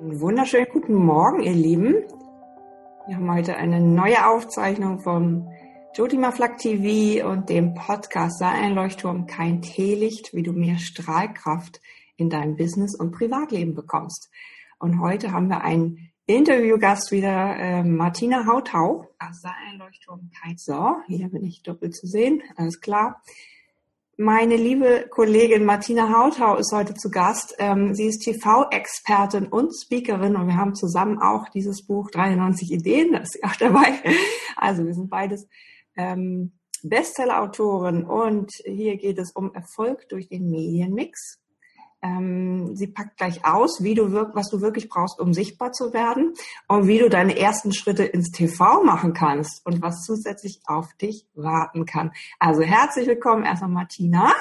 Einen 0.00 0.20
wunderschönen 0.20 0.66
guten 0.72 0.94
Morgen, 0.94 1.40
ihr 1.40 1.52
Lieben. 1.52 1.94
Wir 3.06 3.16
haben 3.16 3.32
heute 3.32 3.56
eine 3.56 3.80
neue 3.80 4.26
Aufzeichnung 4.26 4.98
vom 4.98 5.48
Jotima 5.94 6.32
Flak 6.32 6.58
TV 6.58 7.28
und 7.28 7.48
dem 7.48 7.74
Podcast 7.74 8.40
Sei 8.40 8.48
ein 8.48 8.74
Leuchtturm, 8.74 9.26
kein 9.26 9.62
Teelicht, 9.62 10.34
wie 10.34 10.42
du 10.42 10.52
mehr 10.52 10.78
Strahlkraft 10.78 11.80
in 12.16 12.28
deinem 12.28 12.56
Business 12.56 12.96
und 12.96 13.12
Privatleben 13.12 13.74
bekommst. 13.74 14.30
Und 14.78 15.00
heute 15.00 15.30
haben 15.30 15.48
wir 15.48 15.62
einen 15.62 16.10
Interviewgast 16.26 17.12
wieder, 17.12 17.56
äh, 17.56 17.84
Martina 17.84 18.46
Hautau. 18.46 19.06
Sei 19.30 19.52
ein 19.68 19.78
Leuchtturm, 19.78 20.30
kein 20.42 20.56
So. 20.56 20.96
Hier 21.06 21.28
bin 21.28 21.44
ich 21.44 21.62
doppelt 21.62 21.94
zu 21.94 22.08
sehen, 22.08 22.42
alles 22.56 22.80
klar. 22.80 23.22
Meine 24.16 24.54
liebe 24.54 25.08
Kollegin 25.10 25.64
Martina 25.64 26.08
Hautau 26.08 26.56
ist 26.56 26.72
heute 26.72 26.94
zu 26.94 27.10
Gast. 27.10 27.56
Ähm, 27.58 27.94
sie 27.94 28.06
ist 28.06 28.20
TV-Expertin 28.20 29.48
und 29.48 29.72
Speakerin 29.72 30.36
und 30.36 30.46
wir 30.46 30.56
haben 30.56 30.76
zusammen 30.76 31.18
auch 31.18 31.48
dieses 31.48 31.84
Buch 31.84 32.10
93 32.12 32.70
Ideen, 32.70 33.12
da 33.12 33.18
ist 33.18 33.32
sie 33.32 33.42
auch 33.42 33.56
dabei. 33.56 34.00
Also 34.56 34.86
wir 34.86 34.94
sind 34.94 35.10
beides 35.10 35.48
ähm, 35.96 36.52
Bestseller-Autoren 36.84 38.04
und 38.04 38.52
hier 38.64 38.96
geht 38.98 39.18
es 39.18 39.32
um 39.32 39.52
Erfolg 39.52 40.08
durch 40.08 40.28
den 40.28 40.48
Medienmix. 40.48 41.40
Ähm, 42.04 42.76
sie 42.76 42.86
packt 42.86 43.16
gleich 43.16 43.46
aus, 43.46 43.82
wie 43.82 43.94
du 43.94 44.12
wirk 44.12 44.34
was 44.34 44.50
du 44.50 44.60
wirklich 44.60 44.90
brauchst, 44.90 45.18
um 45.18 45.32
sichtbar 45.32 45.72
zu 45.72 45.94
werden 45.94 46.34
und 46.68 46.86
wie 46.86 46.98
du 46.98 47.08
deine 47.08 47.38
ersten 47.38 47.72
Schritte 47.72 48.04
ins 48.04 48.30
TV 48.30 48.84
machen 48.84 49.14
kannst 49.14 49.64
und 49.64 49.80
was 49.80 50.04
zusätzlich 50.04 50.60
auf 50.66 50.92
dich 51.00 51.26
warten 51.34 51.86
kann. 51.86 52.12
Also 52.38 52.60
herzlich 52.60 53.06
willkommen 53.06 53.44
erstmal 53.44 53.70
Martina. 53.70 54.32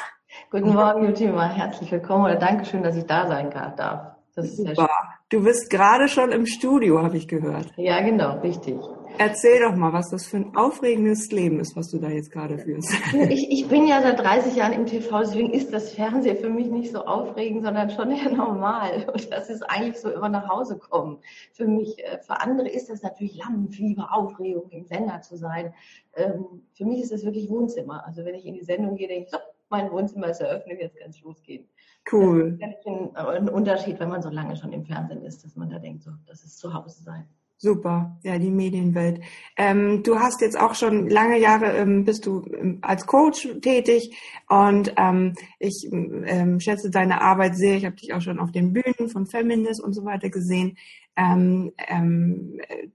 Guten 0.52 0.74
Morgen, 0.74 1.06
Jutima. 1.06 1.48
Herzlich 1.48 1.90
willkommen 1.92 2.26
oder 2.26 2.36
Dankeschön, 2.36 2.84
dass 2.84 2.98
ich 2.98 3.06
da 3.06 3.28
sein 3.28 3.50
darf. 3.50 4.14
Das 4.36 4.46
ist 4.46 4.58
Super. 4.58 4.90
Du 5.30 5.44
bist 5.44 5.70
gerade 5.70 6.10
schon 6.10 6.32
im 6.32 6.46
Studio, 6.46 7.02
habe 7.02 7.18
ich 7.18 7.28
gehört. 7.28 7.72
Ja, 7.78 8.02
genau, 8.02 8.40
richtig. 8.40 8.76
Erzähl 9.18 9.62
doch 9.62 9.76
mal, 9.76 9.94
was 9.94 10.10
das 10.10 10.26
für 10.26 10.38
ein 10.38 10.56
aufregendes 10.56 11.32
Leben 11.32 11.60
ist, 11.60 11.76
was 11.76 11.90
du 11.90 12.00
da 12.00 12.10
jetzt 12.10 12.32
gerade 12.32 12.58
führst. 12.58 12.92
Ich, 13.30 13.52
ich 13.52 13.68
bin 13.68 13.86
ja 13.88 14.02
seit 14.02 14.20
30 14.20 14.56
Jahren 14.56 14.74
im 14.74 14.86
TV, 14.86 15.20
deswegen 15.20 15.52
ist 15.52 15.72
das 15.72 15.92
Fernsehen 15.94 16.38
für 16.38 16.50
mich 16.50 16.68
nicht 16.68 16.92
so 16.92 17.06
aufregend, 17.06 17.64
sondern 17.64 17.90
schon 17.90 18.12
eher 18.12 18.32
normal. 18.32 19.08
Und 19.14 19.32
das 19.32 19.50
ist 19.50 19.64
eigentlich 19.64 20.00
so 20.00 20.10
immer 20.10 20.30
nach 20.30 20.48
Hause 20.50 20.78
kommen. 20.78 21.20
Für 21.52 21.68
mich, 21.68 21.98
äh, 22.00 22.20
für 22.20 22.42
andere 22.42 22.70
ist 22.70 22.90
das 22.90 23.04
natürlich 23.04 23.38
Lampenfieber, 23.38 24.10
Aufregung, 24.12 24.70
im 24.70 24.86
Sender 24.86 25.22
zu 25.22 25.38
sein. 25.38 25.74
Ähm, 26.16 26.64
für 26.74 26.86
mich 26.86 27.02
ist 27.02 27.12
das 27.12 27.24
wirklich 27.24 27.50
Wohnzimmer. 27.50 28.06
Also 28.06 28.26
wenn 28.26 28.36
ich 28.36 28.46
in 28.46 28.56
die 28.56 28.64
Sendung 28.64 28.96
gehe, 28.96 29.08
denke 29.08 29.26
ich, 29.26 29.32
so, 29.32 29.38
mein 29.70 29.92
Wohnzimmer 29.92 30.28
ist 30.28 30.42
eröffnet, 30.42 30.80
jetzt 30.80 30.98
kann 30.98 31.10
es 31.10 31.22
losgehen. 31.22 31.68
Cool. 32.12 32.58
Das 32.60 32.72
ist 32.72 32.88
ein, 32.88 33.16
ein 33.16 33.50
Unterschied, 33.50 34.00
wenn 34.00 34.10
man 34.10 34.22
so 34.22 34.30
lange 34.30 34.56
schon 34.56 34.74
im 34.74 34.86
Fernsehen 34.86 35.24
ist, 35.24 35.44
dass 35.44 35.56
man 35.56 35.70
da 35.70 35.80
denkt, 35.80 36.04
so, 36.04 36.12
das 36.28 36.44
ist 36.44 36.60
zu 36.60 36.74
Hause 36.74 37.02
sein. 37.02 37.28
Super, 37.64 38.20
ja, 38.24 38.38
die 38.40 38.52
Medienwelt. 38.52 39.22
Ähm, 39.56 40.04
du 40.04 40.20
hast 40.20 40.42
jetzt 40.42 40.60
auch 40.60 40.76
schon 40.76 41.08
lange 41.08 41.40
Jahre, 41.40 41.68
ähm, 41.78 42.04
bist 42.04 42.26
du 42.26 42.44
ähm, 42.54 42.80
als 42.82 43.08
Coach 43.08 43.48
tätig 43.62 44.18
und 44.50 44.94
ähm, 44.98 45.34
ich 45.60 45.88
ähm, 45.90 46.60
schätze 46.60 46.90
deine 46.90 47.22
Arbeit 47.22 47.56
sehr. 47.56 47.78
Ich 47.78 47.86
habe 47.86 47.96
dich 47.96 48.14
auch 48.14 48.20
schon 48.20 48.40
auf 48.40 48.52
den 48.52 48.74
Bühnen 48.74 49.08
von 49.10 49.28
Feminist 49.28 49.82
und 49.82 49.94
so 49.94 50.04
weiter 50.04 50.30
gesehen. 50.30 50.78
Ähm, 51.16 51.72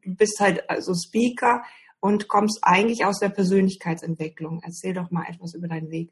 du 0.04 0.14
bist 0.14 0.38
halt 0.38 0.68
also 0.68 0.92
Speaker 0.92 1.62
und 2.00 2.28
kommst 2.28 2.58
eigentlich 2.60 3.06
aus 3.06 3.20
der 3.20 3.30
Persönlichkeitsentwicklung. 3.30 4.60
Erzähl 4.62 4.92
doch 4.92 5.10
mal 5.10 5.24
etwas 5.30 5.54
über 5.54 5.68
deinen 5.68 5.90
Weg. 5.90 6.10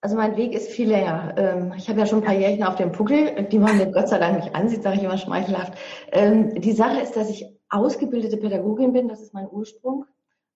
Also 0.00 0.16
mein 0.16 0.34
Weg 0.38 0.54
ist 0.54 0.70
viel 0.70 0.88
länger. 0.88 1.74
Ich 1.76 1.90
habe 1.90 1.98
ja 1.98 2.06
schon 2.06 2.20
ein 2.20 2.24
paar 2.24 2.38
Jährchen 2.38 2.62
auf 2.62 2.76
dem 2.76 2.90
Puckel, 2.90 3.46
die 3.50 3.58
man 3.58 3.76
mir 3.76 3.90
Gott 3.92 4.08
sei 4.08 4.18
Dank 4.18 4.42
nicht 4.42 4.54
ansieht, 4.54 4.82
sage 4.82 4.96
ich 4.96 5.02
immer 5.02 5.18
schmeichelhaft. 5.18 5.76
Die 6.14 6.72
Sache 6.72 7.00
ist, 7.00 7.14
dass 7.16 7.28
ich 7.28 7.57
ausgebildete 7.70 8.36
Pädagogin 8.36 8.92
bin, 8.92 9.08
das 9.08 9.20
ist 9.20 9.34
mein 9.34 9.48
Ursprung. 9.48 10.06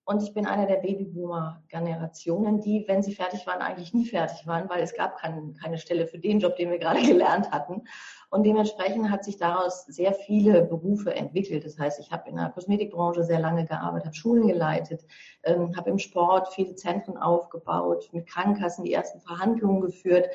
Und 0.05 0.21
ich 0.21 0.35
bin 0.35 0.47
einer 0.47 0.67
der 0.67 0.79
Babyboomer-Generationen, 0.79 2.61
die, 2.61 2.85
wenn 2.89 3.05
sie 3.05 3.15
fertig 3.15 3.47
waren, 3.47 3.63
eigentlich 3.63 3.95
nie 3.95 4.05
fertig 4.05 4.45
waren, 4.49 4.69
weil 4.69 4.83
es 4.83 4.95
gab 4.95 5.17
kein, 5.17 5.55
keine 5.55 5.79
Stelle 5.79 6.09
für 6.09 6.19
den 6.19 6.41
Job, 6.41 6.57
den 6.57 6.71
wir 6.71 6.79
gerade 6.79 7.03
gelernt 7.07 7.53
hatten. 7.53 7.85
Und 8.29 8.45
dementsprechend 8.45 9.11
hat 9.11 9.25
sich 9.25 9.37
daraus 9.37 9.87
sehr 9.87 10.13
viele 10.13 10.65
Berufe 10.65 11.15
entwickelt. 11.15 11.65
Das 11.65 11.79
heißt, 11.79 12.01
ich 12.01 12.11
habe 12.11 12.29
in 12.29 12.37
der 12.37 12.51
Kosmetikbranche 12.51 13.23
sehr 13.23 13.39
lange 13.39 13.65
gearbeitet, 13.65 14.07
habe 14.07 14.17
Schulen 14.17 14.49
geleitet, 14.49 15.05
ähm, 15.45 15.77
habe 15.77 15.91
im 15.91 15.99
Sport 15.99 16.53
viele 16.53 16.75
Zentren 16.75 17.17
aufgebaut, 17.17 18.09
mit 18.13 18.27
Krankenkassen 18.27 18.85
die 18.85 18.93
ersten 18.93 19.21
Verhandlungen 19.21 19.83
geführt 19.83 20.27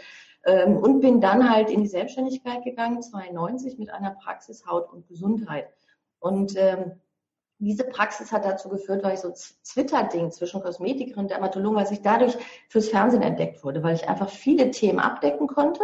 ähm, 0.45 0.77
und 0.77 1.01
bin 1.01 1.19
dann 1.19 1.49
halt 1.49 1.69
in 1.69 1.81
die 1.81 1.87
Selbstständigkeit 1.87 2.63
gegangen, 2.63 3.01
92 3.01 3.77
mit 3.77 3.89
einer 3.89 4.11
Praxis 4.11 4.65
Haut 4.65 4.93
und 4.93 5.09
Gesundheit. 5.09 5.67
Und 6.19 6.53
ähm, 6.57 6.93
diese 7.59 7.83
Praxis 7.85 8.31
hat 8.31 8.45
dazu 8.45 8.69
geführt, 8.69 9.03
weil 9.03 9.15
ich 9.15 9.21
so 9.21 9.33
Twitter-Ding 9.63 10.31
zwischen 10.31 10.61
Kosmetikerin 10.61 11.23
und 11.23 11.31
Dermatologen, 11.31 11.77
weil 11.77 11.91
ich 11.91 12.01
dadurch 12.01 12.37
fürs 12.69 12.89
Fernsehen 12.89 13.23
entdeckt 13.23 13.63
wurde, 13.63 13.81
weil 13.81 13.95
ich 13.95 14.07
einfach 14.07 14.29
viele 14.29 14.71
Themen 14.71 14.99
abdecken 14.99 15.47
konnte. 15.47 15.81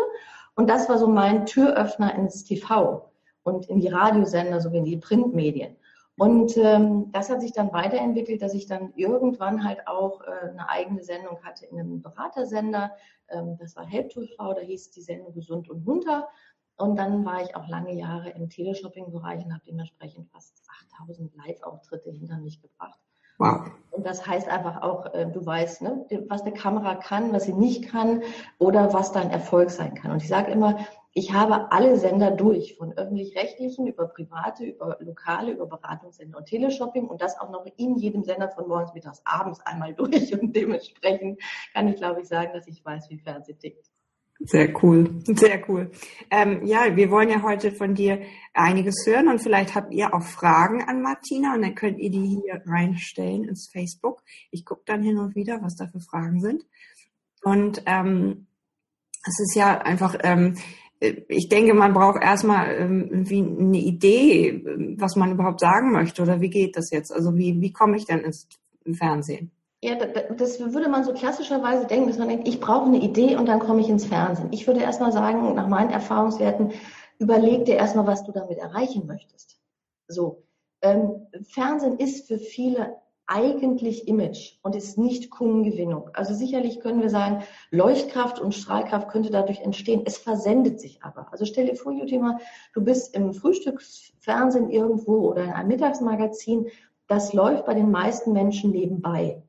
Und 0.56 0.70
das 0.70 0.88
war 0.88 1.00
so 1.00 1.08
mein 1.08 1.46
Türöffner 1.46 2.14
ins 2.14 2.44
TV 2.44 3.10
und 3.42 3.68
in 3.70 3.80
die 3.80 3.88
Radiosender 3.88 4.62
sowie 4.62 4.78
in 4.78 4.86
die 4.86 4.98
Printmedien. 4.98 5.76
Und 6.16 6.56
ähm, 6.58 7.12
das 7.12 7.32
hat 7.32 7.42
sich 7.42 7.54
dann 7.54 7.74
weiterentwickelt, 7.74 8.44
dass 8.44 8.54
ich 8.54 8.68
dann 8.68 8.94
irgendwann 8.96 9.64
halt 9.64 9.88
auch 9.88 10.22
äh, 10.22 10.50
eine 10.50 10.70
eigene 10.70 11.04
Sendung 11.04 11.44
hatte 11.44 11.66
in 11.66 11.80
einem 11.80 12.04
Beratersender. 12.04 12.92
Ähm, 13.30 13.58
das 13.58 13.76
war 13.76 13.86
Help 13.86 14.10
TV, 14.10 14.54
da 14.54 14.62
hieß 14.62 14.92
die 14.92 15.02
Sendung 15.02 15.34
Gesund 15.34 15.72
und 15.72 15.86
Munter. 15.86 16.30
Und 16.78 16.96
dann 16.98 17.24
war 17.24 17.42
ich 17.42 17.56
auch 17.56 17.68
lange 17.68 17.94
Jahre 17.94 18.32
im 18.32 18.50
Teleshopping-Bereich 18.50 19.46
und 19.46 19.54
habe 19.54 19.64
dementsprechend 19.66 20.30
fast 20.32 20.54
8000 20.98 21.36
Live-Auftritte 21.36 22.12
hinter 22.12 22.38
mich 22.38 22.62
gebracht. 22.62 23.00
Wow. 23.38 23.72
Und 23.92 24.06
das 24.06 24.26
heißt 24.26 24.48
einfach 24.48 24.82
auch, 24.82 25.14
äh, 25.14 25.26
du 25.26 25.46
weißt, 25.46 25.82
ne, 25.82 26.06
was 26.28 26.42
eine 26.42 26.54
Kamera 26.54 26.96
kann, 26.96 27.34
was 27.34 27.46
sie 27.46 27.54
nicht 27.54 27.90
kann 27.90 28.22
oder 28.60 28.94
was 28.94 29.12
dein 29.12 29.32
Erfolg 29.32 29.70
sein 29.70 29.96
kann. 29.96 30.12
Und 30.12 30.22
ich 30.22 30.28
sage 30.28 30.52
immer, 30.52 30.78
ich 31.16 31.32
habe 31.32 31.72
alle 31.72 31.96
Sender 31.96 32.32
durch, 32.32 32.76
von 32.76 32.94
öffentlich-rechtlichen 32.94 33.86
über 33.86 34.08
private, 34.08 34.66
über 34.66 34.98
lokale, 35.00 35.52
über 35.52 35.68
Beratungssender 35.68 36.40
und 36.40 36.46
Teleshopping 36.46 37.08
und 37.08 37.22
das 37.22 37.40
auch 37.40 37.52
noch 37.52 37.66
in 37.78 37.96
jedem 37.98 38.24
Sender 38.24 38.50
von 38.50 38.68
morgens, 38.68 38.94
mittags, 38.94 39.22
abends 39.24 39.60
einmal 39.62 39.94
durch. 39.96 40.34
Und 40.34 40.56
dementsprechend 40.56 41.40
kann 41.74 41.88
ich, 41.88 41.98
glaube 41.98 42.22
ich, 42.22 42.28
sagen, 42.28 42.52
dass 42.54 42.68
ich 42.68 42.84
weiß, 42.84 43.10
wie 43.10 43.20
Fernsehen 43.20 43.60
tickt. 43.60 43.93
Sehr 44.46 44.84
cool, 44.84 45.10
sehr 45.24 45.64
cool. 45.70 45.90
Ähm, 46.30 46.66
ja, 46.66 46.96
wir 46.98 47.10
wollen 47.10 47.30
ja 47.30 47.42
heute 47.44 47.72
von 47.72 47.96
dir 47.96 48.22
einiges 48.54 49.06
hören 49.06 49.30
und 49.30 49.42
vielleicht 49.42 49.74
habt 49.74 49.94
ihr 49.94 50.14
auch 50.14 50.22
Fragen 50.22 50.84
an 50.84 51.02
Martina 51.02 51.56
und 51.56 51.62
dann 51.62 51.76
könnt 51.76 51.98
ihr 51.98 52.10
die 52.10 52.42
hier 52.42 52.62
reinstellen 52.66 53.46
ins 53.46 53.70
Facebook. 53.72 54.22
Ich 54.52 54.66
gucke 54.66 54.84
dann 54.86 55.02
hin 55.02 55.18
und 55.18 55.36
wieder, 55.36 55.62
was 55.62 55.78
da 55.78 55.88
für 55.88 56.02
Fragen 56.02 56.42
sind. 56.42 56.66
Und 57.42 57.84
ähm, 57.86 58.48
es 59.26 59.40
ist 59.40 59.56
ja 59.56 59.78
einfach, 59.78 60.18
ähm, 60.24 60.58
ich 61.00 61.48
denke, 61.48 61.74
man 61.74 61.94
braucht 61.94 62.22
erstmal 62.22 62.70
ähm, 62.76 63.08
irgendwie 63.10 63.44
eine 63.44 63.80
Idee, 63.80 64.62
was 64.98 65.16
man 65.16 65.32
überhaupt 65.32 65.62
sagen 65.62 65.94
möchte 65.94 66.22
oder 66.22 66.42
wie 66.42 66.50
geht 66.50 66.76
das 66.76 66.92
jetzt? 66.92 67.14
Also 67.14 67.38
wie, 67.38 67.62
wie 67.62 67.72
komme 67.72 67.96
ich 67.96 68.06
denn 68.06 68.20
ins 68.20 68.50
Fernsehen? 68.92 69.52
Ja, 69.84 69.96
das 69.96 70.62
würde 70.62 70.88
man 70.88 71.04
so 71.04 71.12
klassischerweise 71.12 71.86
denken, 71.86 72.08
dass 72.08 72.18
man 72.18 72.30
denkt, 72.30 72.48
ich 72.48 72.62
brauche 72.62 72.86
eine 72.86 73.02
Idee 73.02 73.36
und 73.36 73.48
dann 73.48 73.60
komme 73.60 73.82
ich 73.82 73.90
ins 73.90 74.06
Fernsehen. 74.06 74.48
Ich 74.52 74.66
würde 74.66 74.80
erstmal 74.80 75.12
sagen, 75.12 75.56
nach 75.56 75.68
meinen 75.68 75.90
Erfahrungswerten, 75.90 76.72
überleg 77.20 77.66
dir 77.66 77.76
erstmal, 77.76 78.08
was 78.08 78.24
du 78.24 78.32
damit 78.32 78.60
erreichen 78.60 79.06
möchtest. 79.08 79.60
So. 80.08 80.46
Ähm, 80.82 81.28
Fernsehen 81.50 81.98
ist 81.98 82.30
für 82.30 82.38
viele 82.38 82.96
eigentlich 83.26 84.08
Image 84.08 84.58
und 84.62 84.74
ist 84.74 84.98
nicht 84.98 85.30
Kundengewinnung. 85.30 86.10
Also 86.14 86.34
sicherlich 86.34 86.80
können 86.80 87.02
wir 87.02 87.10
sagen, 87.10 87.44
Leuchtkraft 87.70 88.40
und 88.40 88.56
Strahlkraft 88.56 89.10
könnte 89.10 89.32
dadurch 89.32 89.60
entstehen. 89.60 90.04
Es 90.06 90.18
versendet 90.18 90.80
sich 90.80 91.04
aber. 91.04 91.28
Also 91.34 91.44
stell 91.44 91.66
dir 91.66 91.76
vor, 91.76 91.92
Jutima, 91.92 92.40
du 92.74 92.82
bist 92.86 93.14
im 93.16 93.34
Frühstücksfernsehen 93.34 94.70
irgendwo 94.70 95.30
oder 95.30 95.44
in 95.44 95.52
einem 95.52 95.68
Mittagsmagazin. 95.68 96.68
Das 97.08 97.34
läuft 97.34 97.66
bei 97.66 97.74
den 97.74 97.92
meisten 97.92 98.32
Menschen 98.32 98.72
nebenbei. 98.72 99.44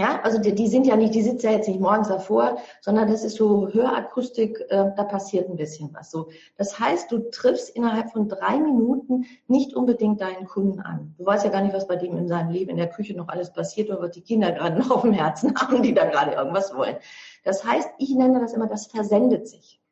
Ja, 0.00 0.18
also 0.22 0.38
die, 0.38 0.54
die, 0.54 0.68
sind 0.68 0.86
ja 0.86 0.96
nicht, 0.96 1.14
die 1.14 1.20
sitzt 1.20 1.44
ja 1.44 1.50
jetzt 1.50 1.68
nicht 1.68 1.78
morgens 1.78 2.08
davor, 2.08 2.56
sondern 2.80 3.10
das 3.10 3.22
ist 3.22 3.36
so 3.36 3.68
Hörakustik, 3.70 4.58
äh, 4.70 4.92
da 4.96 5.04
passiert 5.04 5.50
ein 5.50 5.56
bisschen 5.56 5.92
was. 5.92 6.10
So, 6.10 6.30
das 6.56 6.78
heißt, 6.78 7.12
du 7.12 7.30
triffst 7.30 7.76
innerhalb 7.76 8.10
von 8.10 8.26
drei 8.26 8.58
Minuten 8.58 9.26
nicht 9.46 9.74
unbedingt 9.74 10.22
deinen 10.22 10.46
Kunden 10.46 10.80
an. 10.80 11.14
Du 11.18 11.26
weißt 11.26 11.44
ja 11.44 11.50
gar 11.50 11.60
nicht, 11.60 11.74
was 11.74 11.86
bei 11.86 11.96
dem 11.96 12.16
in 12.16 12.28
seinem 12.28 12.50
Leben 12.50 12.70
in 12.70 12.78
der 12.78 12.88
Küche 12.88 13.14
noch 13.14 13.28
alles 13.28 13.52
passiert 13.52 13.90
oder 13.90 14.00
was 14.00 14.12
die 14.12 14.22
Kinder 14.22 14.52
gerade 14.52 14.78
noch 14.78 14.90
auf 14.90 15.02
dem 15.02 15.12
Herzen 15.12 15.54
haben, 15.60 15.82
die 15.82 15.92
da 15.92 16.06
gerade 16.06 16.32
irgendwas 16.32 16.74
wollen. 16.74 16.96
Das 17.44 17.62
heißt, 17.62 17.90
ich 17.98 18.14
nenne 18.14 18.40
das 18.40 18.54
immer, 18.54 18.68
das 18.68 18.86
versendet 18.86 19.48
sich. 19.48 19.82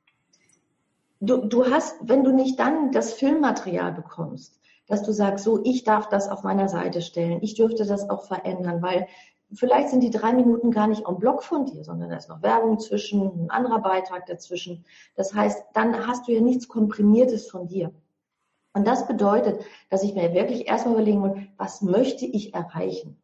Du, 1.21 1.37
du 1.45 1.67
hast, 1.71 1.97
wenn 2.01 2.25
du 2.25 2.33
nicht 2.33 2.59
dann 2.59 2.93
das 2.93 3.13
Filmmaterial 3.13 3.93
bekommst, 3.93 4.59
dass 4.89 5.03
du 5.03 5.13
sagst, 5.13 5.45
so, 5.45 5.61
ich 5.65 5.85
darf 5.85 6.09
das 6.09 6.29
auf 6.29 6.43
meiner 6.43 6.69
Seite 6.69 7.03
stellen, 7.03 7.39
ich 7.43 7.55
dürfte 7.55 7.87
das 7.87 8.11
auch 8.11 8.25
verändern, 8.25 8.83
weil 8.83 9.07
vielleicht 9.53 9.91
sind 9.91 10.03
die 10.03 10.11
drei 10.11 10.33
Minuten 10.33 10.71
gar 10.71 10.87
nicht 10.87 11.07
am 11.07 11.19
Block 11.19 11.43
von 11.43 11.67
dir, 11.67 11.85
sondern 11.85 12.11
da 12.11 12.17
ist 12.17 12.29
noch 12.29 12.43
Werbung 12.43 12.79
zwischen, 12.81 13.45
ein 13.45 13.51
anderer 13.51 13.81
Beitrag 13.81 14.27
dazwischen. 14.27 14.85
Das 15.15 15.33
heißt, 15.35 15.63
dann 15.75 16.07
hast 16.07 16.27
du 16.27 16.33
ja 16.33 16.41
nichts 16.41 16.69
Komprimiertes 16.69 17.49
von 17.49 17.69
dir. 17.69 17.93
Und 18.75 18.87
das 18.87 19.07
bedeutet, 19.07 19.61
dass 19.91 20.03
ich 20.03 20.15
mir 20.15 20.35
wirklich 20.35 20.69
erstmal 20.69 20.95
überlegen 20.95 21.21
muss, 21.21 21.39
was 21.57 21.83
möchte 21.83 22.27
ich 22.27 22.55
erreichen? 22.55 23.21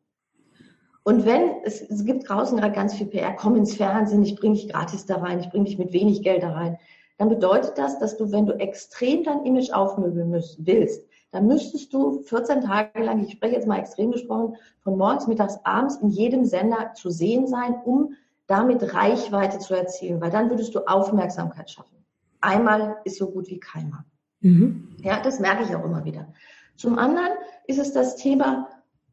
Und 1.02 1.26
wenn, 1.26 1.62
es, 1.64 1.82
es 1.82 2.04
gibt 2.06 2.28
draußen 2.28 2.56
gerade 2.56 2.72
ganz 2.72 2.94
viel 2.94 3.06
PR, 3.06 3.34
komm 3.34 3.56
ins 3.56 3.76
Fernsehen, 3.76 4.22
ich 4.22 4.36
bringe 4.36 4.54
dich 4.54 4.70
gratis 4.70 5.04
da 5.04 5.18
rein, 5.18 5.40
ich 5.40 5.50
bringe 5.50 5.64
dich 5.64 5.78
mit 5.78 5.92
wenig 5.92 6.22
Geld 6.22 6.42
da 6.42 6.52
rein, 6.52 6.78
dann 7.18 7.28
bedeutet 7.28 7.76
das, 7.76 7.98
dass 7.98 8.16
du, 8.16 8.32
wenn 8.32 8.46
du 8.46 8.54
extrem 8.54 9.22
dein 9.22 9.44
Image 9.44 9.70
aufmöbeln 9.70 10.32
willst, 10.32 11.06
dann 11.34 11.48
müsstest 11.48 11.92
du 11.92 12.20
14 12.20 12.60
Tage 12.60 13.02
lang, 13.02 13.24
ich 13.24 13.32
spreche 13.32 13.56
jetzt 13.56 13.66
mal 13.66 13.80
extrem 13.80 14.12
gesprochen, 14.12 14.56
von 14.84 14.96
morgens, 14.96 15.26
mittags, 15.26 15.58
abends 15.64 15.96
in 15.96 16.10
jedem 16.10 16.44
Sender 16.44 16.92
zu 16.94 17.10
sehen 17.10 17.48
sein, 17.48 17.74
um 17.84 18.14
damit 18.46 18.94
Reichweite 18.94 19.58
zu 19.58 19.74
erzielen, 19.74 20.20
weil 20.20 20.30
dann 20.30 20.48
würdest 20.48 20.76
du 20.76 20.86
Aufmerksamkeit 20.86 21.70
schaffen. 21.70 21.96
Einmal 22.40 22.98
ist 23.02 23.18
so 23.18 23.30
gut 23.30 23.48
wie 23.48 23.58
keinmal. 23.58 24.04
Mhm. 24.42 24.96
Ja, 25.02 25.20
das 25.20 25.40
merke 25.40 25.64
ich 25.64 25.74
auch 25.74 25.84
immer 25.84 26.04
wieder. 26.04 26.32
Zum 26.76 26.98
anderen 26.98 27.32
ist 27.66 27.80
es 27.80 27.92
das 27.92 28.14
Thema, 28.14 28.68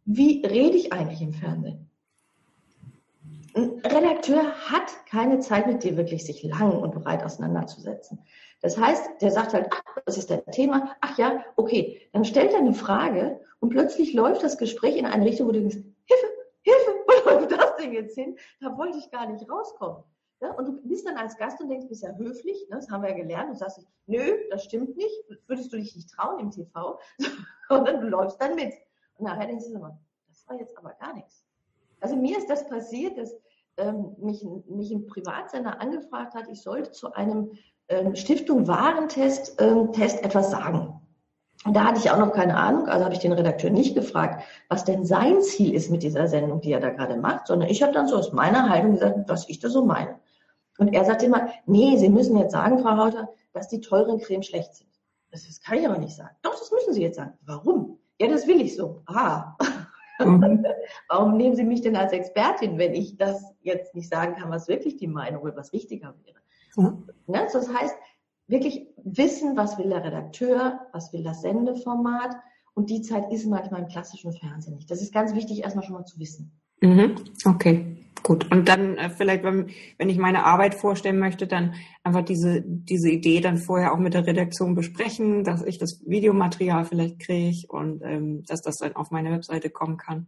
wie 0.06 0.46
rede 0.46 0.78
ich 0.78 0.94
eigentlich 0.94 1.24
im 1.24 1.34
Fernsehen? 1.34 1.90
Ein 3.56 3.82
Redakteur 3.84 4.44
hat 4.70 5.08
keine 5.10 5.40
Zeit 5.40 5.66
mit 5.66 5.84
dir 5.84 5.98
wirklich 5.98 6.24
sich 6.24 6.44
lang 6.44 6.72
und 6.72 6.94
breit 6.94 7.24
auseinanderzusetzen. 7.24 8.20
Das 8.62 8.78
heißt, 8.78 9.22
der 9.22 9.32
sagt 9.32 9.54
halt, 9.54 9.68
ach, 9.72 9.98
was 10.06 10.18
ist 10.18 10.30
dein 10.30 10.46
Thema? 10.52 10.96
Ach 11.02 11.18
ja, 11.18 11.44
okay. 11.56 12.10
Dann 12.14 12.26
stellt 12.26 12.52
er 12.52 12.60
eine 12.60 12.74
Frage 12.74 13.42
und 13.60 13.70
plötzlich 13.70 14.14
läuft 14.14 14.44
das 14.44 14.58
Gespräch 14.58 14.98
in 14.98 15.06
eine 15.06 15.26
Richtung, 15.26 15.48
wo 15.48 15.52
du 15.52 15.60
denkst, 15.60 15.78
Hilfe, 16.06 16.28
Hilfe, 16.62 16.92
wo 17.08 17.30
läuft 17.30 17.52
das 17.52 17.76
Ding 17.78 17.94
jetzt 17.94 18.16
hin? 18.16 18.38
Da 18.60 18.78
wollte 18.78 19.00
ich 19.00 19.10
gar 19.12 19.28
nicht 19.28 19.50
rauskommen. 19.50 20.04
Ja, 20.42 20.54
und 20.54 20.66
du 20.66 20.82
bist 20.88 21.08
dann 21.08 21.18
als 21.18 21.38
Gast 21.38 21.62
und 21.62 21.70
denkst, 21.70 21.88
bist 21.88 22.02
ja 22.02 22.16
höflich, 22.16 22.68
ne, 22.70 22.78
das 22.78 22.90
haben 22.90 23.04
wir 23.04 23.12
ja 23.12 23.16
gelernt, 23.16 23.52
und 23.52 23.58
sagst, 23.58 23.86
nö, 24.08 24.38
das 24.50 24.64
stimmt 24.64 24.98
nicht, 24.98 25.24
würdest 25.46 25.72
du 25.72 25.78
dich 25.78 25.96
nicht 25.96 26.10
trauen 26.10 26.40
im 26.40 26.50
TV, 26.50 27.00
sondern 27.70 28.02
du 28.02 28.08
läufst 28.08 28.42
dann 28.42 28.56
mit. 28.56 28.74
Und 29.18 29.26
nachher 29.26 29.46
denkst 29.46 29.66
du 29.68 29.76
immer, 29.76 30.00
das 30.30 30.48
war 30.48 30.58
jetzt 30.58 30.76
aber 30.78 30.94
gar 30.96 31.14
nichts. 31.14 31.46
Also 32.00 32.16
mir 32.16 32.40
ist 32.40 32.50
das 32.50 32.68
passiert, 32.68 33.20
dass 33.20 33.36
ähm, 33.78 34.16
mich, 34.18 34.44
mich 34.68 34.92
ein 34.92 35.06
Privatsender 35.06 35.80
angefragt 35.80 36.34
hat, 36.34 36.50
ich 36.50 36.62
sollte 36.62 36.92
zu 36.92 37.14
einem 37.14 37.52
Stiftung 38.16 38.68
Warentest 38.68 39.62
ähm, 39.62 39.92
Test 39.92 40.24
etwas 40.24 40.52
sagen. 40.52 41.00
Und 41.64 41.76
da 41.76 41.86
hatte 41.86 42.00
ich 42.00 42.10
auch 42.10 42.18
noch 42.18 42.34
keine 42.34 42.58
Ahnung, 42.58 42.88
also 42.88 43.06
habe 43.06 43.14
ich 43.14 43.20
den 43.20 43.34
Redakteur 43.34 43.70
nicht 43.70 43.94
gefragt, 43.94 44.44
was 44.68 44.84
denn 44.84 45.06
sein 45.06 45.42
Ziel 45.42 45.76
ist 45.76 45.92
mit 45.92 46.02
dieser 46.02 46.28
Sendung, 46.28 46.62
die 46.62 46.72
er 46.72 46.80
da 46.80 46.90
gerade 46.90 47.18
macht, 47.18 47.48
sondern 47.48 47.70
ich 47.70 47.84
habe 47.84 47.94
dann 47.94 48.08
so 48.08 48.16
aus 48.16 48.34
meiner 48.34 48.68
Haltung 48.70 48.94
gesagt, 48.94 49.28
was 49.28 49.48
ich 49.48 49.60
da 49.60 49.70
so 49.70 49.86
meine. 49.86 50.20
Und 50.80 50.94
er 50.94 51.06
sagte 51.06 51.26
immer, 51.26 51.50
nee, 51.68 51.98
Sie 51.98 52.10
müssen 52.10 52.38
jetzt 52.38 52.54
sagen, 52.54 52.80
Frau 52.80 52.98
Hauter, 52.98 53.30
dass 53.54 53.68
die 53.68 53.82
teuren 53.82 54.20
Cremes 54.20 54.48
schlecht 54.48 54.74
sind. 54.74 54.90
Das, 55.30 55.46
das 55.46 55.62
kann 55.62 55.78
ich 55.78 55.88
aber 55.88 56.00
nicht 56.00 56.16
sagen. 56.16 56.36
Doch, 56.42 56.58
das 56.58 56.72
müssen 56.72 56.94
Sie 56.94 57.04
jetzt 57.04 57.18
sagen. 57.18 57.34
Warum? 57.46 58.00
Ja, 58.20 58.28
das 58.28 58.48
will 58.48 58.62
ich 58.62 58.76
so. 58.76 59.04
Ah. 59.06 59.56
Mhm. 60.20 60.66
Warum 61.10 61.38
nehmen 61.38 61.56
Sie 61.56 61.64
mich 61.64 61.82
denn 61.82 61.96
als 61.96 62.14
Expertin, 62.14 62.80
wenn 62.80 62.96
ich 62.96 63.18
das 63.18 63.54
jetzt 63.62 63.94
nicht 63.94 64.10
sagen 64.10 64.36
kann, 64.36 64.50
was 64.50 64.68
wirklich 64.68 64.98
die 64.98 65.08
Meinung 65.08 65.44
oder 65.44 65.56
was 65.56 65.74
wichtiger 65.74 66.16
wäre? 66.26 66.41
Mhm. 66.76 67.04
Ne? 67.28 67.48
Das 67.52 67.74
heißt, 67.74 67.96
wirklich 68.48 68.88
wissen, 69.04 69.56
was 69.56 69.78
will 69.78 69.90
der 69.90 70.04
Redakteur, 70.04 70.88
was 70.92 71.12
will 71.14 71.24
das 71.24 71.42
Sendeformat. 71.42 72.36
Und 72.74 72.90
die 72.90 73.02
Zeit 73.02 73.32
ist 73.32 73.46
manchmal 73.46 73.82
im 73.82 73.88
klassischen 73.88 74.34
Fernsehen 74.34 74.76
nicht. 74.76 74.90
Das 74.90 75.02
ist 75.02 75.14
ganz 75.14 75.34
wichtig, 75.34 75.64
erstmal 75.64 75.84
schon 75.84 75.96
mal 75.96 76.06
zu 76.06 76.20
wissen. 76.20 76.52
Mhm. 76.82 77.16
Okay, 77.46 77.98
gut. 78.24 78.52
Und 78.52 78.68
dann 78.68 78.98
äh, 78.98 79.10
vielleicht, 79.10 79.44
wenn, 79.44 79.70
wenn 79.98 80.10
ich 80.10 80.18
meine 80.18 80.46
Arbeit 80.46 80.76
vorstellen 80.76 81.20
möchte, 81.20 81.48
dann 81.48 81.76
einfach 82.04 82.24
diese, 82.24 82.64
diese 82.66 83.10
Idee 83.10 83.40
dann 83.42 83.58
vorher 83.58 83.94
auch 83.94 84.00
mit 84.00 84.14
der 84.14 84.26
Redaktion 84.26 84.74
besprechen, 84.74 85.44
dass 85.44 85.64
ich 85.64 85.78
das 85.78 86.02
Videomaterial 86.06 86.86
vielleicht 86.86 87.20
kriege 87.20 87.68
und 87.68 88.02
ähm, 88.04 88.44
dass 88.48 88.62
das 88.62 88.78
dann 88.78 88.96
auf 88.96 89.12
meine 89.12 89.32
Webseite 89.32 89.70
kommen 89.70 89.98
kann. 89.98 90.28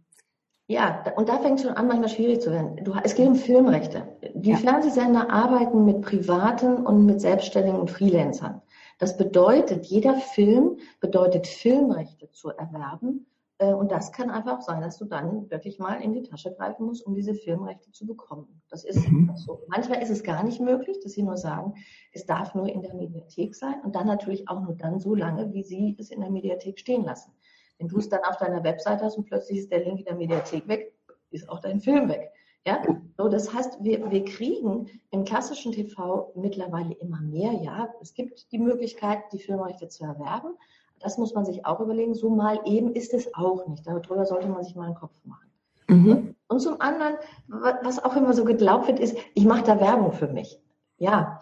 Ja, 0.66 1.04
und 1.16 1.28
da 1.28 1.38
fängt 1.38 1.58
es 1.58 1.66
schon 1.66 1.74
an, 1.74 1.86
manchmal 1.86 2.08
schwierig 2.08 2.40
zu 2.40 2.50
werden. 2.50 2.82
Du, 2.82 2.94
es 3.02 3.14
geht 3.14 3.26
um 3.28 3.34
Filmrechte. 3.34 4.16
Die 4.34 4.50
ja. 4.50 4.56
Fernsehsender 4.56 5.30
arbeiten 5.30 5.84
mit 5.84 6.00
Privaten 6.00 6.86
und 6.86 7.04
mit 7.04 7.20
Selbstständigen 7.20 7.78
und 7.78 7.90
Freelancern. 7.90 8.62
Das 8.98 9.16
bedeutet, 9.16 9.86
jeder 9.86 10.14
Film 10.14 10.78
bedeutet 11.00 11.46
Filmrechte 11.46 12.30
zu 12.30 12.50
erwerben 12.50 13.26
äh, 13.58 13.72
und 13.72 13.90
das 13.92 14.12
kann 14.12 14.30
einfach 14.30 14.62
sein, 14.62 14.80
dass 14.80 14.98
du 14.98 15.04
dann 15.04 15.50
wirklich 15.50 15.78
mal 15.78 16.00
in 16.00 16.12
die 16.12 16.22
Tasche 16.22 16.52
greifen 16.54 16.86
musst, 16.86 17.06
um 17.06 17.14
diese 17.14 17.34
Filmrechte 17.34 17.90
zu 17.92 18.06
bekommen. 18.06 18.62
Das 18.68 18.84
ist 18.84 19.08
mhm. 19.08 19.32
so. 19.36 19.62
Manchmal 19.68 20.02
ist 20.02 20.10
es 20.10 20.22
gar 20.22 20.44
nicht 20.44 20.60
möglich, 20.60 20.98
dass 21.02 21.12
sie 21.12 21.22
nur 21.22 21.36
sagen, 21.36 21.74
es 22.12 22.26
darf 22.26 22.54
nur 22.54 22.68
in 22.68 22.82
der 22.82 22.94
Mediathek 22.94 23.54
sein 23.54 23.80
und 23.84 23.94
dann 23.94 24.06
natürlich 24.06 24.48
auch 24.48 24.60
nur 24.60 24.74
dann 24.74 24.98
so 24.98 25.14
lange, 25.14 25.52
wie 25.52 25.62
sie 25.62 25.96
es 25.98 26.10
in 26.10 26.20
der 26.20 26.30
Mediathek 26.30 26.78
stehen 26.78 27.04
lassen. 27.04 27.32
Wenn 27.78 27.88
du 27.88 27.98
es 27.98 28.08
dann 28.08 28.22
auf 28.24 28.36
deiner 28.36 28.62
Website 28.64 29.02
hast 29.02 29.16
und 29.16 29.24
plötzlich 29.24 29.58
ist 29.58 29.70
der 29.70 29.84
Link 29.84 30.00
in 30.00 30.04
der 30.04 30.14
Mediathek 30.14 30.66
weg, 30.68 30.94
ist 31.30 31.48
auch 31.48 31.60
dein 31.60 31.80
Film 31.80 32.08
weg. 32.08 32.30
Ja, 32.66 32.82
so 33.18 33.28
das 33.28 33.52
heißt, 33.52 33.82
wir, 33.82 34.10
wir 34.10 34.24
kriegen 34.24 34.88
im 35.10 35.24
klassischen 35.24 35.72
TV 35.72 36.32
mittlerweile 36.34 36.94
immer 36.94 37.20
mehr. 37.20 37.52
Ja, 37.52 37.92
es 38.00 38.14
gibt 38.14 38.50
die 38.52 38.58
Möglichkeit, 38.58 39.20
die 39.32 39.38
Filmrechte 39.38 39.88
zu 39.88 40.04
erwerben, 40.04 40.56
das 41.00 41.18
muss 41.18 41.34
man 41.34 41.44
sich 41.44 41.66
auch 41.66 41.80
überlegen. 41.80 42.14
So 42.14 42.30
mal 42.30 42.60
eben 42.64 42.92
ist 42.92 43.12
es 43.12 43.34
auch 43.34 43.66
nicht. 43.66 43.86
Darüber 43.86 44.24
sollte 44.24 44.48
man 44.48 44.64
sich 44.64 44.74
mal 44.74 44.86
einen 44.86 44.94
Kopf 44.94 45.14
machen. 45.24 45.50
Mhm. 45.88 46.34
Und 46.48 46.60
zum 46.60 46.80
anderen, 46.80 47.16
was 47.46 48.02
auch 48.02 48.16
immer 48.16 48.32
so 48.32 48.44
geglaubt 48.44 48.86
wird, 48.88 48.98
ist, 48.98 49.16
ich 49.34 49.44
mache 49.44 49.64
da 49.64 49.80
Werbung 49.80 50.12
für 50.12 50.28
mich. 50.28 50.60
Ja, 50.96 51.40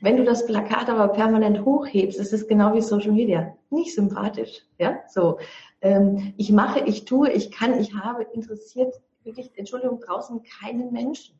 wenn 0.00 0.16
du 0.16 0.24
das 0.24 0.46
Plakat 0.46 0.88
aber 0.88 1.08
permanent 1.08 1.64
hochhebst, 1.64 2.18
ist 2.18 2.32
es 2.32 2.46
genau 2.46 2.74
wie 2.74 2.80
Social 2.80 3.12
Media. 3.12 3.56
Nicht 3.70 3.94
sympathisch. 3.94 4.62
Ja, 4.78 5.00
so. 5.08 5.38
Ähm, 5.80 6.34
ich 6.36 6.52
mache, 6.52 6.80
ich 6.80 7.04
tue, 7.04 7.30
ich 7.30 7.50
kann, 7.50 7.78
ich 7.80 7.94
habe, 7.94 8.24
interessiert 8.32 8.94
wirklich, 9.22 9.50
Entschuldigung, 9.56 10.00
draußen 10.00 10.42
keinen 10.60 10.92
Menschen. 10.92 11.38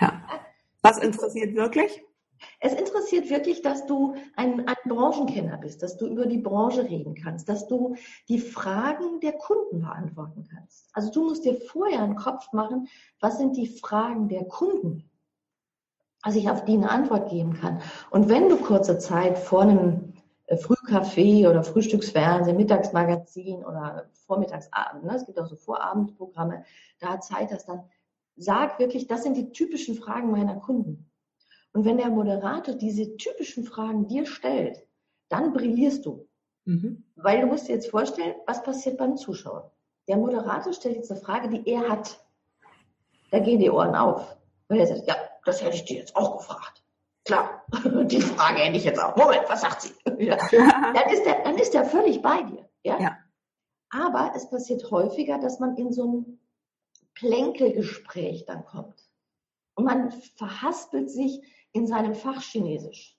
Ja. 0.00 0.22
Was 0.82 0.98
interessiert 0.98 1.54
wirklich? 1.54 2.02
Es 2.60 2.72
interessiert 2.72 3.28
wirklich, 3.28 3.62
dass 3.62 3.86
du 3.86 4.14
ein, 4.36 4.66
ein, 4.66 4.76
Branchenkenner 4.86 5.58
bist, 5.58 5.82
dass 5.82 5.96
du 5.96 6.06
über 6.06 6.26
die 6.26 6.38
Branche 6.38 6.84
reden 6.84 7.14
kannst, 7.14 7.48
dass 7.48 7.66
du 7.66 7.96
die 8.28 8.38
Fragen 8.38 9.20
der 9.20 9.32
Kunden 9.32 9.80
beantworten 9.80 10.48
kannst. 10.50 10.88
Also 10.94 11.10
du 11.10 11.24
musst 11.24 11.44
dir 11.44 11.54
vorher 11.54 12.02
einen 12.02 12.16
Kopf 12.16 12.52
machen, 12.52 12.88
was 13.20 13.38
sind 13.38 13.56
die 13.56 13.66
Fragen 13.66 14.28
der 14.28 14.44
Kunden, 14.44 15.09
dass 16.22 16.36
ich 16.36 16.50
auf 16.50 16.64
die 16.64 16.74
eine 16.74 16.90
Antwort 16.90 17.30
geben 17.30 17.54
kann. 17.54 17.80
Und 18.10 18.28
wenn 18.28 18.48
du 18.48 18.56
kurze 18.56 18.98
Zeit 18.98 19.38
vor 19.38 19.62
einem 19.62 20.14
äh, 20.46 20.56
Frühcafé 20.56 21.48
oder 21.48 21.62
Frühstücksfernsehen, 21.62 22.56
Mittagsmagazin 22.56 23.64
oder 23.64 24.10
Vormittagsabend, 24.26 25.04
ne, 25.04 25.14
es 25.16 25.26
gibt 25.26 25.38
auch 25.38 25.46
so 25.46 25.56
Vorabendprogramme, 25.56 26.64
da 26.98 27.20
Zeit 27.20 27.52
hast, 27.52 27.68
dann 27.68 27.84
sag 28.36 28.78
wirklich, 28.78 29.06
das 29.06 29.22
sind 29.22 29.36
die 29.36 29.52
typischen 29.52 29.94
Fragen 29.94 30.30
meiner 30.30 30.56
Kunden. 30.56 31.10
Und 31.72 31.84
wenn 31.84 31.98
der 31.98 32.10
Moderator 32.10 32.74
diese 32.74 33.16
typischen 33.16 33.64
Fragen 33.64 34.08
dir 34.08 34.26
stellt, 34.26 34.86
dann 35.28 35.52
brillierst 35.52 36.04
du. 36.04 36.26
Mhm. 36.64 37.04
Weil 37.16 37.42
du 37.42 37.46
musst 37.46 37.68
dir 37.68 37.74
jetzt 37.74 37.90
vorstellen, 37.90 38.34
was 38.46 38.62
passiert 38.62 38.98
beim 38.98 39.16
Zuschauer. 39.16 39.72
Der 40.08 40.16
Moderator 40.16 40.72
stellt 40.72 40.96
jetzt 40.96 41.10
eine 41.10 41.20
Frage, 41.20 41.48
die 41.48 41.70
er 41.70 41.88
hat. 41.88 42.24
Da 43.30 43.38
gehen 43.38 43.60
die 43.60 43.70
Ohren 43.70 43.94
auf. 43.94 44.36
Weil 44.68 44.80
er 44.80 44.86
sagt, 44.88 45.06
ja, 45.06 45.14
das 45.44 45.62
hätte 45.62 45.76
ich 45.76 45.84
dir 45.84 45.98
jetzt 45.98 46.16
auch 46.16 46.38
gefragt. 46.38 46.82
Klar, 47.24 47.64
die 48.06 48.20
Frage 48.20 48.60
hätte 48.60 48.76
ich 48.76 48.84
jetzt 48.84 49.02
auch. 49.02 49.16
Moment, 49.16 49.42
was 49.48 49.60
sagt 49.60 49.82
sie? 49.82 49.90
Ja. 50.18 50.36
Dann, 50.36 51.10
ist 51.10 51.24
der, 51.24 51.42
dann 51.44 51.56
ist 51.56 51.74
er 51.74 51.84
völlig 51.86 52.20
bei 52.20 52.42
dir. 52.42 52.68
Ja? 52.82 53.00
ja? 53.00 53.16
Aber 53.88 54.32
es 54.36 54.50
passiert 54.50 54.90
häufiger, 54.90 55.38
dass 55.38 55.60
man 55.60 55.76
in 55.76 55.92
so 55.92 56.06
ein 56.06 56.40
Plänkelgespräch 57.14 58.44
dann 58.44 58.64
kommt. 58.64 59.08
Und 59.74 59.84
man 59.84 60.10
verhaspelt 60.36 61.10
sich 61.10 61.40
in 61.72 61.86
seinem 61.86 62.14
Fach 62.14 62.42
Chinesisch. 62.42 63.18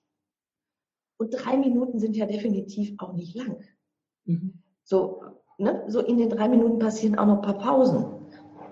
Und 1.18 1.30
drei 1.30 1.56
Minuten 1.56 1.98
sind 1.98 2.16
ja 2.16 2.26
definitiv 2.26 2.94
auch 2.98 3.12
nicht 3.14 3.34
lang. 3.34 3.64
Mhm. 4.24 4.62
So, 4.84 5.22
ne, 5.58 5.84
so 5.88 6.00
in 6.00 6.18
den 6.18 6.30
drei 6.30 6.48
Minuten 6.48 6.78
passieren 6.78 7.18
auch 7.18 7.26
noch 7.26 7.36
ein 7.36 7.42
paar 7.42 7.58
Pausen. 7.58 8.06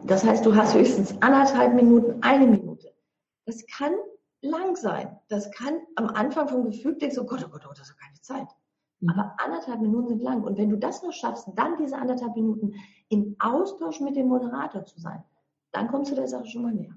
Das 0.05 0.25
heißt, 0.25 0.45
du 0.47 0.55
hast 0.55 0.75
höchstens 0.75 1.15
anderthalb 1.21 1.75
Minuten, 1.75 2.23
eine 2.23 2.47
Minute. 2.47 2.70
Das 3.51 3.67
kann 3.67 3.95
lang 4.43 4.77
sein. 4.77 5.19
Das 5.27 5.51
kann 5.51 5.81
am 5.97 6.07
Anfang 6.07 6.49
vom 6.49 6.65
Gefühl 6.67 6.97
denkst 6.97 7.17
du, 7.17 7.23
oh 7.23 7.27
Gott, 7.27 7.45
oh 7.45 7.51
Gott, 7.51 7.67
oh, 7.67 7.71
das 7.71 7.89
ist 7.89 7.91
doch 7.91 7.99
keine 8.01 8.21
Zeit. 8.21 8.49
Mhm. 9.01 9.11
Aber 9.11 9.35
anderthalb 9.45 9.81
Minuten 9.81 10.07
sind 10.07 10.23
lang. 10.23 10.45
Und 10.45 10.57
wenn 10.57 10.71
du 10.71 10.77
das 10.77 11.03
noch 11.03 11.13
schaffst, 11.13 11.49
dann 11.57 11.77
diese 11.77 11.99
anderthalb 11.99 12.37
Minuten 12.37 12.75
im 13.09 13.35
Austausch 13.41 14.01
mit 14.01 14.15
dem 14.15 14.29
Moderator 14.29 14.85
zu 14.85 15.01
sein, 15.01 15.25
dann 15.73 15.89
kommst 15.89 16.13
du 16.13 16.15
der 16.15 16.29
Sache 16.29 16.47
schon 16.47 16.63
mal 16.63 16.73
näher. 16.73 16.97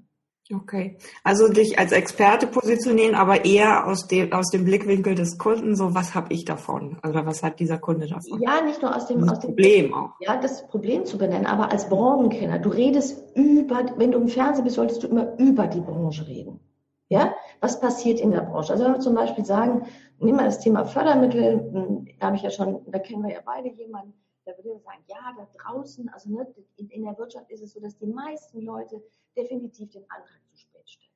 Okay. 0.52 0.98
Also 1.22 1.48
dich 1.48 1.78
als 1.78 1.92
Experte 1.92 2.46
positionieren, 2.46 3.14
aber 3.14 3.46
eher 3.46 3.86
aus 3.86 4.06
dem, 4.08 4.32
aus 4.32 4.50
dem 4.50 4.64
Blickwinkel 4.64 5.14
des 5.14 5.38
Kunden, 5.38 5.74
so 5.74 5.94
was 5.94 6.14
habe 6.14 6.34
ich 6.34 6.44
davon? 6.44 6.98
Oder 7.06 7.24
was 7.24 7.42
hat 7.42 7.60
dieser 7.60 7.78
Kunde 7.78 8.06
davon? 8.06 8.40
Ja, 8.42 8.60
nicht 8.60 8.82
nur 8.82 8.94
aus 8.94 9.06
dem, 9.06 9.26
aus 9.26 9.40
dem 9.40 9.50
Problem 9.50 9.94
auch. 9.94 10.10
Ja, 10.20 10.36
das 10.36 10.66
Problem 10.68 11.06
zu 11.06 11.16
benennen, 11.16 11.46
aber 11.46 11.72
als 11.72 11.88
Branchenkenner. 11.88 12.58
Du 12.58 12.68
redest 12.68 13.34
über, 13.34 13.86
wenn 13.96 14.12
du 14.12 14.18
im 14.18 14.28
Fernsehen 14.28 14.64
bist, 14.64 14.76
solltest 14.76 15.02
du 15.02 15.08
immer 15.08 15.38
über 15.38 15.66
die 15.66 15.80
Branche 15.80 16.26
reden. 16.26 16.60
Ja, 17.08 17.34
was 17.60 17.80
passiert 17.80 18.20
in 18.20 18.30
der 18.30 18.40
Branche? 18.42 18.72
Also 18.72 18.84
wenn 18.84 18.92
wir 18.92 19.00
zum 19.00 19.14
Beispiel 19.14 19.44
sagen, 19.44 19.86
nehmen 20.18 20.38
wir 20.38 20.44
das 20.44 20.60
Thema 20.60 20.84
Fördermittel, 20.84 21.70
hm, 21.72 22.08
da 22.18 22.26
habe 22.26 22.36
ich 22.36 22.42
ja 22.42 22.50
schon, 22.50 22.80
da 22.86 22.98
kennen 22.98 23.22
wir 23.22 23.32
ja 23.32 23.40
beide 23.44 23.68
jemanden, 23.70 24.12
der 24.46 24.56
würde 24.58 24.78
sagen, 24.80 25.02
ja, 25.06 25.34
da 25.36 25.48
draußen, 25.58 26.08
also 26.10 26.30
ne, 26.30 26.54
in, 26.76 26.88
in, 26.90 27.02
der 27.04 27.16
Wirtschaft 27.16 27.50
ist 27.50 27.62
es 27.62 27.72
so, 27.72 27.80
dass 27.80 27.96
die 27.96 28.06
meisten 28.06 28.60
Leute 28.62 29.02
definitiv 29.36 29.90
den 29.90 30.04
Antrag 30.10 30.40
zu 30.50 30.56
spät 30.56 30.88
stellen. 30.88 31.10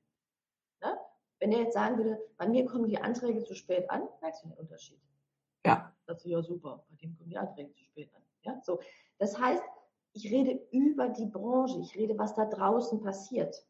Ne? 0.82 0.98
Wenn 1.40 1.52
er 1.52 1.62
jetzt 1.62 1.74
sagen 1.74 1.96
würde, 1.98 2.18
bei 2.36 2.48
mir 2.48 2.64
kommen 2.64 2.88
die 2.88 2.98
Anträge 2.98 3.44
zu 3.44 3.54
spät 3.54 3.88
an, 3.90 4.08
merkst 4.20 4.44
du 4.44 4.48
den 4.48 4.58
Unterschied. 4.58 5.00
Ja. 5.64 5.94
Das 6.06 6.24
ist 6.24 6.30
ja 6.30 6.42
super, 6.42 6.84
bei 6.88 6.96
dem 6.96 7.16
kommen 7.16 7.30
die 7.30 7.38
Anträge 7.38 7.72
zu 7.74 7.84
spät 7.84 8.10
an. 8.14 8.22
Ja, 8.42 8.60
so. 8.64 8.80
Das 9.18 9.38
heißt, 9.38 9.62
ich 10.12 10.30
rede 10.32 10.60
über 10.70 11.08
die 11.08 11.26
Branche, 11.26 11.78
ich 11.80 11.94
rede, 11.96 12.16
was 12.18 12.34
da 12.34 12.46
draußen 12.46 13.00
passiert. 13.00 13.64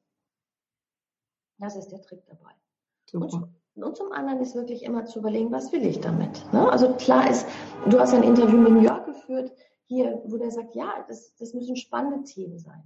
Das 1.58 1.76
ist 1.76 1.88
der 1.88 2.00
Trick 2.00 2.24
dabei. 2.26 2.52
Und, 3.12 3.50
und, 3.74 3.96
zum 3.96 4.12
anderen 4.12 4.40
ist 4.40 4.54
wirklich 4.54 4.82
immer 4.82 5.04
zu 5.06 5.18
überlegen, 5.18 5.50
was 5.50 5.72
will 5.72 5.84
ich 5.84 6.00
damit? 6.00 6.44
Ne? 6.52 6.70
Also 6.70 6.94
klar 6.94 7.28
ist, 7.28 7.46
du 7.88 7.98
hast 7.98 8.14
ein 8.14 8.22
Interview 8.22 8.58
mit 8.58 8.82
York 8.82 8.97
geführt, 9.12 9.52
hier, 9.86 10.22
wo 10.26 10.36
der 10.36 10.50
sagt, 10.50 10.74
ja, 10.74 11.04
das, 11.08 11.34
das 11.36 11.54
müssen 11.54 11.76
spannende 11.76 12.24
Themen 12.24 12.58
sein. 12.58 12.82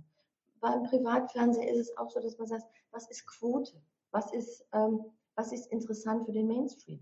Beim 0.61 0.85
Privatfernsehen 0.85 1.69
ist 1.69 1.91
es 1.91 1.97
auch 1.97 2.11
so, 2.11 2.21
dass 2.21 2.39
man 2.39 2.47
sagt, 2.47 2.65
was 2.93 3.11
ist 3.11 3.27
Quote? 3.27 3.73
Was 4.13 4.33
ist, 4.33 4.65
ähm, 4.73 5.01
was 5.35 5.53
ist 5.53 5.67
interessant 5.73 6.25
für 6.25 6.33
den 6.33 6.47
Mainstream? 6.47 7.01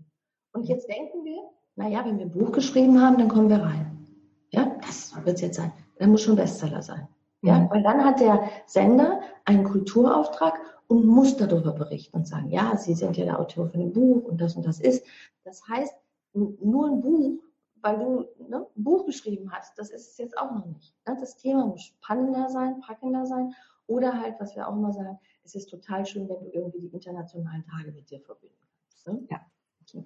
Und 0.53 0.67
jetzt 0.67 0.89
denken 0.89 1.23
wir, 1.23 1.41
naja, 1.75 2.03
wenn 2.05 2.17
wir 2.17 2.25
ein 2.25 2.31
Buch 2.31 2.51
geschrieben 2.51 3.01
haben, 3.01 3.17
dann 3.17 3.29
kommen 3.29 3.49
wir 3.49 3.61
rein. 3.61 4.07
Ja, 4.49 4.75
das 4.81 5.13
wird 5.23 5.35
es 5.35 5.41
jetzt 5.41 5.57
sein. 5.57 5.71
Dann 5.99 6.11
muss 6.11 6.23
schon 6.23 6.35
Bestseller 6.35 6.81
sein. 6.81 7.07
Ja, 7.41 7.59
mhm. 7.59 7.69
weil 7.69 7.83
dann 7.83 8.03
hat 8.03 8.19
der 8.19 8.49
Sender 8.65 9.21
einen 9.45 9.63
Kulturauftrag 9.63 10.59
und 10.87 11.05
muss 11.05 11.37
darüber 11.37 11.71
berichten 11.71 12.17
und 12.17 12.27
sagen, 12.27 12.49
ja, 12.49 12.75
Sie 12.77 12.93
sind 12.93 13.15
ja 13.17 13.25
der 13.25 13.39
Autor 13.39 13.67
von 13.69 13.79
dem 13.79 13.93
Buch 13.93 14.25
und 14.25 14.41
das 14.41 14.55
und 14.55 14.65
das 14.65 14.79
ist. 14.79 15.05
Das 15.43 15.67
heißt, 15.67 15.93
nur 16.33 16.87
ein 16.87 17.01
Buch, 17.01 17.39
weil 17.81 17.97
du 17.97 18.27
ne, 18.47 18.67
ein 18.75 18.83
Buch 18.83 19.05
geschrieben 19.05 19.51
hast, 19.51 19.77
das 19.77 19.89
ist 19.89 20.11
es 20.11 20.17
jetzt 20.17 20.37
auch 20.37 20.51
noch 20.51 20.65
nicht. 20.65 20.95
Ne? 21.07 21.17
Das 21.19 21.37
Thema 21.37 21.65
muss 21.65 21.81
spannender 21.81 22.49
sein, 22.49 22.79
packender 22.81 23.25
sein 23.25 23.53
oder 23.87 24.19
halt, 24.19 24.35
was 24.39 24.55
wir 24.55 24.67
auch 24.67 24.75
immer 24.75 24.93
sagen, 24.93 25.19
es 25.43 25.55
ist 25.55 25.69
total 25.69 26.05
schön, 26.05 26.29
wenn 26.29 26.39
du 26.39 26.49
irgendwie 26.51 26.81
die 26.81 26.93
internationalen 26.93 27.65
Tage 27.65 27.91
mit 27.91 28.09
dir 28.09 28.21
verbinden 28.21 28.55
kannst. 28.59 29.07
Ne? 29.07 29.27
Ja. 29.29 29.45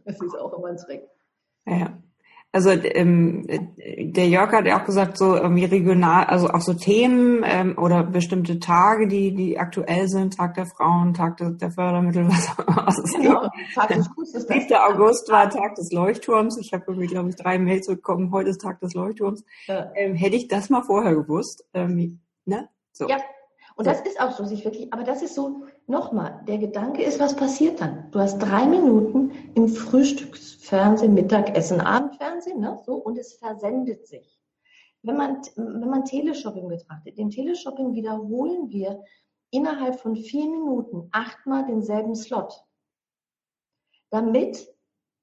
Das 0.05 0.19
ist 0.21 0.35
auch 0.35 0.53
immer 0.53 0.69
ein 0.69 0.77
Trick. 0.77 1.07
Ja. 1.67 2.01
Also 2.55 2.69
ähm, 2.69 3.45
der 3.49 4.29
Jörg 4.29 4.53
hat 4.53 4.65
ja 4.65 4.79
auch 4.79 4.85
gesagt, 4.85 5.17
so 5.17 5.35
irgendwie 5.35 5.65
regional, 5.65 6.23
also 6.27 6.47
auch 6.47 6.61
so 6.61 6.73
Themen 6.73 7.43
ähm, 7.43 7.77
oder 7.77 8.01
bestimmte 8.03 8.61
Tage, 8.61 9.09
die 9.09 9.35
die 9.35 9.59
aktuell 9.59 10.07
sind, 10.07 10.37
Tag 10.37 10.53
der 10.53 10.65
Frauen, 10.65 11.13
Tag 11.13 11.35
der, 11.35 11.49
der 11.49 11.71
Fördermittel, 11.71 12.25
was 12.29 12.47
auch 12.47 12.59
immer. 12.59 12.93
Genau, 13.21 13.49
Tag 13.73 13.89
des 13.89 14.09
Gutes. 14.15 14.47
7. 14.47 14.73
August 14.73 15.29
war 15.29 15.49
Tag 15.49 15.75
des 15.75 15.91
Leuchtturms. 15.91 16.57
Ich 16.61 16.71
habe 16.71 16.85
irgendwie, 16.87 17.07
glaube 17.07 17.27
ich, 17.27 17.35
drei 17.35 17.59
Mails 17.59 17.87
bekommen, 17.87 18.31
heute 18.31 18.51
ist 18.51 18.61
Tag 18.61 18.79
des 18.79 18.93
Leuchtturms. 18.93 19.43
Ja. 19.67 19.91
Ähm, 19.93 20.15
hätte 20.15 20.37
ich 20.37 20.47
das 20.47 20.69
mal 20.69 20.83
vorher 20.83 21.13
gewusst, 21.13 21.65
ähm, 21.73 22.21
ne? 22.45 22.69
So. 22.93 23.09
Ja, 23.09 23.17
und 23.75 23.85
das 23.85 23.99
ist 23.99 24.17
auch 24.21 24.31
so, 24.31 24.45
sich 24.45 24.63
wirklich, 24.63 24.93
aber 24.93 25.03
das 25.03 25.21
ist 25.21 25.35
so, 25.35 25.65
nochmal, 25.87 26.43
der 26.47 26.57
Gedanke 26.57 27.03
ist, 27.03 27.19
was 27.19 27.35
passiert 27.35 27.81
dann? 27.81 28.09
Du 28.11 28.19
hast 28.19 28.39
drei 28.39 28.65
Minuten 28.65 29.31
im 29.55 29.67
Frühstücksfernsehen, 29.67 31.13
Mittagessen, 31.13 31.81
Abendfernsehen, 31.81 32.59
ne, 32.59 32.79
so, 32.85 32.95
und 32.95 33.17
es 33.17 33.33
versendet 33.33 34.07
sich. 34.07 34.39
Wenn 35.03 35.17
man, 35.17 35.41
wenn 35.55 35.89
man 35.89 36.05
Teleshopping 36.05 36.67
betrachtet, 36.67 37.17
im 37.17 37.29
Teleshopping 37.29 37.93
wiederholen 37.93 38.69
wir 38.69 39.03
innerhalb 39.51 39.99
von 39.99 40.15
vier 40.15 40.49
Minuten 40.49 41.07
achtmal 41.11 41.65
denselben 41.65 42.15
Slot, 42.15 42.53
damit 44.09 44.67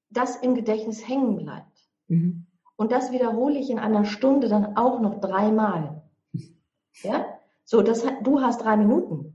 das 0.09 0.37
im 0.37 0.55
Gedächtnis 0.55 1.05
hängen 1.07 1.35
bleibt. 1.35 1.89
Mhm. 2.07 2.45
Und 2.75 2.91
das 2.91 3.11
wiederhole 3.11 3.59
ich 3.59 3.69
in 3.69 3.79
einer 3.79 4.05
Stunde 4.05 4.47
dann 4.47 4.77
auch 4.77 4.99
noch 4.99 5.19
dreimal. 5.19 6.01
Ja? 7.01 7.25
So, 7.65 7.81
das, 7.81 8.05
du 8.21 8.41
hast 8.41 8.61
drei 8.61 8.77
Minuten 8.77 9.32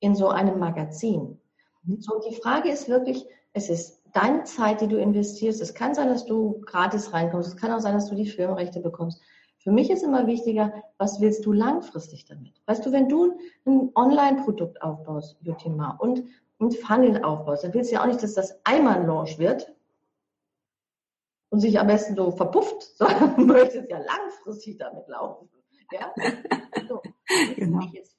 in 0.00 0.14
so 0.14 0.28
einem 0.28 0.58
Magazin. 0.58 1.38
Mhm. 1.84 2.00
So, 2.00 2.20
die 2.28 2.34
Frage 2.34 2.70
ist 2.70 2.88
wirklich, 2.88 3.26
es 3.52 3.68
ist 3.68 4.02
deine 4.12 4.44
Zeit, 4.44 4.80
die 4.80 4.88
du 4.88 4.98
investierst. 4.98 5.60
Es 5.60 5.74
kann 5.74 5.94
sein, 5.94 6.08
dass 6.08 6.24
du 6.24 6.60
gratis 6.62 7.12
reinkommst. 7.12 7.48
Es 7.48 7.56
kann 7.56 7.72
auch 7.72 7.80
sein, 7.80 7.94
dass 7.94 8.08
du 8.08 8.14
die 8.14 8.28
Filmrechte 8.28 8.80
bekommst. 8.80 9.20
Für 9.58 9.72
mich 9.72 9.90
ist 9.90 10.02
immer 10.02 10.26
wichtiger, 10.26 10.72
was 10.98 11.20
willst 11.20 11.44
du 11.44 11.52
langfristig 11.52 12.24
damit? 12.24 12.62
Weißt 12.66 12.86
du, 12.86 12.92
wenn 12.92 13.08
du 13.08 13.38
ein 13.66 13.90
Online-Produkt 13.94 14.80
aufbaust, 14.82 15.36
Jutima, 15.40 15.96
und 15.98 16.22
ein 16.60 16.70
Funnel 16.70 17.22
aufbaust, 17.22 17.64
dann 17.64 17.74
willst 17.74 17.90
du 17.90 17.96
ja 17.96 18.02
auch 18.02 18.06
nicht, 18.06 18.22
dass 18.22 18.34
das 18.34 18.60
einmal 18.64 19.00
ein 19.00 19.06
Launch 19.06 19.38
wird 19.38 19.74
und 21.50 21.60
sich 21.60 21.78
am 21.78 21.86
besten 21.88 22.14
so 22.14 22.30
verpufft, 22.30 22.82
sondern 22.96 23.36
du 23.36 23.46
möchtest 23.46 23.90
ja 23.90 23.98
langfristig 23.98 24.78
damit 24.78 25.08
laufen. 25.08 25.48
Ja? 25.92 26.12
So. 26.88 27.02
Genau. 27.56 27.80
Ist 27.92 28.17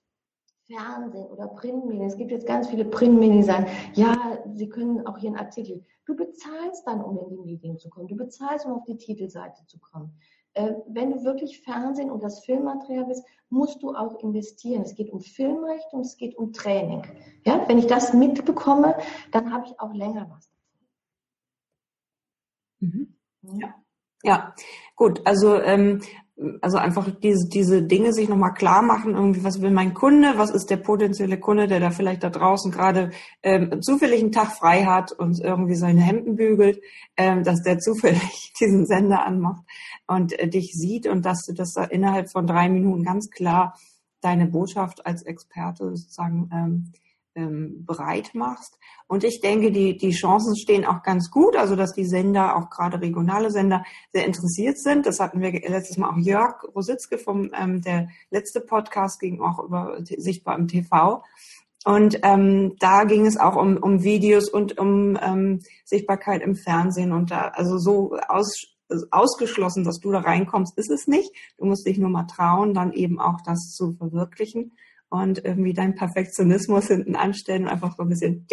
Fernsehen 0.70 1.26
oder 1.26 1.48
Printmedien. 1.48 2.06
Es 2.06 2.18
gibt 2.18 2.32
jetzt 2.32 2.46
ganz 2.46 2.70
viele 2.70 2.86
Printmedien, 2.86 3.38
die 3.38 3.44
sagen, 3.44 3.68
ja, 3.94 4.38
sie 4.54 4.70
können 4.70 5.06
auch 5.08 5.18
hier 5.18 5.30
einen 5.30 5.40
Artikel. 5.40 5.84
Du 6.06 6.16
bezahlst 6.16 6.86
dann, 6.86 7.04
um 7.04 7.18
in 7.18 7.30
die 7.30 7.38
Medien 7.38 7.78
zu 7.78 7.90
kommen. 7.90 8.08
Du 8.08 8.16
bezahlst, 8.16 8.66
um 8.66 8.74
auf 8.74 8.84
die 8.86 8.98
Titelseite 8.98 9.66
zu 9.66 9.80
kommen. 9.80 10.14
Äh, 10.54 10.74
wenn 10.88 11.12
du 11.12 11.24
wirklich 11.24 11.62
Fernsehen 11.62 12.12
und 12.12 12.24
das 12.24 12.44
Filmmaterial 12.46 13.06
bist, 13.06 13.24
musst 13.50 13.82
du 13.82 13.96
auch 13.96 14.20
investieren. 14.22 14.84
Es 14.84 14.96
geht 14.96 15.12
um 15.12 15.22
Filmrecht 15.22 15.92
und 15.92 16.02
es 16.02 16.18
geht 16.18 16.36
um 16.38 16.54
Training. 16.54 17.04
Ja, 17.46 17.68
wenn 17.68 17.80
ich 17.80 17.88
das 17.88 18.14
mitbekomme, 18.14 18.96
dann 19.32 19.52
habe 19.52 19.66
ich 19.66 19.80
auch 19.80 19.94
länger 19.94 20.30
was. 20.30 20.52
Mhm. 22.80 23.16
Ja. 23.42 23.76
Ja, 24.22 24.54
gut. 24.96 25.26
Also 25.26 25.56
ähm, 25.62 26.02
also 26.62 26.78
einfach 26.78 27.10
diese, 27.22 27.50
diese 27.50 27.84
Dinge 27.84 28.14
sich 28.14 28.30
nochmal 28.30 28.54
klar 28.54 28.82
machen, 28.82 29.16
irgendwie, 29.16 29.44
was 29.44 29.62
will 29.62 29.72
mein 29.72 29.94
Kunde, 29.94 30.34
was 30.38 30.52
ist 30.52 30.70
der 30.70 30.78
potenzielle 30.78 31.40
Kunde, 31.40 31.68
der 31.68 31.80
da 31.80 31.92
vielleicht 31.92 32.24
da 32.24 32.30
draußen 32.30 32.72
gerade 32.72 33.12
ähm, 33.44 33.82
zufällig 33.82 34.22
einen 34.22 34.32
Tag 34.32 34.52
frei 34.54 34.86
hat 34.86 35.12
und 35.12 35.40
irgendwie 35.42 35.76
seine 35.76 36.02
Hemden 36.02 36.36
bügelt, 36.36 36.82
ähm, 37.18 37.44
dass 37.44 37.62
der 37.62 37.80
zufällig 37.80 38.54
diesen 38.60 38.86
Sender 38.86 39.26
anmacht 39.26 39.64
und 40.08 40.38
äh, 40.40 40.48
dich 40.48 40.72
sieht 40.74 41.08
und 41.08 41.26
dass 41.26 41.46
du 41.46 41.54
das 41.54 41.74
da 41.74 41.84
innerhalb 41.84 42.32
von 42.32 42.48
drei 42.48 42.70
Minuten 42.70 43.04
ganz 43.04 43.30
klar 43.30 43.78
deine 44.22 44.48
Botschaft 44.48 45.06
als 45.06 45.24
Experte 45.24 45.96
sozusagen 45.96 46.50
ähm, 46.54 46.94
ähm, 47.36 47.86
bereit 47.86 48.32
machst. 48.34 48.78
Und 49.08 49.24
ich 49.24 49.42
denke, 49.42 49.72
die, 49.72 49.98
die 49.98 50.12
Chancen 50.12 50.56
stehen 50.58 50.86
auch 50.86 51.04
ganz 51.04 51.32
gut, 51.32 51.56
also 51.56 51.76
dass 51.76 51.94
die 51.94 52.06
Sender, 52.06 52.56
auch 52.56 52.70
gerade 52.70 53.02
regionale 53.02 53.52
Sender, 53.52 53.84
sehr 54.12 54.26
interessiert 54.26 54.80
sind. 54.80 55.06
Das 55.06 55.20
hatten 55.20 55.42
wir 55.42 55.52
letztes 55.52 55.98
Mal 55.98 56.10
auch 56.10 56.18
Jörg 56.18 56.64
Rositzke 56.76 57.18
vom, 57.18 57.52
ähm, 57.54 57.82
der 57.82 58.10
letzte 58.30 58.62
Podcast 58.62 59.20
ging 59.20 59.42
auch 59.42 59.60
über 59.64 59.98
sichtbar 60.04 60.58
im 60.58 60.68
TV. 60.68 61.24
Und 61.86 62.20
ähm, 62.24 62.76
da 62.80 63.06
ging 63.06 63.26
es 63.26 63.38
auch 63.38 63.56
um, 63.56 63.78
um 63.78 64.04
Videos 64.04 64.50
und 64.50 64.78
um 64.78 65.18
ähm, 65.22 65.62
Sichtbarkeit 65.86 66.42
im 66.42 66.56
Fernsehen 66.56 67.14
und 67.14 67.32
da, 67.32 67.50
also 67.54 67.78
so 67.78 68.18
aus, 68.28 68.76
ausgeschlossen, 69.12 69.84
dass 69.84 70.00
du 70.00 70.12
da 70.12 70.20
reinkommst, 70.20 70.78
ist 70.78 70.92
es 70.92 71.08
nicht. 71.08 71.32
Du 71.58 71.66
musst 71.66 71.88
dich 71.88 71.98
nur 71.98 72.10
mal 72.10 72.26
trauen, 72.26 72.74
dann 72.74 72.92
eben 72.92 73.20
auch 73.20 73.40
das 73.46 73.72
zu 73.76 73.94
verwirklichen 73.94 74.74
und 75.10 75.44
irgendwie 75.44 75.74
deinen 75.74 75.96
Perfektionismus 75.96 76.88
hinten 76.88 77.16
anstellen 77.16 77.64
und 77.64 77.70
einfach 77.70 77.96
so 77.96 78.04
ein 78.04 78.10
bisschen. 78.10 78.48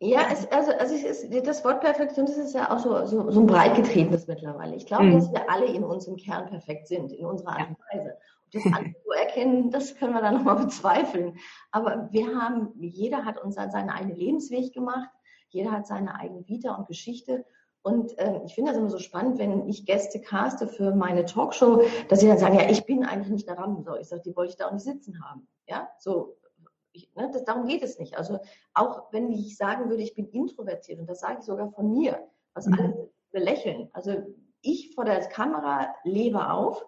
Ja, 0.00 0.26
es, 0.30 0.46
also, 0.52 0.72
also 0.72 0.94
ist, 0.94 1.46
das 1.46 1.64
Wort 1.64 1.80
Perfektionismus 1.80 2.46
ist 2.46 2.54
ja 2.54 2.70
auch 2.70 2.78
so, 2.78 3.06
so, 3.06 3.30
so 3.30 3.40
ein 3.40 3.46
breit 3.46 3.74
getretenes 3.74 4.26
mittlerweile. 4.26 4.76
Ich 4.76 4.86
glaube, 4.86 5.04
mhm. 5.04 5.14
dass 5.14 5.32
wir 5.32 5.50
alle 5.50 5.66
in 5.66 5.82
unserem 5.82 6.16
Kern 6.16 6.46
perfekt 6.46 6.88
sind, 6.88 7.10
in 7.12 7.24
unserer 7.24 7.58
Art 7.58 7.70
und 7.70 7.78
Weise. 7.90 8.18
Und 8.44 8.54
das 8.54 8.64
andere 8.66 8.94
zu 9.02 9.10
erkennen, 9.10 9.70
das 9.70 9.96
können 9.96 10.12
wir 10.12 10.20
dann 10.20 10.34
nochmal 10.34 10.56
bezweifeln. 10.64 11.38
Aber 11.70 12.08
wir 12.10 12.38
haben, 12.38 12.72
jeder 12.76 13.24
hat 13.24 13.42
uns 13.42 13.54
seinen 13.54 13.88
eigenen 13.88 14.16
Lebensweg 14.16 14.74
gemacht, 14.74 15.08
jeder 15.48 15.72
hat 15.72 15.86
seine 15.86 16.18
eigene 16.20 16.46
Vita 16.46 16.74
und 16.74 16.86
Geschichte. 16.86 17.46
Und 17.84 18.18
äh, 18.18 18.40
ich 18.46 18.54
finde 18.54 18.70
das 18.70 18.78
immer 18.80 18.88
so 18.88 18.98
spannend, 18.98 19.38
wenn 19.38 19.68
ich 19.68 19.84
Gäste 19.84 20.18
caste 20.18 20.66
für 20.66 20.94
meine 20.94 21.26
Talkshow, 21.26 21.82
dass 22.08 22.20
sie 22.20 22.28
dann 22.28 22.38
sagen, 22.38 22.58
ja, 22.58 22.70
ich 22.70 22.86
bin 22.86 23.04
eigentlich 23.04 23.28
nicht 23.28 23.46
der 23.46 23.58
Rampensau. 23.58 23.96
Ich 23.96 24.08
sage, 24.08 24.22
die 24.22 24.34
wollte 24.34 24.52
ich 24.52 24.56
da 24.56 24.68
auch 24.68 24.72
nicht 24.72 24.84
sitzen 24.84 25.22
haben. 25.22 25.46
Ja, 25.68 25.90
so, 25.98 26.38
ich, 26.92 27.14
ne, 27.14 27.30
das, 27.30 27.44
darum 27.44 27.66
geht 27.66 27.82
es 27.82 27.98
nicht. 27.98 28.16
Also 28.16 28.38
auch 28.72 29.12
wenn 29.12 29.30
ich 29.30 29.58
sagen 29.58 29.90
würde, 29.90 30.02
ich 30.02 30.14
bin 30.14 30.30
introvertiert, 30.30 30.98
und 30.98 31.06
das 31.10 31.20
sage 31.20 31.40
ich 31.40 31.44
sogar 31.44 31.72
von 31.72 31.92
mir, 31.92 32.26
was 32.54 32.66
mhm. 32.66 32.72
alle 32.72 33.10
belächeln. 33.32 33.90
Also 33.92 34.16
ich 34.62 34.94
vor 34.94 35.04
der 35.04 35.20
Kamera 35.28 35.94
lebe 36.04 36.50
auf. 36.50 36.86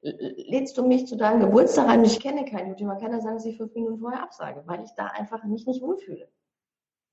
Lädst 0.00 0.78
du 0.78 0.86
mich 0.86 1.06
zu 1.06 1.16
deinem 1.16 1.40
Geburtstag 1.40 1.88
ein? 1.88 2.04
Ich 2.04 2.20
kenne 2.20 2.46
keinen 2.46 2.68
YouTuber. 2.68 2.96
Kann 2.96 3.12
er 3.12 3.20
sagen, 3.20 3.34
dass 3.34 3.44
ich 3.44 3.58
fünf 3.58 3.74
Minuten 3.74 3.98
vorher 3.98 4.22
absage, 4.22 4.62
weil 4.64 4.82
ich 4.82 4.94
da 4.96 5.08
einfach 5.08 5.44
mich 5.44 5.66
nicht 5.66 5.82
wohlfühle. 5.82 6.30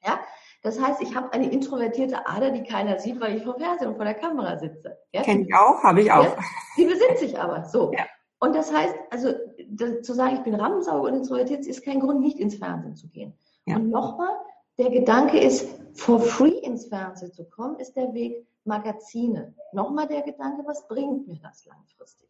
Ja, 0.06 0.20
das 0.66 0.82
heißt, 0.82 1.00
ich 1.00 1.16
habe 1.16 1.32
eine 1.32 1.52
introvertierte 1.52 2.26
Ader, 2.26 2.50
die 2.50 2.64
keiner 2.64 2.98
sieht, 2.98 3.22
weil 3.22 3.38
ich 3.38 3.44
vor 3.44 3.54
Fernsehen 3.54 3.90
und 3.90 3.98
vor 3.98 4.06
der 4.06 4.16
Kamera 4.16 4.58
sitze. 4.58 4.98
Ja? 5.14 5.22
Kenne 5.22 5.44
ich 5.44 5.54
auch, 5.54 5.84
habe 5.84 6.02
ich 6.02 6.12
auch. 6.12 6.24
Ja? 6.24 6.38
Die 6.76 6.86
besitzt 6.86 7.20
sich 7.20 7.40
aber 7.40 7.66
so. 7.66 7.92
Ja. 7.94 8.06
Und 8.40 8.56
das 8.56 8.74
heißt, 8.74 8.96
also 9.12 9.30
das, 9.70 10.02
zu 10.02 10.14
sagen, 10.16 10.38
ich 10.38 10.42
bin 10.42 10.56
Rammensauger 10.56 11.04
und 11.04 11.14
introvertiert, 11.14 11.68
ist 11.68 11.86
kein 11.86 12.00
Grund, 12.00 12.22
nicht 12.22 12.40
ins 12.40 12.56
Fernsehen 12.56 12.96
zu 12.96 13.08
gehen. 13.10 13.38
Ja. 13.68 13.76
Und 13.76 13.92
nochmal, 13.92 14.36
der 14.80 14.90
Gedanke 14.90 15.38
ist, 15.40 15.70
for 15.94 16.20
free 16.20 16.58
ins 16.58 16.88
Fernsehen 16.88 17.32
zu 17.32 17.48
kommen, 17.48 17.78
ist 17.78 17.96
der 17.96 18.12
Weg 18.16 18.48
Magazine. 18.64 19.54
Nochmal 19.72 20.08
der 20.08 20.24
Gedanke, 20.24 20.64
was 20.66 20.88
bringt 20.88 21.28
mir 21.28 21.38
das 21.44 21.64
langfristig? 21.66 22.28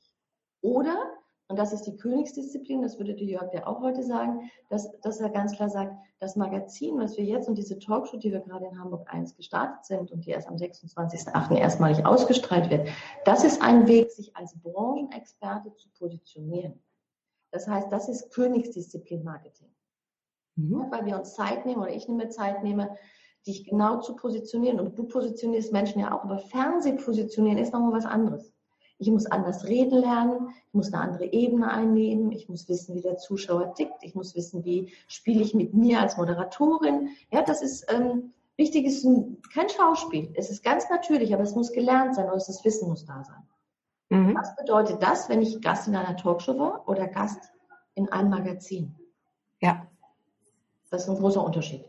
Oder, 0.60 0.98
und 1.48 1.60
das 1.60 1.74
ist 1.74 1.84
die 1.84 1.96
Königsdisziplin, 1.96 2.82
das 2.82 2.98
würde 2.98 3.14
der 3.14 3.26
Jörg 3.26 3.54
ja 3.54 3.68
auch 3.68 3.80
heute 3.82 4.02
sagen, 4.02 4.50
dass, 4.70 5.00
dass 5.02 5.20
er 5.20 5.30
ganz 5.30 5.56
klar 5.56 5.70
sagt, 5.70 5.96
das 6.20 6.36
Magazin, 6.36 6.98
was 6.98 7.18
wir 7.18 7.24
jetzt 7.24 7.48
und 7.48 7.56
diese 7.56 7.78
Talkshow, 7.78 8.18
die 8.18 8.32
wir 8.32 8.40
gerade 8.40 8.66
in 8.66 8.80
Hamburg 8.80 9.08
1 9.14 9.36
gestartet 9.36 9.86
sind 9.86 10.12
und 10.12 10.26
die 10.26 10.32
erst 10.32 10.48
am 10.48 10.56
26.08. 10.56 11.56
erstmalig 11.56 12.04
ausgestrahlt 12.04 12.72
wird, 12.72 12.88
das 13.26 13.44
ist 13.44 13.62
ein 13.62 13.88
Weg, 13.88 14.12
sich 14.12 14.36
als 14.36 14.58
Branchenexperte 14.60 15.76
zu 15.76 15.90
positionieren. 16.00 16.82
Das 17.52 17.68
heißt, 17.68 17.92
das 17.92 18.10
ist 18.10 18.32
Königsdisziplin 18.32 19.24
Marketing. 19.24 19.70
Mhm. 20.56 20.80
Ja, 20.80 20.92
weil 20.92 21.06
wir 21.06 21.20
uns 21.20 21.36
Zeit 21.36 21.66
nehmen 21.68 21.82
oder 21.82 21.94
ich 21.94 22.08
nehme 22.08 22.30
Zeit 22.30 22.64
nehme, 22.64 22.98
dich 23.46 23.66
genau 23.66 24.00
zu 24.00 24.16
positionieren. 24.16 24.80
Und 24.80 24.98
du 24.98 25.04
positionierst 25.04 25.72
Menschen 25.72 26.02
ja 26.02 26.12
auch, 26.12 26.24
aber 26.24 26.40
Fernseh 26.40 26.94
positionieren 26.94 27.60
ist 27.60 27.72
nochmal 27.72 27.94
was 27.94 28.06
anderes. 28.06 28.55
Ich 28.98 29.10
muss 29.10 29.26
anders 29.26 29.66
reden 29.66 30.00
lernen, 30.00 30.50
ich 30.68 30.74
muss 30.74 30.94
eine 30.94 31.04
andere 31.04 31.26
Ebene 31.26 31.70
einnehmen, 31.70 32.32
ich 32.32 32.48
muss 32.48 32.70
wissen, 32.70 32.96
wie 32.96 33.02
der 33.02 33.18
Zuschauer 33.18 33.74
tickt, 33.74 34.04
ich 34.04 34.16
muss 34.16 34.36
wissen, 34.36 34.64
wie 34.64 34.94
spiele 35.08 35.42
ich 35.42 35.54
mit 35.54 35.74
mir 35.74 36.00
als 36.00 36.16
Moderatorin. 36.16 37.10
Ja, 37.30 37.42
das 37.42 37.62
ist 37.62 37.92
ähm, 37.92 38.34
wichtig, 38.56 38.86
ist 38.86 39.04
ein, 39.04 39.42
kein 39.54 39.68
Schauspiel. 39.70 40.32
Es 40.36 40.50
ist 40.50 40.64
ganz 40.64 40.90
natürlich, 40.90 41.34
aber 41.34 41.44
es 41.44 41.56
muss 41.56 41.74
gelernt 41.74 42.16
sein 42.16 42.26
oder 42.26 42.36
das 42.36 42.64
Wissen 42.64 42.88
muss 42.88 43.06
da 43.06 43.24
sein. 43.24 43.44
Mhm. 44.10 44.36
Was 44.36 44.56
bedeutet 44.56 45.02
das, 45.04 45.30
wenn 45.30 45.42
ich 45.42 45.62
Gast 45.62 45.88
in 45.88 45.96
einer 45.96 46.16
Talkshow 46.16 46.58
war 46.58 46.88
oder 46.88 47.08
Gast 47.08 47.52
in 47.96 48.10
einem 48.12 48.30
Magazin? 48.30 48.96
Ja. 49.60 49.88
Das 50.90 51.04
ist 51.04 51.10
ein 51.10 51.18
großer 51.18 51.44
Unterschied. 51.44 51.84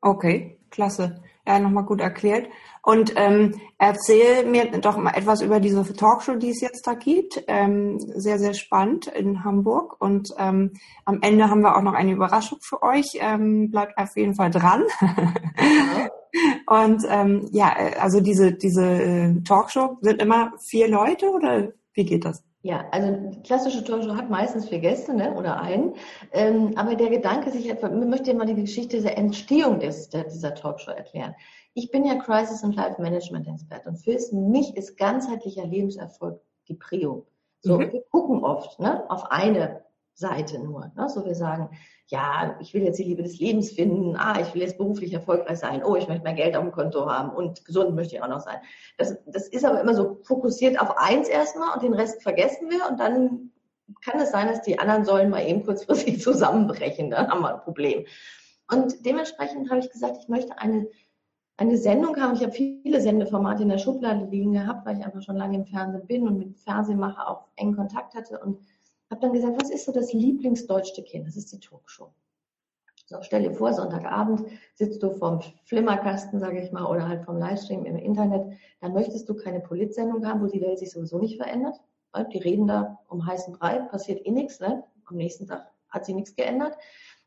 Okay, 0.00 0.60
klasse. 0.70 1.22
Ja, 1.46 1.58
nochmal 1.58 1.84
gut 1.84 2.00
erklärt. 2.00 2.48
Und 2.84 3.14
ähm, 3.16 3.60
erzähl 3.78 4.46
mir 4.46 4.70
doch 4.80 4.96
mal 4.96 5.14
etwas 5.14 5.42
über 5.42 5.58
diese 5.58 5.84
Talkshow, 5.94 6.36
die 6.36 6.50
es 6.50 6.60
jetzt 6.60 6.86
da 6.86 6.94
gibt. 6.94 7.42
Ähm, 7.48 7.98
sehr, 7.98 8.38
sehr 8.38 8.54
spannend 8.54 9.08
in 9.08 9.44
Hamburg. 9.44 10.00
Und 10.00 10.32
ähm, 10.38 10.72
am 11.04 11.20
Ende 11.20 11.50
haben 11.50 11.62
wir 11.62 11.76
auch 11.76 11.82
noch 11.82 11.94
eine 11.94 12.12
Überraschung 12.12 12.58
für 12.60 12.82
euch. 12.82 13.18
Ähm, 13.20 13.70
bleibt 13.70 13.98
auf 13.98 14.16
jeden 14.16 14.34
Fall 14.34 14.50
dran. 14.50 14.84
Und 16.66 17.04
ähm, 17.08 17.48
ja, 17.52 17.74
also 18.00 18.20
diese, 18.20 18.52
diese 18.52 18.84
äh, 18.84 19.42
Talkshow 19.42 19.98
sind 20.00 20.22
immer 20.22 20.52
vier 20.58 20.88
Leute 20.88 21.28
oder 21.30 21.72
wie 21.92 22.04
geht 22.04 22.24
das? 22.24 22.42
Ja, 22.64 22.86
also 22.92 23.32
klassische 23.42 23.82
Talkshow 23.82 24.14
hat 24.14 24.30
meistens 24.30 24.68
vier 24.68 24.78
Gäste 24.78 25.12
ne, 25.14 25.34
oder 25.34 25.60
einen. 25.60 25.94
Ähm, 26.30 26.72
aber 26.76 26.94
der 26.94 27.10
Gedanke, 27.10 27.50
sich 27.50 27.68
etwa, 27.68 27.88
ich 27.88 28.06
möchte 28.06 28.34
mal 28.34 28.46
die 28.46 28.54
Geschichte 28.54 29.02
der 29.02 29.18
Entstehung 29.18 29.80
des, 29.80 30.10
der, 30.10 30.24
dieser 30.24 30.54
Talkshow 30.54 30.92
erklären. 30.92 31.34
Ich 31.74 31.90
bin 31.90 32.04
ja 32.04 32.14
Crisis 32.14 32.62
und 32.62 32.76
Life 32.76 33.02
Management 33.02 33.48
Expert 33.48 33.86
und 33.86 33.96
für 33.96 34.16
mich 34.32 34.76
ist 34.76 34.96
ganzheitlicher 34.96 35.66
Lebenserfolg 35.66 36.40
die 36.68 36.74
Prio. 36.74 37.26
So, 37.60 37.78
mhm. 37.78 37.92
wir 37.92 38.02
gucken 38.10 38.44
oft 38.44 38.78
ne, 38.78 39.10
auf 39.10 39.30
eine 39.32 39.82
Seite 40.14 40.58
nur. 40.58 40.92
Ne? 40.94 41.08
So 41.08 41.24
wir 41.24 41.34
sagen, 41.34 41.70
ja, 42.08 42.56
ich 42.60 42.74
will 42.74 42.82
jetzt 42.82 42.98
die 42.98 43.04
Liebe 43.04 43.22
des 43.22 43.38
Lebens 43.38 43.72
finden, 43.72 44.16
ah, 44.16 44.38
ich 44.40 44.52
will 44.54 44.60
jetzt 44.60 44.76
beruflich 44.76 45.12
erfolgreich 45.14 45.58
sein, 45.58 45.82
oh, 45.82 45.96
ich 45.96 46.08
möchte 46.08 46.24
mehr 46.24 46.34
Geld 46.34 46.54
auf 46.54 46.62
dem 46.62 46.72
Konto 46.72 47.10
haben 47.10 47.30
und 47.30 47.64
gesund 47.64 47.94
möchte 47.94 48.16
ich 48.16 48.22
auch 48.22 48.28
noch 48.28 48.40
sein. 48.40 48.58
Das, 48.98 49.16
das 49.26 49.48
ist 49.48 49.64
aber 49.64 49.80
immer 49.80 49.94
so 49.94 50.20
fokussiert 50.22 50.80
auf 50.80 50.96
eins 50.98 51.28
erstmal 51.28 51.74
und 51.74 51.82
den 51.82 51.94
Rest 51.94 52.22
vergessen 52.22 52.70
wir 52.70 52.86
und 52.90 53.00
dann 53.00 53.50
kann 54.04 54.20
es 54.20 54.30
sein, 54.30 54.48
dass 54.48 54.62
die 54.62 54.78
anderen 54.78 55.04
Säulen 55.04 55.30
mal 55.30 55.46
eben 55.46 55.64
kurzfristig 55.64 56.20
zusammenbrechen, 56.22 57.10
dann 57.10 57.28
haben 57.28 57.40
wir 57.40 57.54
ein 57.54 57.62
Problem. 57.62 58.04
Und 58.70 59.04
dementsprechend 59.04 59.70
habe 59.70 59.80
ich 59.80 59.90
gesagt, 59.90 60.18
ich 60.20 60.28
möchte 60.28 60.58
eine, 60.58 60.86
eine 61.56 61.76
Sendung 61.76 62.16
haben. 62.16 62.34
Ich 62.34 62.42
habe 62.42 62.52
viele 62.52 63.00
Sendeformate 63.00 63.62
in 63.62 63.68
der 63.68 63.78
Schublade 63.78 64.26
liegen 64.26 64.52
gehabt, 64.52 64.86
weil 64.86 64.98
ich 64.98 65.04
einfach 65.04 65.22
schon 65.22 65.36
lange 65.36 65.56
im 65.56 65.66
Fernsehen 65.66 66.06
bin 66.06 66.26
und 66.26 66.38
mit 66.38 66.58
Fernsehmacher 66.58 67.28
auch 67.28 67.48
engen 67.56 67.76
Kontakt 67.76 68.14
hatte 68.14 68.38
und 68.38 68.60
habe 69.12 69.20
dann 69.20 69.32
gesagt, 69.32 69.60
was 69.60 69.70
ist 69.70 69.84
so 69.84 69.92
das 69.92 70.12
Lieblingsdeutschstück 70.12 71.04
Kind? 71.04 71.28
Das 71.28 71.36
ist 71.36 71.52
die 71.52 71.60
Talkshow. 71.60 72.12
So, 73.06 73.18
stell 73.20 73.42
dir 73.42 73.52
vor, 73.52 73.74
Sonntagabend 73.74 74.46
sitzt 74.74 75.02
du 75.02 75.10
vorm 75.10 75.42
Flimmerkasten, 75.64 76.40
sage 76.40 76.62
ich 76.62 76.72
mal, 76.72 76.86
oder 76.86 77.06
halt 77.06 77.24
vom 77.26 77.36
Livestream 77.36 77.84
im 77.84 77.96
Internet. 77.96 78.56
Dann 78.80 78.94
möchtest 78.94 79.28
du 79.28 79.34
keine 79.34 79.60
Politsendung 79.60 80.26
haben, 80.26 80.40
wo 80.40 80.46
die 80.46 80.62
Welt 80.62 80.78
sich 80.78 80.90
sowieso 80.90 81.18
nicht 81.18 81.36
verändert. 81.36 81.78
Die 82.32 82.38
reden 82.38 82.66
da 82.66 83.00
um 83.08 83.26
heißen 83.26 83.52
Brei, 83.52 83.80
passiert 83.80 84.24
eh 84.24 84.30
nichts. 84.30 84.60
Ne? 84.60 84.82
Am 85.04 85.16
nächsten 85.16 85.46
Tag 85.46 85.70
hat 85.90 86.06
sich 86.06 86.14
nichts 86.14 86.34
geändert. 86.34 86.78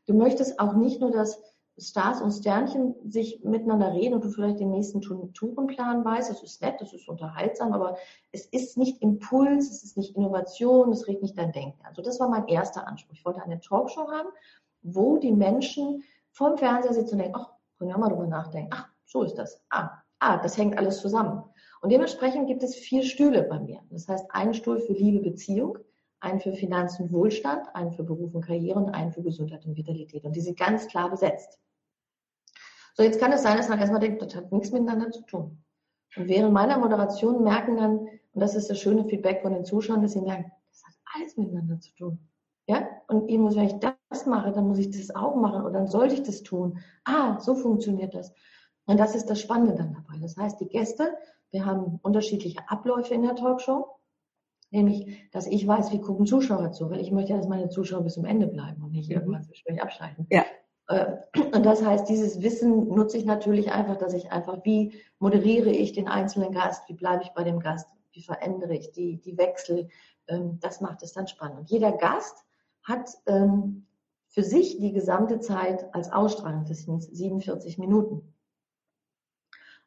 Du 0.06 0.14
möchtest 0.14 0.58
auch 0.58 0.74
nicht 0.74 1.00
nur 1.00 1.12
das 1.12 1.40
Stars 1.78 2.22
und 2.22 2.32
Sternchen 2.32 2.94
sich 3.10 3.44
miteinander 3.44 3.92
reden 3.92 4.14
und 4.14 4.24
du 4.24 4.30
vielleicht 4.30 4.60
den 4.60 4.70
nächsten 4.70 5.02
Tourenplan 5.02 6.04
weißt. 6.04 6.30
Das 6.30 6.42
ist 6.42 6.62
nett, 6.62 6.80
das 6.80 6.94
ist 6.94 7.08
unterhaltsam, 7.08 7.72
aber 7.72 7.96
es 8.32 8.46
ist 8.46 8.78
nicht 8.78 9.02
Impuls, 9.02 9.70
es 9.70 9.84
ist 9.84 9.96
nicht 9.96 10.16
Innovation, 10.16 10.90
es 10.90 11.06
regt 11.06 11.22
nicht 11.22 11.36
dein 11.36 11.52
Denken. 11.52 11.78
Also 11.84 12.00
das 12.00 12.18
war 12.18 12.28
mein 12.28 12.48
erster 12.48 12.86
Anspruch. 12.86 13.14
Ich 13.14 13.24
wollte 13.26 13.42
eine 13.42 13.60
Talkshow 13.60 14.10
haben, 14.10 14.28
wo 14.82 15.18
die 15.18 15.32
Menschen 15.32 16.02
vorm 16.30 16.56
Fernseher 16.56 16.94
sitzen 16.94 17.14
und 17.14 17.22
denken, 17.22 17.38
ach, 17.38 17.50
können 17.78 17.90
wir 17.90 17.98
mal 17.98 18.08
drüber 18.08 18.26
nachdenken. 18.26 18.70
Ach, 18.72 18.88
so 19.04 19.22
ist 19.22 19.34
das. 19.34 19.62
Ah, 19.68 19.90
ah, 20.18 20.38
das 20.38 20.56
hängt 20.56 20.78
alles 20.78 21.00
zusammen. 21.00 21.42
Und 21.82 21.92
dementsprechend 21.92 22.46
gibt 22.46 22.62
es 22.62 22.74
vier 22.74 23.02
Stühle 23.02 23.42
bei 23.42 23.60
mir. 23.60 23.80
Das 23.90 24.08
heißt, 24.08 24.30
einen 24.30 24.54
Stuhl 24.54 24.80
für 24.80 24.94
Liebe, 24.94 25.20
Beziehung, 25.20 25.78
einen 26.20 26.40
für 26.40 26.52
Finanz 26.52 26.98
und 26.98 27.12
Wohlstand, 27.12 27.74
einen 27.74 27.92
für 27.92 28.04
Beruf 28.04 28.34
und 28.34 28.44
Karriere 28.44 28.78
und 28.78 28.90
einen 28.90 29.12
für 29.12 29.22
Gesundheit 29.22 29.64
und 29.66 29.76
Vitalität. 29.76 30.24
Und 30.24 30.34
die 30.34 30.40
sind 30.40 30.58
ganz 30.58 30.86
klar 30.88 31.10
besetzt. 31.10 31.58
So, 32.94 33.02
jetzt 33.02 33.20
kann 33.20 33.32
es 33.32 33.42
sein, 33.42 33.58
dass 33.58 33.68
man 33.68 33.78
erstmal 33.78 34.00
denkt, 34.00 34.22
das 34.22 34.34
hat 34.34 34.50
nichts 34.52 34.72
miteinander 34.72 35.10
zu 35.10 35.22
tun. 35.22 35.62
Und 36.16 36.28
während 36.28 36.54
meiner 36.54 36.78
Moderation 36.78 37.44
merken 37.44 37.76
dann, 37.76 37.98
und 37.98 38.40
das 38.40 38.54
ist 38.54 38.70
das 38.70 38.78
schöne 38.78 39.04
Feedback 39.04 39.42
von 39.42 39.52
den 39.52 39.64
Zuschauern, 39.64 40.00
dass 40.00 40.12
sie 40.12 40.22
merken, 40.22 40.50
das 40.70 40.82
hat 40.84 40.94
alles 41.14 41.36
miteinander 41.36 41.78
zu 41.80 41.94
tun. 41.94 42.18
Ja? 42.66 42.88
Und 43.08 43.28
ich 43.28 43.38
wenn 43.38 43.66
ich 43.66 43.76
das 43.80 44.26
mache, 44.26 44.52
dann 44.52 44.66
muss 44.66 44.78
ich 44.78 44.90
das 44.90 45.14
auch 45.14 45.36
machen 45.36 45.62
oder 45.62 45.72
dann 45.72 45.88
sollte 45.88 46.14
ich 46.14 46.22
das 46.22 46.42
tun. 46.42 46.78
Ah, 47.04 47.38
so 47.38 47.54
funktioniert 47.54 48.14
das. 48.14 48.32
Und 48.86 48.98
das 48.98 49.14
ist 49.14 49.28
das 49.28 49.40
Spannende 49.40 49.74
dann 49.74 49.92
dabei. 49.92 50.18
Das 50.20 50.36
heißt, 50.36 50.60
die 50.60 50.68
Gäste, 50.68 51.16
wir 51.50 51.66
haben 51.66 51.98
unterschiedliche 52.02 52.60
Abläufe 52.68 53.14
in 53.14 53.22
der 53.22 53.36
Talkshow. 53.36 53.95
Nämlich, 54.70 55.30
dass 55.30 55.46
ich 55.46 55.66
weiß, 55.66 55.92
wie 55.92 56.00
gucken 56.00 56.26
Zuschauer 56.26 56.72
zu, 56.72 56.90
weil 56.90 57.00
ich 57.00 57.12
möchte 57.12 57.30
ja, 57.30 57.36
dass 57.36 57.48
meine 57.48 57.68
Zuschauer 57.68 58.02
bis 58.02 58.14
zum 58.14 58.24
Ende 58.24 58.46
bleiben 58.46 58.82
und 58.82 58.92
nicht 58.92 59.10
irgendwann 59.10 59.44
zwischendurch 59.44 59.82
abschalten. 59.82 60.26
Ja. 60.30 60.44
Äh, 60.88 61.16
und 61.54 61.64
das 61.64 61.84
heißt, 61.84 62.08
dieses 62.08 62.42
Wissen 62.42 62.88
nutze 62.88 63.18
ich 63.18 63.24
natürlich 63.24 63.72
einfach, 63.72 63.96
dass 63.96 64.12
ich 64.12 64.32
einfach, 64.32 64.64
wie 64.64 64.94
moderiere 65.18 65.70
ich 65.70 65.92
den 65.92 66.08
einzelnen 66.08 66.52
Gast, 66.52 66.88
wie 66.88 66.94
bleibe 66.94 67.22
ich 67.22 67.30
bei 67.30 67.44
dem 67.44 67.60
Gast, 67.60 67.88
wie 68.12 68.22
verändere 68.22 68.74
ich 68.74 68.92
die, 68.92 69.20
die 69.20 69.38
Wechsel, 69.38 69.88
ähm, 70.28 70.58
das 70.60 70.80
macht 70.80 71.02
es 71.02 71.12
dann 71.12 71.28
spannend. 71.28 71.58
Und 71.58 71.70
jeder 71.70 71.92
Gast 71.92 72.44
hat 72.82 73.10
ähm, 73.26 73.86
für 74.28 74.42
sich 74.42 74.78
die 74.78 74.92
gesamte 74.92 75.40
Zeit 75.40 75.94
als 75.94 76.12
Ausstrahlung, 76.12 76.64
das 76.66 76.82
sind 76.82 77.02
47 77.02 77.78
Minuten. 77.78 78.34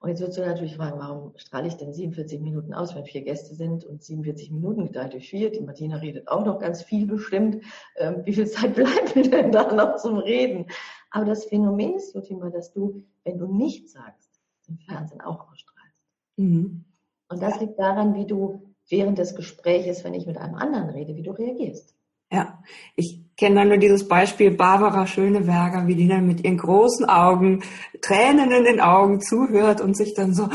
Und 0.01 0.09
jetzt 0.09 0.21
würdest 0.21 0.37
du 0.37 0.45
natürlich 0.45 0.77
fragen, 0.77 0.97
warum 0.97 1.33
strahle 1.35 1.67
ich 1.67 1.75
denn 1.75 1.91
47 1.91 2.39
Minuten 2.39 2.73
aus, 2.73 2.95
wenn 2.95 3.03
vier 3.03 3.21
Gäste 3.21 3.53
sind 3.53 3.83
und 3.83 4.01
47 4.01 4.49
Minuten 4.51 4.85
geteilt 4.85 5.11
durch 5.11 5.29
vier? 5.29 5.51
Die 5.51 5.59
Martina 5.59 5.97
redet 5.97 6.29
auch 6.29 6.45
noch 6.45 6.59
ganz 6.59 6.81
viel 6.83 7.05
bestimmt. 7.05 7.63
Ähm, 7.97 8.21
wie 8.23 8.33
viel 8.33 8.47
Zeit 8.47 8.75
bleibt 8.75 9.15
mir 9.15 9.29
denn 9.29 9.51
da 9.51 9.73
noch 9.73 9.97
zum 9.97 10.17
Reden? 10.17 10.67
Aber 11.11 11.25
das 11.25 11.45
Phänomen 11.45 11.95
ist, 11.95 12.15
Jotima, 12.15 12.49
dass 12.49 12.71
du, 12.71 13.03
wenn 13.25 13.37
du 13.37 13.47
nichts 13.47 13.91
sagst, 13.91 14.39
im 14.69 14.77
Fernsehen 14.77 15.19
auch 15.19 15.51
ausstrahlst. 15.51 15.97
Mhm. 16.37 16.85
Und 17.27 17.41
das 17.41 17.59
liegt 17.59 17.77
daran, 17.77 18.15
wie 18.15 18.25
du 18.25 18.73
während 18.87 19.17
des 19.17 19.35
Gespräches, 19.35 20.05
wenn 20.05 20.13
ich 20.13 20.25
mit 20.25 20.37
einem 20.37 20.55
anderen 20.55 20.89
rede, 20.89 21.15
wie 21.15 21.23
du 21.23 21.31
reagierst. 21.31 21.93
Ja, 22.31 22.63
ich 22.95 23.28
kenne 23.39 23.55
dann 23.55 23.69
nur 23.69 23.77
dieses 23.77 24.07
Beispiel 24.07 24.51
Barbara 24.51 25.07
Schöneberger, 25.07 25.87
wie 25.87 25.95
die 25.95 26.07
dann 26.07 26.27
mit 26.27 26.43
ihren 26.43 26.57
großen 26.57 27.05
Augen, 27.05 27.63
Tränen 28.01 28.51
in 28.51 28.65
den 28.65 28.81
Augen 28.81 29.21
zuhört 29.21 29.79
und 29.79 29.95
sich 29.95 30.13
dann 30.13 30.33
so, 30.33 30.49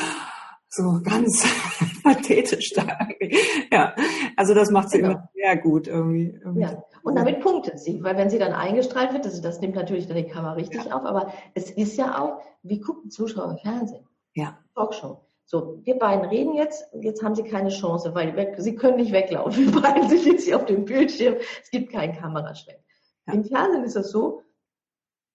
so 0.68 1.00
ganz 1.02 1.46
pathetisch 2.04 2.72
da. 2.74 2.86
Ja, 3.72 3.94
also 4.36 4.52
das 4.52 4.70
macht 4.70 4.90
sie 4.90 4.98
genau. 4.98 5.12
immer 5.12 5.28
sehr 5.34 5.56
gut 5.56 5.88
irgendwie. 5.88 6.38
Ja, 6.56 6.84
und 7.02 7.16
damit 7.16 7.40
punktet 7.40 7.80
sie, 7.80 8.02
weil 8.02 8.16
wenn 8.18 8.28
sie 8.28 8.38
dann 8.38 8.52
eingestrahlt 8.52 9.14
wird, 9.14 9.24
das, 9.24 9.40
das 9.40 9.60
nimmt 9.60 9.74
natürlich 9.74 10.06
dann 10.06 10.18
die 10.18 10.28
Kamera 10.28 10.52
richtig 10.52 10.84
ja. 10.84 10.94
auf, 10.94 11.04
aber 11.04 11.32
es 11.54 11.70
ist 11.70 11.96
ja 11.96 12.20
auch, 12.20 12.42
wie 12.62 12.80
gucken 12.80 13.10
Zuschauer 13.10 13.56
Fernsehen? 13.62 14.06
Ja. 14.34 14.58
Talkshow. 14.74 15.23
So, 15.46 15.80
wir 15.84 15.98
beiden 15.98 16.24
reden 16.24 16.54
jetzt, 16.54 16.86
jetzt 16.94 17.22
haben 17.22 17.34
sie 17.34 17.44
keine 17.44 17.68
Chance, 17.68 18.14
weil 18.14 18.54
sie 18.58 18.76
können 18.76 18.96
nicht 18.96 19.12
weglaufen. 19.12 19.74
Wir 19.74 19.82
beiden 19.82 20.08
sind 20.08 20.24
jetzt 20.24 20.44
hier 20.44 20.56
auf 20.56 20.64
dem 20.64 20.84
Bildschirm, 20.84 21.36
es 21.62 21.70
gibt 21.70 21.92
keinen 21.92 22.16
Kameraschwenk. 22.16 22.78
Ja. 23.26 23.34
Im 23.34 23.44
Fernsehen 23.44 23.84
ist 23.84 23.96
es 23.96 24.10
so, 24.10 24.42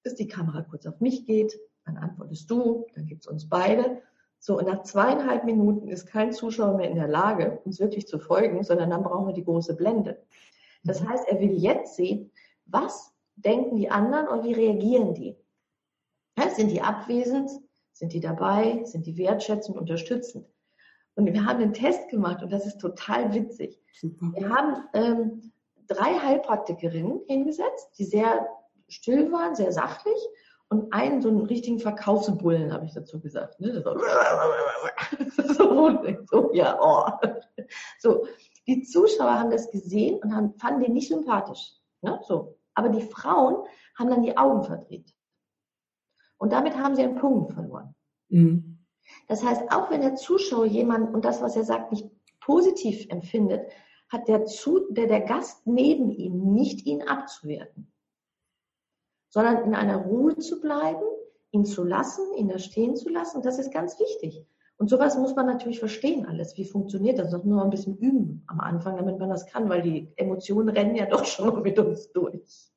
dass 0.03 0.15
die 0.15 0.27
Kamera 0.27 0.63
kurz 0.63 0.85
auf 0.85 0.99
mich 0.99 1.25
geht, 1.25 1.59
dann 1.85 1.97
antwortest 1.97 2.49
du, 2.49 2.87
dann 2.95 3.05
gibt's 3.05 3.27
uns 3.27 3.49
beide. 3.49 4.01
So, 4.39 4.57
und 4.57 4.67
nach 4.67 4.83
zweieinhalb 4.83 5.43
Minuten 5.43 5.89
ist 5.89 6.05
kein 6.05 6.31
Zuschauer 6.31 6.77
mehr 6.77 6.89
in 6.89 6.95
der 6.95 7.07
Lage, 7.07 7.59
uns 7.65 7.79
wirklich 7.79 8.07
zu 8.07 8.19
folgen, 8.19 8.63
sondern 8.63 8.89
dann 8.89 9.03
brauchen 9.03 9.27
wir 9.27 9.33
die 9.33 9.43
große 9.43 9.75
Blende. 9.75 10.25
Das 10.83 11.01
mhm. 11.01 11.09
heißt, 11.09 11.27
er 11.27 11.39
will 11.39 11.51
jetzt 11.51 11.95
sehen, 11.95 12.31
was 12.65 13.13
denken 13.35 13.75
die 13.75 13.89
anderen 13.89 14.27
und 14.27 14.43
wie 14.43 14.53
reagieren 14.53 15.13
die. 15.13 15.37
Ja, 16.37 16.49
sind 16.49 16.71
die 16.71 16.81
abwesend? 16.81 17.51
Sind 17.99 18.13
die 18.13 18.21
dabei? 18.21 18.81
Sind 18.85 19.05
die 19.05 19.17
wertschätzend, 19.17 19.77
unterstützend? 19.77 20.47
Und 21.15 21.25
wir 21.25 21.45
haben 21.45 21.61
einen 21.61 21.73
Test 21.73 22.07
gemacht 22.07 22.41
und 22.41 22.49
das 22.49 22.65
ist 22.65 22.77
total 22.77 23.33
witzig. 23.33 23.77
Super. 23.91 24.31
Wir 24.33 24.47
haben 24.47 24.85
ähm, 24.93 25.51
drei 25.85 26.17
Heilpraktikerinnen 26.17 27.19
hingesetzt, 27.27 27.89
die 27.97 28.05
sehr 28.05 28.47
still 28.87 29.29
waren, 29.33 29.53
sehr 29.53 29.73
sachlich 29.73 30.15
und 30.69 30.93
einen 30.93 31.21
so 31.21 31.27
einen 31.27 31.41
richtigen 31.41 31.77
Verkaufsbullen, 31.77 32.71
habe 32.71 32.85
ich 32.85 32.93
dazu 32.93 33.19
gesagt. 33.19 33.59
Ne? 33.59 33.83
So, 35.57 35.91
so, 36.31 36.53
ja, 36.53 36.79
oh. 36.81 37.05
So, 37.99 38.25
die 38.65 38.83
Zuschauer 38.83 39.37
haben 39.37 39.51
das 39.51 39.69
gesehen 39.71 40.19
und 40.23 40.33
haben, 40.33 40.53
fanden 40.53 40.83
den 40.83 40.93
nicht 40.93 41.09
sympathisch. 41.09 41.73
Ne? 42.01 42.17
So. 42.23 42.57
Aber 42.75 42.87
die 42.87 43.01
Frauen 43.01 43.67
haben 43.97 44.09
dann 44.09 44.23
die 44.23 44.37
Augen 44.37 44.63
verdreht. 44.63 45.13
Und 46.39 46.51
damit 46.51 46.75
haben 46.77 46.95
sie 46.95 47.03
einen 47.03 47.19
Punkt 47.19 47.53
verloren. 47.53 47.93
Mhm. 48.29 48.79
Das 49.27 49.43
heißt, 49.43 49.71
auch 49.71 49.91
wenn 49.91 50.01
der 50.01 50.15
Zuschauer 50.15 50.65
jemand 50.65 51.13
und 51.13 51.25
das, 51.25 51.41
was 51.41 51.55
er 51.55 51.63
sagt, 51.63 51.91
nicht 51.91 52.09
positiv 52.39 53.05
empfindet, 53.09 53.69
hat 54.09 54.27
der, 54.27 54.45
Zu 54.45 54.91
der, 54.91 55.07
der 55.07 55.21
Gast 55.21 55.67
neben 55.67 56.09
ihm 56.11 56.53
nicht 56.53 56.85
ihn 56.87 57.03
abzuwerten, 57.03 57.91
sondern 59.29 59.63
in 59.65 59.75
einer 59.75 59.97
Ruhe 59.97 60.37
zu 60.37 60.59
bleiben, 60.59 61.03
ihn 61.51 61.65
zu 61.65 61.83
lassen, 61.83 62.33
ihn 62.35 62.47
da 62.47 62.57
stehen 62.57 62.95
zu 62.95 63.09
lassen. 63.09 63.41
das 63.43 63.59
ist 63.59 63.71
ganz 63.71 63.99
wichtig. 63.99 64.45
Und 64.77 64.89
sowas 64.89 65.17
muss 65.17 65.35
man 65.35 65.45
natürlich 65.45 65.79
verstehen 65.79 66.25
alles. 66.25 66.57
Wie 66.57 66.63
funktioniert 66.63 67.19
das? 67.19 67.31
Das 67.31 67.43
muss 67.43 67.55
man 67.55 67.65
ein 67.65 67.69
bisschen 67.69 67.97
üben 67.97 68.43
am 68.47 68.61
Anfang, 68.61 68.95
damit 68.95 69.19
man 69.19 69.29
das 69.29 69.45
kann, 69.45 69.67
weil 69.67 69.81
die 69.81 70.11
Emotionen 70.15 70.69
rennen 70.69 70.95
ja 70.95 71.05
doch 71.05 71.25
schon 71.25 71.61
mit 71.63 71.77
uns 71.77 72.11
durch. 72.11 72.71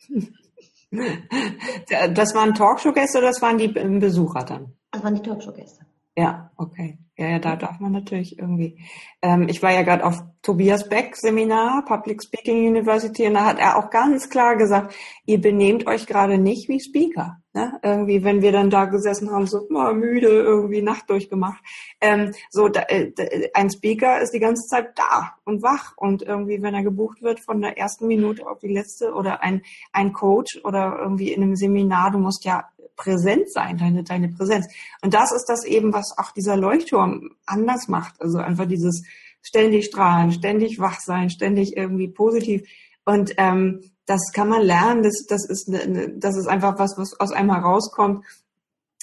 Das 0.90 2.34
waren 2.34 2.54
Talkshow-Gäste 2.54 3.18
oder 3.18 3.28
das 3.28 3.40
waren 3.42 3.58
die 3.58 3.68
Besucher 3.68 4.44
dann? 4.44 4.74
Das 4.90 5.04
waren 5.04 5.14
die 5.14 5.22
Talkshow-Gäste. 5.22 5.86
Ja, 6.16 6.50
okay. 6.56 6.98
Ja, 7.16 7.28
ja, 7.28 7.38
da 7.38 7.56
darf 7.56 7.80
man 7.80 7.92
natürlich 7.92 8.38
irgendwie. 8.38 8.82
Ähm, 9.22 9.48
ich 9.48 9.62
war 9.62 9.72
ja 9.72 9.82
gerade 9.82 10.04
auf 10.04 10.22
Tobias 10.42 10.88
Beck 10.88 11.16
Seminar, 11.16 11.84
Public 11.84 12.22
Speaking 12.22 12.66
University, 12.66 13.26
und 13.26 13.34
da 13.34 13.44
hat 13.44 13.58
er 13.58 13.76
auch 13.76 13.90
ganz 13.90 14.30
klar 14.30 14.56
gesagt, 14.56 14.94
ihr 15.26 15.38
benehmt 15.38 15.86
euch 15.86 16.06
gerade 16.06 16.38
nicht 16.38 16.68
wie 16.68 16.80
Speaker. 16.80 17.36
Ne? 17.52 17.78
Irgendwie, 17.82 18.24
wenn 18.24 18.40
wir 18.40 18.52
dann 18.52 18.70
da 18.70 18.86
gesessen 18.86 19.30
haben, 19.30 19.46
so 19.46 19.66
mal 19.68 19.92
müde, 19.92 20.28
irgendwie 20.28 20.82
Nacht 20.82 21.10
durchgemacht. 21.10 21.62
Ähm, 22.00 22.32
so, 22.48 22.68
da, 22.68 22.82
äh, 22.88 23.12
ein 23.52 23.70
Speaker 23.70 24.20
ist 24.20 24.32
die 24.32 24.38
ganze 24.38 24.66
Zeit 24.66 24.96
da 24.96 25.34
und 25.44 25.62
wach 25.62 25.92
und 25.96 26.22
irgendwie, 26.22 26.62
wenn 26.62 26.74
er 26.74 26.84
gebucht 26.84 27.22
wird 27.22 27.40
von 27.40 27.60
der 27.60 27.76
ersten 27.76 28.06
Minute 28.06 28.46
auf 28.46 28.60
die 28.60 28.72
letzte 28.72 29.12
oder 29.12 29.42
ein, 29.42 29.62
ein 29.92 30.12
Coach 30.12 30.60
oder 30.64 30.98
irgendwie 31.02 31.32
in 31.32 31.42
einem 31.42 31.56
Seminar, 31.56 32.12
du 32.12 32.18
musst 32.18 32.44
ja 32.44 32.70
präsent 32.96 33.50
sein, 33.50 33.78
deine, 33.78 34.04
deine 34.04 34.28
Präsenz. 34.28 34.66
Und 35.02 35.12
das 35.14 35.32
ist 35.32 35.46
das 35.46 35.64
eben, 35.64 35.92
was 35.92 36.16
auch 36.18 36.32
dieser 36.32 36.56
Leuchtturm 36.56 37.30
anders 37.46 37.88
macht. 37.88 38.20
Also 38.20 38.38
einfach 38.38 38.66
dieses 38.66 39.02
ständig 39.42 39.86
strahlen, 39.86 40.32
ständig 40.32 40.78
wach 40.78 41.00
sein, 41.00 41.30
ständig 41.30 41.76
irgendwie 41.76 42.08
positiv. 42.08 42.62
Und 43.04 43.34
ähm, 43.38 43.80
das 44.06 44.32
kann 44.32 44.48
man 44.48 44.62
lernen. 44.62 45.02
Das, 45.02 45.26
das, 45.28 45.48
ist, 45.48 45.68
eine, 45.68 46.10
das 46.16 46.36
ist 46.36 46.46
einfach 46.46 46.78
was, 46.78 46.96
was 46.96 47.18
aus 47.18 47.32
einem 47.32 47.52
herauskommt, 47.52 48.24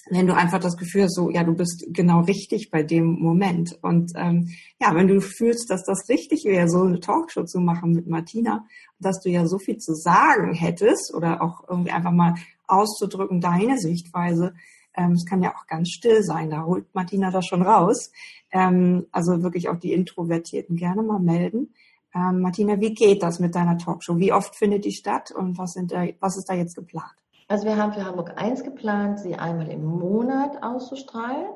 wenn 0.10 0.28
du 0.28 0.36
einfach 0.36 0.60
das 0.60 0.78
Gefühl 0.78 1.04
hast, 1.04 1.16
so, 1.16 1.30
ja, 1.30 1.44
du 1.44 1.54
bist 1.54 1.86
genau 1.90 2.22
richtig 2.22 2.72
bei 2.72 2.84
dem 2.84 3.20
Moment. 3.20 3.78
Und 3.82 4.14
ähm, 4.16 4.50
ja, 4.80 4.96
wenn 4.96 5.08
du 5.08 5.20
fühlst, 5.20 5.70
dass 5.70 5.84
das 5.84 6.08
richtig 6.10 6.46
wäre, 6.46 6.70
so 6.70 6.84
eine 6.84 7.00
Talkshow 7.00 7.44
zu 7.44 7.60
machen 7.60 7.92
mit 7.92 8.08
Martina, 8.08 8.66
dass 9.00 9.20
du 9.22 9.30
ja 9.30 9.46
so 9.46 9.60
viel 9.60 9.78
zu 9.78 9.94
sagen 9.94 10.54
hättest 10.54 11.14
oder 11.14 11.42
auch 11.42 11.68
irgendwie 11.68 11.92
einfach 11.92 12.12
mal 12.12 12.36
auszudrücken, 12.68 13.42
deine 13.42 13.78
Sichtweise. 13.78 14.54
Ähm, 14.98 15.12
es 15.12 15.26
kann 15.26 15.44
ja 15.44 15.52
auch 15.56 15.68
ganz 15.68 15.90
still 15.90 16.24
sein, 16.24 16.50
da 16.50 16.66
holt 16.66 16.94
Martina 16.94 17.32
das 17.32 17.46
schon 17.46 17.62
raus. 17.62 18.12
Ähm, 18.52 19.06
also 19.12 19.44
wirklich 19.44 19.70
auch 19.70 19.78
die 19.78 19.94
Introvertierten 19.94 20.76
gerne 20.76 21.04
mal 21.04 21.20
melden. 21.20 21.74
Ähm, 22.16 22.42
Martina, 22.42 22.80
wie 22.80 22.94
geht 22.94 23.22
das 23.22 23.40
mit 23.40 23.56
deiner 23.56 23.78
Talkshow? 23.78 24.18
Wie 24.18 24.34
oft 24.34 24.56
findet 24.56 24.86
die 24.86 24.92
statt 24.92 25.32
und 25.32 25.58
was, 25.58 25.74
sind 25.74 25.92
da, 25.92 26.06
was 26.20 26.38
ist 26.38 26.50
da 26.50 26.54
jetzt 26.54 26.76
geplant? 26.76 27.06
Also 27.48 27.66
wir 27.66 27.78
haben 27.78 27.94
für 27.94 28.04
Hamburg 28.04 28.34
1 28.36 28.64
geplant, 28.64 29.20
sie 29.20 29.36
einmal 29.36 29.70
im 29.70 29.86
Monat 29.86 30.62
auszustrahlen. 30.62 31.48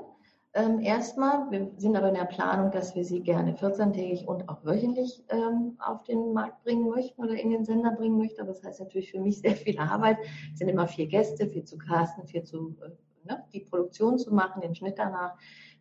Ähm, 0.53 0.81
erstmal, 0.81 1.49
wir 1.49 1.71
sind 1.77 1.95
aber 1.95 2.09
in 2.09 2.15
der 2.15 2.25
Planung, 2.25 2.71
dass 2.71 2.93
wir 2.93 3.05
sie 3.05 3.21
gerne 3.21 3.53
14-tägig 3.53 4.25
und 4.25 4.49
auch 4.49 4.65
wöchentlich 4.65 5.23
ähm, 5.29 5.77
auf 5.79 6.03
den 6.03 6.33
Markt 6.33 6.63
bringen 6.63 6.89
möchten 6.89 7.23
oder 7.23 7.35
in 7.35 7.49
den 7.49 7.63
Sender 7.63 7.91
bringen 7.91 8.17
möchten. 8.17 8.41
Aber 8.41 8.51
das 8.51 8.63
heißt 8.63 8.81
natürlich 8.81 9.11
für 9.11 9.19
mich 9.19 9.39
sehr 9.39 9.55
viel 9.55 9.79
Arbeit. 9.79 10.17
Es 10.51 10.59
sind 10.59 10.67
immer 10.67 10.87
vier 10.87 11.07
Gäste, 11.07 11.47
viel 11.47 11.63
zu 11.63 11.77
casten, 11.77 12.27
viel 12.27 12.43
zu 12.43 12.75
äh, 12.81 12.89
ne, 13.23 13.45
die 13.53 13.61
Produktion 13.61 14.17
zu 14.17 14.33
machen, 14.33 14.61
den 14.61 14.75
Schnitt 14.75 14.97
danach. 14.97 15.35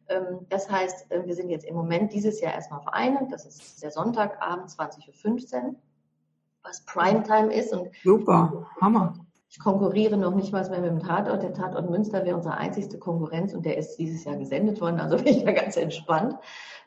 Ähm, 0.09 0.47
das 0.49 0.71
heißt, 0.71 1.11
äh, 1.11 1.27
wir 1.27 1.35
sind 1.35 1.51
jetzt 1.51 1.65
im 1.65 1.75
Moment 1.75 2.13
dieses 2.13 2.41
Jahr 2.41 2.55
erstmal 2.55 2.81
auf 2.81 2.89
einem. 2.89 3.29
Das 3.29 3.47
ist 3.47 3.83
der 3.83 3.91
Sonntagabend 3.91 4.69
20.15 4.69 5.65
Uhr, 5.65 5.75
was 6.63 6.85
Primetime 6.85 7.53
ist. 7.53 7.73
Und 7.73 7.91
Super, 8.03 8.67
Hammer. 8.81 9.15
Ich 9.53 9.59
konkurriere 9.59 10.17
noch 10.17 10.37
nicht 10.37 10.53
mal 10.53 10.69
mehr 10.71 10.81
mit 10.81 10.91
dem 10.91 11.01
Tatort. 11.01 11.43
Der 11.43 11.53
Tatort 11.53 11.91
Münster 11.91 12.25
wäre 12.25 12.37
unsere 12.37 12.57
einzigste 12.57 13.01
Konkurrenz 13.01 13.53
und 13.53 13.67
der 13.67 13.77
ist 13.79 13.97
dieses 13.97 14.23
Jahr 14.23 14.37
gesendet 14.37 14.81
worden, 14.81 15.01
also 15.01 15.17
bin 15.23 15.27
ich 15.27 15.45
da 15.45 15.51
ganz 15.51 15.77
entspannt. 15.77 16.37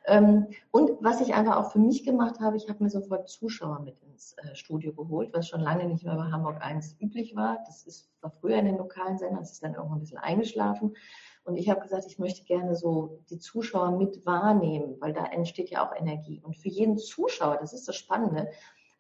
Ähm, 0.05 0.47
und 0.71 0.91
was 1.01 1.19
ich 1.19 1.33
einfach 1.33 1.57
auch 1.57 1.71
für 1.73 1.79
mich 1.79 2.05
gemacht 2.05 2.39
habe, 2.39 2.55
ich 2.55 2.69
habe 2.69 2.81
mir 2.81 2.89
sofort 2.89 3.27
Zuschauer 3.27 3.81
mit 3.81 4.01
ins 4.03 4.37
äh, 4.37 4.55
Studio 4.55 4.93
geholt, 4.93 5.31
was 5.33 5.49
schon 5.49 5.59
lange 5.59 5.85
nicht 5.85 6.05
mehr 6.05 6.15
bei 6.15 6.31
Hamburg 6.31 6.61
1 6.61 6.95
üblich 7.01 7.35
war. 7.35 7.59
Das 7.65 7.85
ist, 7.85 8.09
war 8.21 8.31
früher 8.31 8.57
in 8.57 8.65
den 8.65 8.77
lokalen 8.77 9.17
Sendern, 9.17 9.39
das 9.39 9.51
ist 9.51 9.63
dann 9.63 9.75
irgendwann 9.75 9.97
ein 9.97 10.01
bisschen 10.01 10.19
eingeschlafen. 10.19 10.95
Und 11.43 11.57
ich 11.57 11.69
habe 11.69 11.81
gesagt, 11.81 12.05
ich 12.07 12.17
möchte 12.17 12.45
gerne 12.45 12.77
so 12.77 13.19
die 13.29 13.39
Zuschauer 13.39 13.91
mit 13.97 14.25
wahrnehmen, 14.25 14.95
weil 15.01 15.11
da 15.11 15.25
entsteht 15.25 15.69
ja 15.69 15.85
auch 15.85 15.93
Energie. 15.93 16.41
Und 16.41 16.55
für 16.55 16.69
jeden 16.69 16.97
Zuschauer, 16.97 17.57
das 17.57 17.73
ist 17.73 17.89
das 17.89 17.97
Spannende, 17.97 18.49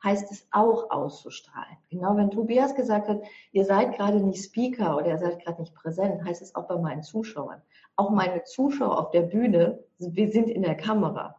heißt 0.03 0.31
es 0.31 0.47
auch 0.51 0.89
auszustrahlen. 0.91 1.77
Genau 1.89 2.17
wenn 2.17 2.31
Tobias 2.31 2.75
gesagt 2.75 3.07
hat, 3.07 3.21
ihr 3.51 3.65
seid 3.65 3.95
gerade 3.95 4.19
nicht 4.19 4.43
Speaker 4.43 4.97
oder 4.97 5.07
ihr 5.07 5.17
seid 5.17 5.43
gerade 5.43 5.61
nicht 5.61 5.73
präsent, 5.73 6.23
heißt 6.23 6.41
es 6.41 6.55
auch 6.55 6.67
bei 6.67 6.77
meinen 6.77 7.03
Zuschauern. 7.03 7.61
Auch 7.95 8.09
meine 8.09 8.43
Zuschauer 8.43 8.97
auf 8.99 9.11
der 9.11 9.21
Bühne, 9.21 9.83
wir 9.99 10.31
sind 10.31 10.49
in 10.49 10.63
der 10.63 10.75
Kamera. 10.75 11.35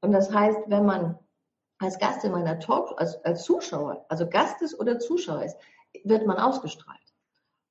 Und 0.00 0.12
das 0.12 0.32
heißt, 0.32 0.60
wenn 0.66 0.86
man 0.86 1.18
als 1.78 1.98
Gast 1.98 2.24
in 2.24 2.32
meiner 2.32 2.58
Talk, 2.58 2.94
als, 2.98 3.22
als 3.24 3.44
Zuschauer, 3.44 4.06
also 4.08 4.26
Gast 4.28 4.62
ist 4.62 4.78
oder 4.78 4.98
Zuschauer 4.98 5.44
ist, 5.44 5.56
wird 6.04 6.26
man 6.26 6.38
ausgestrahlt. 6.38 7.00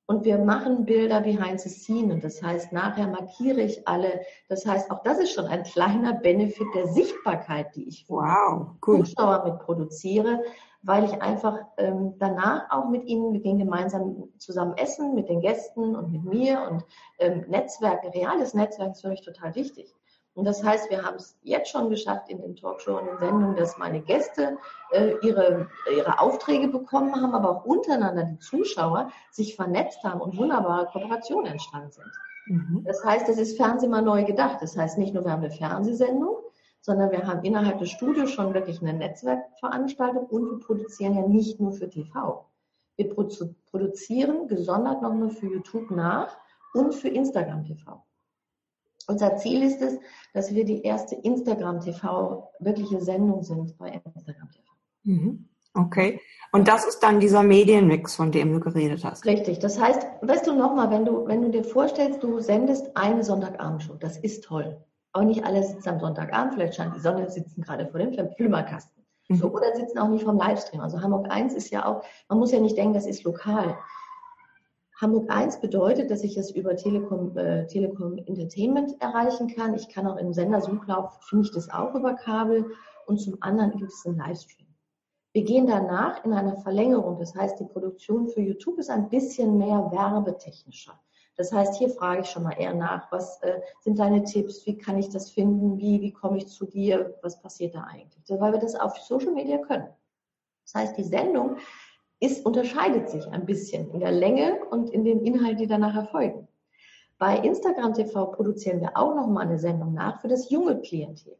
Und 0.08 0.24
wir 0.24 0.38
machen 0.38 0.84
Bilder 0.84 1.20
behind 1.20 1.60
the 1.60 1.68
scene. 1.68 2.14
Und 2.14 2.22
das 2.22 2.40
heißt, 2.40 2.72
nachher 2.72 3.08
markiere 3.08 3.60
ich 3.60 3.86
alle. 3.88 4.20
Das 4.48 4.64
heißt, 4.64 4.90
auch 4.90 5.02
das 5.02 5.18
ist 5.18 5.32
schon 5.32 5.46
ein 5.46 5.64
kleiner 5.64 6.12
Benefit 6.12 6.68
der 6.74 6.86
Sichtbarkeit, 6.86 7.74
die 7.74 7.88
ich 7.88 8.06
wow, 8.08 8.68
cool. 8.86 9.04
Zuschauer 9.04 9.44
mit 9.44 9.58
produziere, 9.58 10.42
weil 10.82 11.04
ich 11.04 11.20
einfach 11.20 11.58
ähm, 11.76 12.14
danach 12.18 12.70
auch 12.70 12.88
mit 12.88 13.04
ihnen, 13.06 13.32
wir 13.32 13.40
gehen 13.40 13.58
gemeinsam 13.58 14.28
zusammen 14.38 14.76
essen, 14.76 15.14
mit 15.16 15.28
den 15.28 15.40
Gästen 15.40 15.96
und 15.96 16.12
mit 16.12 16.22
mir 16.22 16.68
und 16.70 16.84
ähm, 17.18 17.44
Netzwerken, 17.48 18.10
reales 18.10 18.54
Netzwerk 18.54 18.92
ist 18.92 19.00
für 19.00 19.08
mich 19.08 19.22
total 19.22 19.56
wichtig. 19.56 19.92
Und 20.36 20.44
das 20.44 20.62
heißt, 20.62 20.90
wir 20.90 21.02
haben 21.02 21.16
es 21.16 21.34
jetzt 21.42 21.70
schon 21.70 21.88
geschafft 21.88 22.28
in 22.28 22.42
den 22.42 22.54
Talkshows 22.56 23.00
und 23.00 23.06
den 23.06 23.18
Sendungen, 23.18 23.56
dass 23.56 23.78
meine 23.78 24.02
Gäste 24.02 24.58
äh, 24.92 25.14
ihre, 25.22 25.66
ihre 25.90 26.20
Aufträge 26.20 26.68
bekommen 26.68 27.14
haben, 27.14 27.34
aber 27.34 27.50
auch 27.50 27.64
untereinander 27.64 28.24
die 28.24 28.38
Zuschauer 28.38 29.10
sich 29.30 29.56
vernetzt 29.56 30.04
haben 30.04 30.20
und 30.20 30.36
wunderbare 30.36 30.86
Kooperationen 30.92 31.52
entstanden 31.52 31.90
sind. 31.90 32.12
Mhm. 32.48 32.84
Das 32.84 33.02
heißt, 33.02 33.30
es 33.30 33.38
ist 33.38 33.56
Fernsehen 33.56 33.90
mal 33.90 34.02
neu 34.02 34.24
gedacht. 34.24 34.58
Das 34.60 34.76
heißt 34.76 34.98
nicht 34.98 35.14
nur, 35.14 35.24
wir 35.24 35.32
haben 35.32 35.42
eine 35.42 35.50
Fernsehsendung, 35.50 36.36
sondern 36.82 37.10
wir 37.12 37.26
haben 37.26 37.42
innerhalb 37.42 37.78
des 37.78 37.88
Studios 37.88 38.30
schon 38.30 38.52
wirklich 38.52 38.82
eine 38.82 38.92
Netzwerkveranstaltung 38.92 40.26
und 40.26 40.50
wir 40.50 40.58
produzieren 40.60 41.14
ja 41.14 41.26
nicht 41.26 41.60
nur 41.60 41.72
für 41.72 41.88
TV. 41.88 42.46
Wir 42.96 43.14
produzieren 43.14 44.48
gesondert 44.48 45.00
nochmal 45.00 45.30
für 45.30 45.46
YouTube 45.46 45.90
nach 45.90 46.36
und 46.74 46.94
für 46.94 47.08
Instagram 47.08 47.64
TV. 47.64 48.02
Unser 49.08 49.36
Ziel 49.36 49.62
ist 49.62 49.80
es, 49.82 49.98
dass 50.34 50.54
wir 50.54 50.64
die 50.64 50.82
erste 50.82 51.14
Instagram 51.14 51.80
TV 51.80 52.50
wirkliche 52.58 53.00
Sendung 53.00 53.42
sind 53.42 53.76
bei 53.78 54.00
Instagram 54.14 54.50
TV. 54.50 54.64
Mhm. 55.04 55.48
Okay. 55.74 56.20
Und 56.52 56.68
das 56.68 56.86
ist 56.86 57.00
dann 57.00 57.20
dieser 57.20 57.42
Medienmix, 57.42 58.16
von 58.16 58.32
dem 58.32 58.52
du 58.52 58.60
geredet 58.60 59.04
hast. 59.04 59.26
Richtig. 59.26 59.58
Das 59.58 59.80
heißt, 59.80 60.06
weißt 60.22 60.46
du 60.46 60.54
nochmal, 60.54 60.90
wenn 60.90 61.04
du, 61.04 61.26
wenn 61.26 61.42
du 61.42 61.50
dir 61.50 61.64
vorstellst, 61.64 62.22
du 62.22 62.40
sendest 62.40 62.96
eine 62.96 63.22
Sonntagabendshow, 63.22 63.94
das 63.94 64.16
ist 64.16 64.44
toll. 64.44 64.82
Aber 65.12 65.24
nicht 65.24 65.44
alle 65.44 65.62
sitzen 65.62 65.88
am 65.88 66.00
Sonntagabend, 66.00 66.54
vielleicht 66.54 66.74
scheint 66.74 66.94
die 66.96 67.00
Sonne, 67.00 67.28
sitzen 67.30 67.62
gerade 67.62 67.86
vor 67.86 68.00
dem 68.00 68.12
Flimmerkasten. 68.36 69.04
Mhm. 69.28 69.36
So, 69.36 69.50
oder 69.50 69.74
sitzen 69.74 69.98
auch 69.98 70.08
nicht 70.08 70.24
vom 70.24 70.38
Livestream. 70.38 70.80
Also 70.80 71.00
Hamburg 71.00 71.30
1 71.30 71.54
ist 71.54 71.70
ja 71.70 71.84
auch, 71.84 72.02
man 72.28 72.38
muss 72.38 72.52
ja 72.52 72.60
nicht 72.60 72.76
denken, 72.76 72.94
das 72.94 73.06
ist 73.06 73.24
lokal. 73.24 73.76
Hamburg 74.98 75.30
1 75.30 75.60
bedeutet, 75.60 76.10
dass 76.10 76.24
ich 76.24 76.38
es 76.38 76.50
über 76.50 76.74
Telekom, 76.74 77.36
äh, 77.36 77.66
Telekom 77.66 78.16
Entertainment 78.16 79.00
erreichen 79.02 79.48
kann. 79.48 79.74
Ich 79.74 79.90
kann 79.90 80.06
auch 80.06 80.16
im 80.16 80.32
Sendersuchlauf, 80.32 81.22
finde 81.24 81.44
ich 81.44 81.52
das 81.52 81.68
auch 81.68 81.94
über 81.94 82.14
Kabel. 82.14 82.70
Und 83.04 83.18
zum 83.18 83.36
anderen 83.40 83.72
gibt 83.72 83.92
es 83.92 84.06
einen 84.06 84.16
Livestream. 84.16 84.66
Wir 85.32 85.44
gehen 85.44 85.66
danach 85.66 86.24
in 86.24 86.32
eine 86.32 86.56
Verlängerung. 86.56 87.18
Das 87.18 87.34
heißt, 87.34 87.60
die 87.60 87.66
Produktion 87.66 88.26
für 88.26 88.40
YouTube 88.40 88.78
ist 88.78 88.88
ein 88.88 89.10
bisschen 89.10 89.58
mehr 89.58 89.90
werbetechnischer. 89.92 90.98
Das 91.36 91.52
heißt, 91.52 91.76
hier 91.76 91.90
frage 91.90 92.22
ich 92.22 92.30
schon 92.30 92.44
mal 92.44 92.58
eher 92.58 92.72
nach, 92.72 93.12
was 93.12 93.42
äh, 93.42 93.60
sind 93.80 93.98
deine 93.98 94.24
Tipps, 94.24 94.64
wie 94.64 94.78
kann 94.78 94.96
ich 94.96 95.10
das 95.10 95.30
finden, 95.30 95.76
wie, 95.76 96.00
wie 96.00 96.12
komme 96.12 96.38
ich 96.38 96.46
zu 96.46 96.64
dir, 96.64 97.18
was 97.20 97.38
passiert 97.38 97.74
da 97.74 97.82
eigentlich? 97.82 98.24
Weil 98.28 98.52
wir 98.52 98.60
das 98.60 98.74
auf 98.74 98.96
Social 98.96 99.32
Media 99.32 99.58
können. 99.58 99.88
Das 100.64 100.74
heißt, 100.74 100.96
die 100.96 101.04
Sendung 101.04 101.58
ist, 102.20 102.44
unterscheidet 102.46 103.10
sich 103.10 103.26
ein 103.28 103.46
bisschen 103.46 103.90
in 103.90 104.00
der 104.00 104.12
Länge 104.12 104.64
und 104.70 104.90
in 104.90 105.04
den 105.04 105.20
Inhalten, 105.20 105.58
die 105.58 105.66
danach 105.66 105.94
erfolgen. 105.94 106.48
Bei 107.18 107.38
Instagram 107.38 107.94
TV 107.94 108.26
produzieren 108.26 108.80
wir 108.80 108.96
auch 108.96 109.14
noch 109.14 109.26
mal 109.26 109.42
eine 109.42 109.58
Sendung 109.58 109.94
nach 109.94 110.20
für 110.20 110.28
das 110.28 110.50
junge 110.50 110.80
Klientel. 110.80 111.36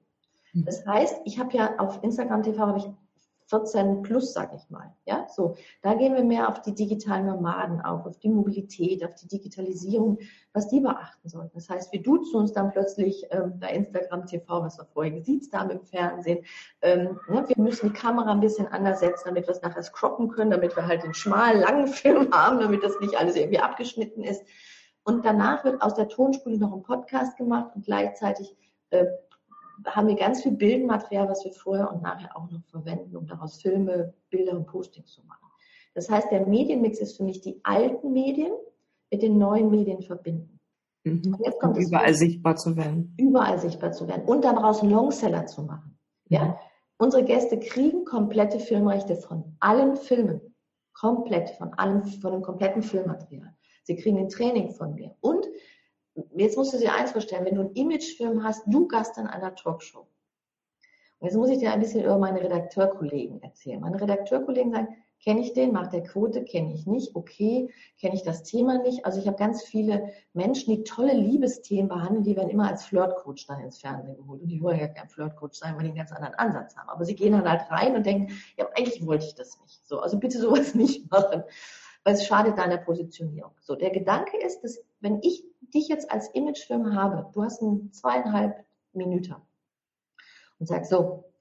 Mhm. 0.53 0.65
Das 0.65 0.87
heißt, 0.87 1.21
ich 1.25 1.39
habe 1.39 1.57
ja 1.57 1.79
auf 1.79 2.03
Instagram 2.03 2.43
TV 2.43 2.59
habe 2.59 2.79
ich 2.79 2.87
14 3.49 4.03
plus, 4.03 4.33
sag 4.33 4.53
ich 4.55 4.69
mal. 4.71 4.93
Ja, 5.05 5.27
so. 5.29 5.57
Da 5.83 5.95
gehen 5.95 6.15
wir 6.15 6.25
mehr 6.25 6.49
auf 6.49 6.63
die 6.63 6.75
digitalen 6.75 7.27
Nomaden 7.27 7.81
auf, 7.81 8.05
auf 8.07 8.19
die 8.19 8.29
Mobilität, 8.29 9.05
auf 9.05 9.15
die 9.15 9.29
Digitalisierung, 9.29 10.19
was 10.53 10.69
die 10.69 10.81
beachten 10.81 11.29
sollten. 11.29 11.53
Das 11.55 11.69
heißt, 11.69 11.93
wir 11.93 12.03
duzen 12.03 12.37
uns 12.37 12.53
dann 12.53 12.73
plötzlich 12.73 13.25
ähm, 13.31 13.59
bei 13.61 13.71
Instagram 13.71 14.27
TV, 14.27 14.63
was 14.63 14.79
wir 14.79 14.87
vorher 14.87 15.13
gesiezt 15.13 15.53
haben 15.53 15.71
im 15.71 15.85
Fernsehen. 15.85 16.45
Ähm, 16.83 17.21
ne, 17.29 17.45
wir 17.47 17.63
müssen 17.63 17.93
die 17.93 17.99
Kamera 17.99 18.33
ein 18.33 18.41
bisschen 18.41 18.67
anders 18.67 19.01
setzen, 19.01 19.25
damit 19.27 19.47
wir 19.47 19.55
es 19.55 19.63
nachher 19.63 19.83
croppen 19.83 20.29
können, 20.29 20.51
damit 20.51 20.75
wir 20.75 20.87
halt 20.87 21.05
den 21.05 21.15
schmalen, 21.15 21.61
langen 21.61 21.87
Film 21.87 22.31
haben, 22.33 22.59
damit 22.59 22.83
das 22.83 22.99
nicht 23.01 23.17
alles 23.17 23.37
irgendwie 23.37 23.61
abgeschnitten 23.61 24.25
ist. 24.25 24.43
Und 25.05 25.25
danach 25.25 25.65
wird 25.65 25.83
aus 25.83 25.95
der 25.95 26.09
Tonspule 26.09 26.59
noch 26.59 26.73
ein 26.73 26.83
Podcast 26.83 27.37
gemacht 27.37 27.77
und 27.77 27.85
gleichzeitig 27.85 28.57
äh, 28.91 29.07
haben 29.85 30.09
wir 30.09 30.17
ganz 30.17 30.43
viel 30.43 30.53
Bildmaterial, 30.53 31.29
was 31.29 31.45
wir 31.45 31.53
vorher 31.53 31.93
und 31.93 32.03
nachher 32.03 32.37
auch 32.37 32.51
noch 32.51 32.65
verwenden, 32.71 33.17
um 33.17 33.27
daraus 33.27 33.61
Filme, 33.61 34.15
Bilder 34.31 34.57
und 34.57 34.67
Postings 34.67 35.13
zu 35.13 35.25
machen. 35.25 35.47
Das 35.95 36.11
heißt, 36.11 36.31
der 36.31 36.47
Medienmix 36.47 36.99
ist 36.99 37.17
für 37.17 37.25
mich 37.25 37.41
die 37.41 37.61
alten 37.63 38.13
Medien 38.13 38.53
mit 39.11 39.23
den 39.23 39.39
neuen 39.39 39.71
Medien 39.71 40.03
verbinden. 40.03 40.61
Mhm. 41.05 41.35
Und 41.35 41.45
jetzt 41.45 41.61
kommt 41.61 41.77
und 41.77 41.83
überall 41.83 42.11
es, 42.11 42.19
sichtbar 42.19 42.57
zu 42.57 42.77
werden. 42.77 43.15
Überall 43.19 43.59
sichtbar 43.59 43.93
zu 43.93 44.09
werden 44.09 44.25
und 44.27 44.45
daraus 44.45 44.83
einen 44.83 44.93
Longseller 44.93 45.47
zu 45.47 45.63
machen. 45.63 45.99
Mhm. 46.29 46.37
Ja? 46.37 46.61
Unsere 46.99 47.25
Gäste 47.25 47.59
kriegen 47.59 48.05
komplette 48.05 48.59
Filmrechte 48.59 49.17
von 49.17 49.57
allen 49.61 49.97
Filmen. 49.97 50.41
Komplett, 50.93 51.51
von 51.51 51.75
allem, 51.75 52.05
von 52.05 52.33
dem 52.33 52.43
kompletten 52.43 52.83
Filmmaterial. 52.83 53.55
Sie 53.83 53.97
kriegen 53.97 54.19
ein 54.19 54.29
Training 54.29 54.71
von 54.71 54.95
mir. 54.95 55.15
Und 55.21 55.47
jetzt 56.37 56.57
musst 56.57 56.73
du 56.73 56.79
dir 56.79 56.95
eins 56.95 57.13
vorstellen, 57.13 57.45
wenn 57.45 57.55
du 57.55 57.63
einen 57.63 57.75
Imagefilm 57.75 58.43
hast, 58.43 58.65
du 58.67 58.87
Gast 58.89 59.19
in 59.19 59.27
einer 59.27 59.55
Talkshow. 59.55 60.07
Und 61.19 61.29
jetzt 61.29 61.37
muss 61.37 61.51
ich 61.51 61.59
dir 61.59 61.73
ein 61.73 61.81
bisschen 61.81 62.05
über 62.05 62.19
meine 62.19 62.43
Redakteurkollegen 62.43 63.43
erzählen. 63.43 63.81
Meine 63.81 64.01
Redakteurkollegen 64.01 64.73
sagen, 64.73 64.89
kenne 65.23 65.41
ich 65.41 65.55
den, 65.55 65.73
macht 65.73 65.93
der 65.93 66.03
Quote, 66.03 66.45
kenne 66.45 66.75
ich 66.75 66.87
nicht, 66.87 67.17
okay, 67.17 67.73
kenne 67.99 68.15
ich 68.15 68.23
das 68.23 68.43
Thema 68.43 68.79
nicht. 68.79 69.05
Also 69.05 69.19
ich 69.19 69.27
habe 69.27 69.39
ganz 69.39 69.63
viele 69.63 70.13
Menschen, 70.35 70.75
die 70.75 70.85
tolle 70.85 71.15
Liebesthemen 71.15 71.89
behandeln, 71.89 72.23
die 72.23 72.37
werden 72.37 72.51
immer 72.51 72.69
als 72.69 72.85
Flirtcoach 72.85 73.47
dann 73.49 73.61
ins 73.61 73.79
Fernsehen 73.79 74.17
geholt. 74.17 74.43
Und 74.43 74.49
die 74.49 74.61
wollen 74.61 74.79
ja 74.79 74.89
kein 74.89 75.09
Flirtcoach 75.09 75.55
sein, 75.55 75.75
weil 75.75 75.85
die 75.85 75.89
einen 75.89 75.97
ganz 75.97 76.13
anderen 76.13 76.35
Ansatz 76.35 76.77
haben. 76.77 76.91
Aber 76.91 77.05
sie 77.05 77.15
gehen 77.15 77.33
dann 77.33 77.49
halt 77.49 77.71
rein 77.71 77.97
und 77.97 78.05
denken, 78.05 78.33
ja, 78.59 78.69
eigentlich 78.77 79.05
wollte 79.07 79.27
ich 79.27 79.35
das 79.35 79.59
nicht. 79.63 79.87
So, 79.87 80.01
also 80.01 80.19
bitte 80.19 80.39
sowas 80.39 80.75
nicht 80.77 81.11
machen, 81.11 81.43
weil 82.05 82.15
es 82.15 82.27
schadet 82.27 82.59
deiner 82.59 82.77
Positionierung. 82.77 83.53
So, 83.61 83.75
der 83.75 83.91
Gedanke 83.91 84.37
ist, 84.39 84.61
dass 84.61 84.85
wenn 85.07 85.23
ich 85.23 85.45
dich 85.61 85.87
jetzt 85.87 86.11
als 86.11 86.29
Imagefilm 86.35 86.93
habe, 86.93 87.31
du 87.33 87.45
hast 87.45 87.63
einen 87.63 87.93
zweieinhalb 87.93 88.67
Minuten 88.93 89.37
und 90.59 90.67
sagst 90.67 90.91
so, 90.91 91.33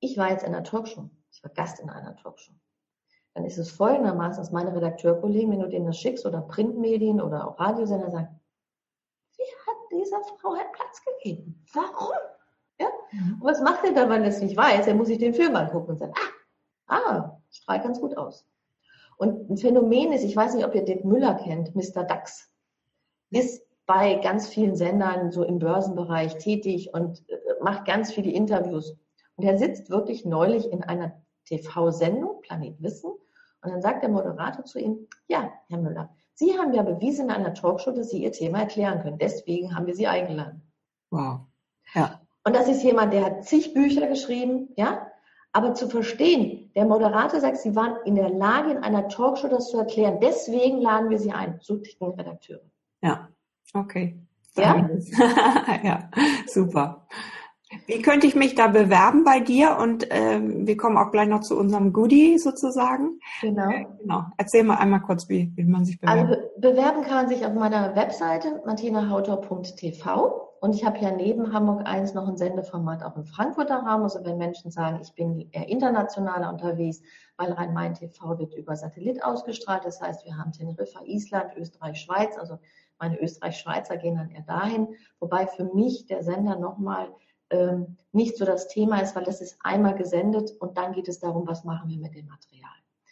ich 0.00 0.18
war 0.18 0.30
jetzt 0.30 0.44
in 0.44 0.54
einer 0.54 0.64
Talkshow, 0.64 1.08
ich 1.30 1.42
war 1.42 1.50
Gast 1.52 1.80
in 1.80 1.88
einer 1.88 2.14
Talkshow, 2.14 2.52
dann 3.32 3.46
ist 3.46 3.56
es 3.56 3.70
folgendermaßen, 3.70 4.42
dass 4.42 4.52
meine 4.52 4.74
Redakteurkollegen, 4.74 5.50
wenn 5.50 5.60
du 5.60 5.68
denen 5.68 5.86
das 5.86 5.98
schickst 5.98 6.26
oder 6.26 6.42
Printmedien 6.42 7.22
oder 7.22 7.48
auch 7.48 7.58
Radiosender 7.58 8.10
sagen, 8.10 8.38
wie 9.38 9.42
hat 9.66 9.76
dieser 9.90 10.22
Frau 10.38 10.52
einen 10.52 10.72
Platz 10.72 11.02
gegeben? 11.02 11.64
Warum? 11.72 12.16
Ja? 12.78 12.88
Mhm. 13.12 13.40
Und 13.40 13.44
was 13.44 13.62
macht 13.62 13.82
er 13.84 13.92
da, 13.92 14.10
wenn 14.10 14.24
er 14.24 14.28
es 14.28 14.42
nicht 14.42 14.58
weiß? 14.58 14.86
Er 14.88 14.94
muss 14.94 15.06
sich 15.06 15.18
den 15.18 15.32
Film 15.32 15.56
angucken 15.56 15.92
und 15.92 15.96
sagen, 15.96 16.12
ah, 16.86 16.94
ah, 16.94 17.40
strahlt 17.50 17.82
ganz 17.82 17.98
gut 17.98 18.14
aus. 18.18 18.46
Und 19.16 19.48
ein 19.48 19.56
Phänomen 19.56 20.12
ist, 20.12 20.22
ich 20.22 20.36
weiß 20.36 20.54
nicht, 20.54 20.66
ob 20.66 20.74
ihr 20.74 20.84
Dick 20.84 21.06
Müller 21.06 21.34
kennt, 21.36 21.74
Mr. 21.74 22.04
Dax, 22.04 22.52
ist 23.30 23.62
bei 23.86 24.16
ganz 24.16 24.48
vielen 24.48 24.74
Sendern 24.76 25.30
so 25.30 25.44
im 25.44 25.58
Börsenbereich 25.58 26.38
tätig 26.38 26.92
und 26.92 27.28
äh, 27.28 27.36
macht 27.62 27.84
ganz 27.84 28.12
viele 28.12 28.30
Interviews. 28.30 28.96
Und 29.36 29.44
er 29.44 29.58
sitzt 29.58 29.90
wirklich 29.90 30.24
neulich 30.24 30.70
in 30.72 30.82
einer 30.82 31.22
TV-Sendung, 31.44 32.40
Planet 32.42 32.82
Wissen, 32.82 33.12
und 33.62 33.72
dann 33.72 33.82
sagt 33.82 34.02
der 34.02 34.10
Moderator 34.10 34.64
zu 34.64 34.78
ihm, 34.78 35.08
ja, 35.26 35.52
Herr 35.68 35.78
Müller, 35.78 36.10
Sie 36.34 36.56
haben 36.56 36.72
ja 36.72 36.82
bewiesen 36.82 37.26
in 37.26 37.30
einer 37.32 37.52
Talkshow, 37.52 37.90
dass 37.90 38.10
Sie 38.10 38.22
Ihr 38.22 38.30
Thema 38.30 38.60
erklären 38.60 39.00
können. 39.02 39.18
Deswegen 39.18 39.74
haben 39.74 39.86
wir 39.86 39.94
Sie 39.94 40.06
eingeladen. 40.06 40.62
Wow. 41.10 41.40
Ja. 41.94 42.20
Und 42.44 42.54
das 42.54 42.68
ist 42.68 42.84
jemand, 42.84 43.12
der 43.12 43.24
hat 43.24 43.44
zig 43.44 43.74
Bücher 43.74 44.06
geschrieben, 44.06 44.68
ja. 44.76 45.10
Aber 45.52 45.74
zu 45.74 45.88
verstehen, 45.88 46.70
der 46.76 46.84
Moderator 46.84 47.40
sagt, 47.40 47.56
Sie 47.56 47.74
waren 47.74 47.96
in 48.04 48.14
der 48.14 48.28
Lage, 48.28 48.70
in 48.70 48.78
einer 48.78 49.08
Talkshow 49.08 49.48
das 49.48 49.70
zu 49.70 49.78
erklären. 49.78 50.20
Deswegen 50.20 50.80
laden 50.80 51.10
wir 51.10 51.18
Sie 51.18 51.32
ein. 51.32 51.58
So 51.60 51.78
ticken 51.78 52.10
Redakteure. 52.10 52.60
Ja. 53.06 53.28
Okay. 53.72 54.18
Ja? 54.56 54.88
ja, 55.82 56.10
super. 56.46 57.06
Wie 57.86 58.00
könnte 58.00 58.26
ich 58.26 58.34
mich 58.34 58.54
da 58.54 58.68
bewerben 58.68 59.24
bei 59.24 59.40
dir? 59.40 59.76
Und 59.78 60.06
ähm, 60.10 60.66
wir 60.66 60.76
kommen 60.76 60.96
auch 60.96 61.10
gleich 61.10 61.28
noch 61.28 61.40
zu 61.40 61.58
unserem 61.58 61.92
Goodie 61.92 62.38
sozusagen. 62.38 63.18
Genau. 63.40 63.70
Äh, 63.70 63.86
genau. 64.00 64.24
Erzähl 64.38 64.62
mal 64.62 64.76
einmal 64.76 65.00
kurz, 65.00 65.28
wie, 65.28 65.52
wie 65.56 65.64
man 65.64 65.84
sich 65.84 66.00
bewerben 66.00 66.28
Also 66.28 66.40
be 66.40 66.70
bewerben 66.70 67.02
kann 67.02 67.26
man 67.26 67.28
sich 67.28 67.44
auf 67.44 67.54
meiner 67.54 67.94
Webseite 67.96 68.62
martinahautor.tv. 68.64 70.42
Und 70.60 70.74
ich 70.74 70.84
habe 70.86 70.98
ja 70.98 71.10
neben 71.10 71.52
Hamburg 71.52 71.86
1 71.86 72.14
noch 72.14 72.26
ein 72.28 72.36
Sendeformat 72.36 73.02
auch 73.02 73.16
im 73.16 73.26
Frankfurter 73.26 73.76
Raum. 73.76 74.02
Also 74.02 74.24
wenn 74.24 74.38
Menschen 74.38 74.70
sagen, 74.70 75.00
ich 75.02 75.12
bin 75.14 75.48
eher 75.52 75.68
internationaler 75.68 76.50
unterwegs, 76.50 77.02
weil 77.36 77.52
Rhein-Main 77.52 77.94
TV 77.94 78.38
wird 78.38 78.54
über 78.54 78.74
Satellit 78.74 79.22
ausgestrahlt. 79.22 79.84
Das 79.84 80.00
heißt, 80.00 80.24
wir 80.24 80.38
haben 80.38 80.52
Teneriffa, 80.52 81.00
Island, 81.04 81.56
Österreich, 81.56 82.00
Schweiz. 82.00 82.38
Also 82.38 82.58
meine 82.98 83.20
Österreich-Schweizer 83.20 83.96
gehen 83.96 84.16
dann 84.16 84.30
eher 84.30 84.42
dahin. 84.42 84.88
Wobei 85.20 85.46
für 85.46 85.64
mich 85.64 86.06
der 86.06 86.22
Sender 86.22 86.56
nochmal 86.56 87.08
ähm, 87.50 87.96
nicht 88.12 88.36
so 88.36 88.44
das 88.44 88.68
Thema 88.68 89.00
ist, 89.00 89.14
weil 89.14 89.24
das 89.24 89.40
ist 89.40 89.58
einmal 89.62 89.94
gesendet 89.94 90.52
und 90.60 90.76
dann 90.76 90.92
geht 90.92 91.08
es 91.08 91.20
darum, 91.20 91.46
was 91.46 91.64
machen 91.64 91.88
wir 91.88 91.98
mit 91.98 92.14
dem 92.14 92.26
Material. 92.26 92.70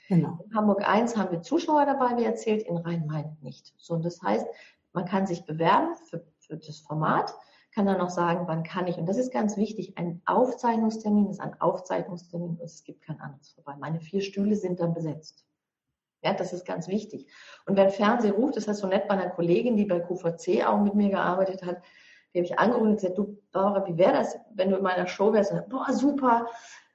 Genau. 0.08 0.38
In 0.44 0.54
Hamburg 0.54 0.86
1 0.86 1.16
haben 1.16 1.30
wir 1.30 1.42
Zuschauer 1.42 1.86
dabei, 1.86 2.16
wie 2.16 2.24
erzählt, 2.24 2.62
in 2.62 2.76
Rhein-Main 2.76 3.36
nicht. 3.40 3.72
So, 3.78 3.94
und 3.94 4.04
das 4.04 4.20
heißt, 4.22 4.46
man 4.92 5.06
kann 5.06 5.26
sich 5.26 5.44
bewerben 5.44 5.94
für, 6.08 6.24
für 6.38 6.56
das 6.56 6.78
Format, 6.78 7.34
kann 7.74 7.86
dann 7.86 7.98
noch 7.98 8.10
sagen, 8.10 8.46
wann 8.46 8.62
kann 8.62 8.86
ich. 8.86 8.98
Und 8.98 9.06
das 9.06 9.16
ist 9.16 9.32
ganz 9.32 9.56
wichtig. 9.56 9.98
Ein 9.98 10.22
Aufzeichnungstermin 10.26 11.28
ist 11.28 11.40
ein 11.40 11.60
Aufzeichnungstermin 11.60 12.50
und 12.50 12.60
es 12.60 12.84
gibt 12.84 13.02
kein 13.02 13.20
anderes 13.20 13.50
vorbei. 13.52 13.74
Meine 13.78 14.00
vier 14.00 14.20
Stühle 14.20 14.54
sind 14.54 14.78
dann 14.78 14.94
besetzt. 14.94 15.44
Ja, 16.24 16.32
das 16.32 16.52
ist 16.52 16.64
ganz 16.64 16.88
wichtig. 16.88 17.26
Und 17.66 17.76
wenn 17.76 17.90
Fernsehen 17.90 18.34
ruft, 18.34 18.56
das 18.56 18.66
heißt 18.66 18.80
so 18.80 18.86
nett 18.86 19.08
bei 19.08 19.14
einer 19.14 19.30
Kollegin, 19.30 19.76
die 19.76 19.84
bei 19.84 20.00
QVC 20.00 20.66
auch 20.66 20.80
mit 20.80 20.94
mir 20.94 21.10
gearbeitet 21.10 21.62
hat, 21.64 21.82
die 22.32 22.38
habe 22.38 22.46
ich 22.46 22.58
angerufen 22.58 22.88
und 22.88 22.94
gesagt, 22.96 23.18
du 23.18 23.38
Barbara, 23.52 23.86
wie 23.86 23.98
wäre 23.98 24.14
das, 24.14 24.36
wenn 24.54 24.70
du 24.70 24.76
in 24.76 24.82
meiner 24.82 25.06
Show 25.06 25.32
wärst? 25.32 25.52
Und, 25.52 25.68
Boah, 25.68 25.92
super. 25.92 26.46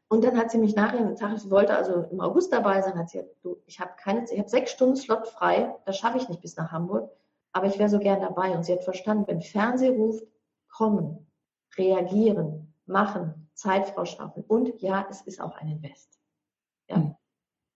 Und 0.10 0.24
dann 0.24 0.36
hat 0.36 0.50
sie 0.50 0.58
mich 0.58 0.76
nachher 0.76 1.06
gesagt, 1.06 1.42
sie 1.42 1.52
wollte 1.52 1.76
also 1.76 2.08
im 2.12 2.20
August 2.20 2.52
dabei 2.52 2.82
sein, 2.82 2.98
hat 2.98 3.10
sie 3.10 3.20
gesagt, 3.20 3.36
du, 3.44 3.62
ich 3.68 3.80
habe 3.80 3.92
keine, 4.02 4.26
ich 4.30 4.40
habe 4.40 4.50
sechs 4.50 4.72
Stunden 4.72 4.96
Slot 4.96 5.28
frei, 5.28 5.76
das 5.86 5.98
schaffe 5.98 6.18
ich 6.18 6.28
nicht 6.28 6.42
bis 6.42 6.58
nach 6.58 6.72
Hamburg, 6.72 7.12
aber 7.52 7.68
ich 7.68 7.78
wäre 7.78 7.90
so 7.90 8.00
gern 8.00 8.20
dabei. 8.20 8.50
Und 8.52 8.66
sie 8.66 8.74
hat 8.74 8.84
verstanden, 8.84 9.26
wenn 9.28 9.42
Fernsehen 9.42 9.96
ruft, 9.96 10.26
kommen, 10.68 11.28
reagieren, 11.78 12.74
machen, 12.88 13.50
Zeitfrau 13.54 14.06
schaffen. 14.06 14.44
Und 14.48 14.82
ja, 14.82 15.06
es 15.10 15.22
ist 15.22 15.40
auch 15.40 15.56
ein 15.58 15.68
Invest. 15.68 16.20
Ja. 16.88 17.16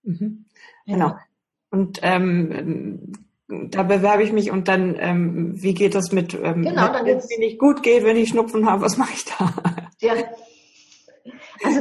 Mhm. 0.02 0.46
Genau. 0.86 1.14
Und 1.74 1.98
ähm, 2.02 3.14
da 3.48 3.82
bewerbe 3.82 4.22
ich 4.22 4.32
mich 4.32 4.52
und 4.52 4.68
dann, 4.68 4.94
ähm, 4.96 5.60
wie 5.60 5.74
geht 5.74 5.96
das 5.96 6.12
mit, 6.12 6.32
ähm, 6.32 6.62
genau, 6.62 6.86
dann 6.92 7.04
wenn 7.04 7.16
es 7.16 7.28
mir 7.28 7.40
nicht 7.40 7.58
gut 7.58 7.82
geht, 7.82 8.04
wenn 8.04 8.16
ich 8.16 8.28
Schnupfen 8.28 8.70
habe, 8.70 8.82
was 8.82 8.96
mache 8.96 9.12
ich 9.12 9.24
da? 9.24 9.52
Ja. 10.00 10.12
Also, 11.64 11.80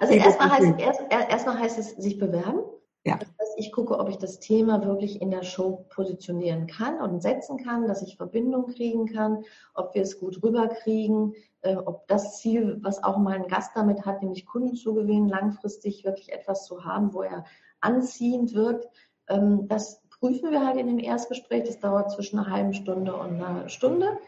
also 0.00 0.12
erstmal 0.12 0.50
heißt, 0.50 0.80
erst, 0.80 1.00
erstmal 1.30 1.58
heißt 1.60 1.78
es 1.78 1.90
sich 1.90 2.18
bewerben. 2.18 2.62
Ja. 3.04 3.16
Das 3.16 3.28
heißt, 3.28 3.52
ich 3.58 3.70
gucke, 3.70 3.96
ob 3.96 4.08
ich 4.08 4.18
das 4.18 4.40
Thema 4.40 4.84
wirklich 4.84 5.22
in 5.22 5.30
der 5.30 5.44
Show 5.44 5.86
positionieren 5.94 6.66
kann 6.66 7.00
und 7.00 7.22
setzen 7.22 7.58
kann, 7.62 7.86
dass 7.86 8.02
ich 8.02 8.16
Verbindung 8.16 8.66
kriegen 8.66 9.06
kann, 9.06 9.44
ob 9.74 9.94
wir 9.94 10.02
es 10.02 10.18
gut 10.18 10.42
rüberkriegen, 10.42 11.34
äh, 11.60 11.76
ob 11.76 12.08
das 12.08 12.40
Ziel, 12.40 12.78
was 12.82 13.04
auch 13.04 13.18
mein 13.18 13.46
Gast 13.46 13.70
damit 13.76 14.04
hat, 14.04 14.20
nämlich 14.20 14.46
Kunden 14.46 14.74
zu 14.74 14.94
gewinnen, 14.94 15.28
langfristig 15.28 16.04
wirklich 16.04 16.32
etwas 16.32 16.64
zu 16.64 16.84
haben, 16.84 17.14
wo 17.14 17.22
er 17.22 17.44
anziehend 17.80 18.54
wirkt, 18.54 18.88
das 19.26 20.02
prüfen 20.20 20.50
wir 20.50 20.64
halt 20.64 20.76
in 20.76 20.86
dem 20.86 20.98
Erstgespräch. 20.98 21.64
Das 21.64 21.80
dauert 21.80 22.12
zwischen 22.12 22.38
einer 22.38 22.50
halben 22.50 22.74
Stunde 22.74 23.14
und 23.14 23.42
einer 23.42 23.68
Stunde. 23.68 24.18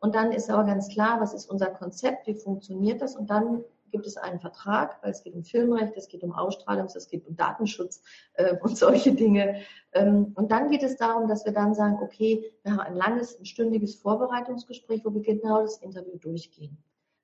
Und 0.00 0.14
dann 0.14 0.32
ist 0.32 0.50
aber 0.50 0.64
ganz 0.64 0.88
klar, 0.88 1.20
was 1.20 1.34
ist 1.34 1.50
unser 1.50 1.68
Konzept, 1.68 2.26
wie 2.26 2.34
funktioniert 2.34 3.02
das? 3.02 3.16
Und 3.16 3.30
dann 3.30 3.64
gibt 3.90 4.06
es 4.06 4.16
einen 4.16 4.38
Vertrag, 4.38 5.02
weil 5.02 5.10
es 5.10 5.22
geht 5.22 5.34
um 5.34 5.42
Filmrecht, 5.42 5.96
es 5.96 6.08
geht 6.08 6.22
um 6.22 6.32
Ausstrahlungs-, 6.32 6.96
es 6.96 7.08
geht 7.08 7.26
um 7.26 7.36
Datenschutz 7.36 8.02
äh, 8.34 8.56
und 8.62 8.76
solche 8.76 9.12
Dinge. 9.12 9.62
Ähm, 9.92 10.32
und 10.34 10.52
dann 10.52 10.70
geht 10.70 10.82
es 10.82 10.96
darum, 10.96 11.28
dass 11.28 11.44
wir 11.44 11.52
dann 11.52 11.74
sagen, 11.74 11.98
okay, 12.02 12.52
wir 12.62 12.72
haben 12.72 12.80
ein 12.80 12.94
langes, 12.94 13.38
ein 13.38 13.46
stündiges 13.46 13.96
Vorbereitungsgespräch, 13.96 15.04
wo 15.04 15.14
wir 15.14 15.22
genau 15.22 15.62
das 15.62 15.78
Interview 15.78 16.16
durchgehen. 16.18 16.76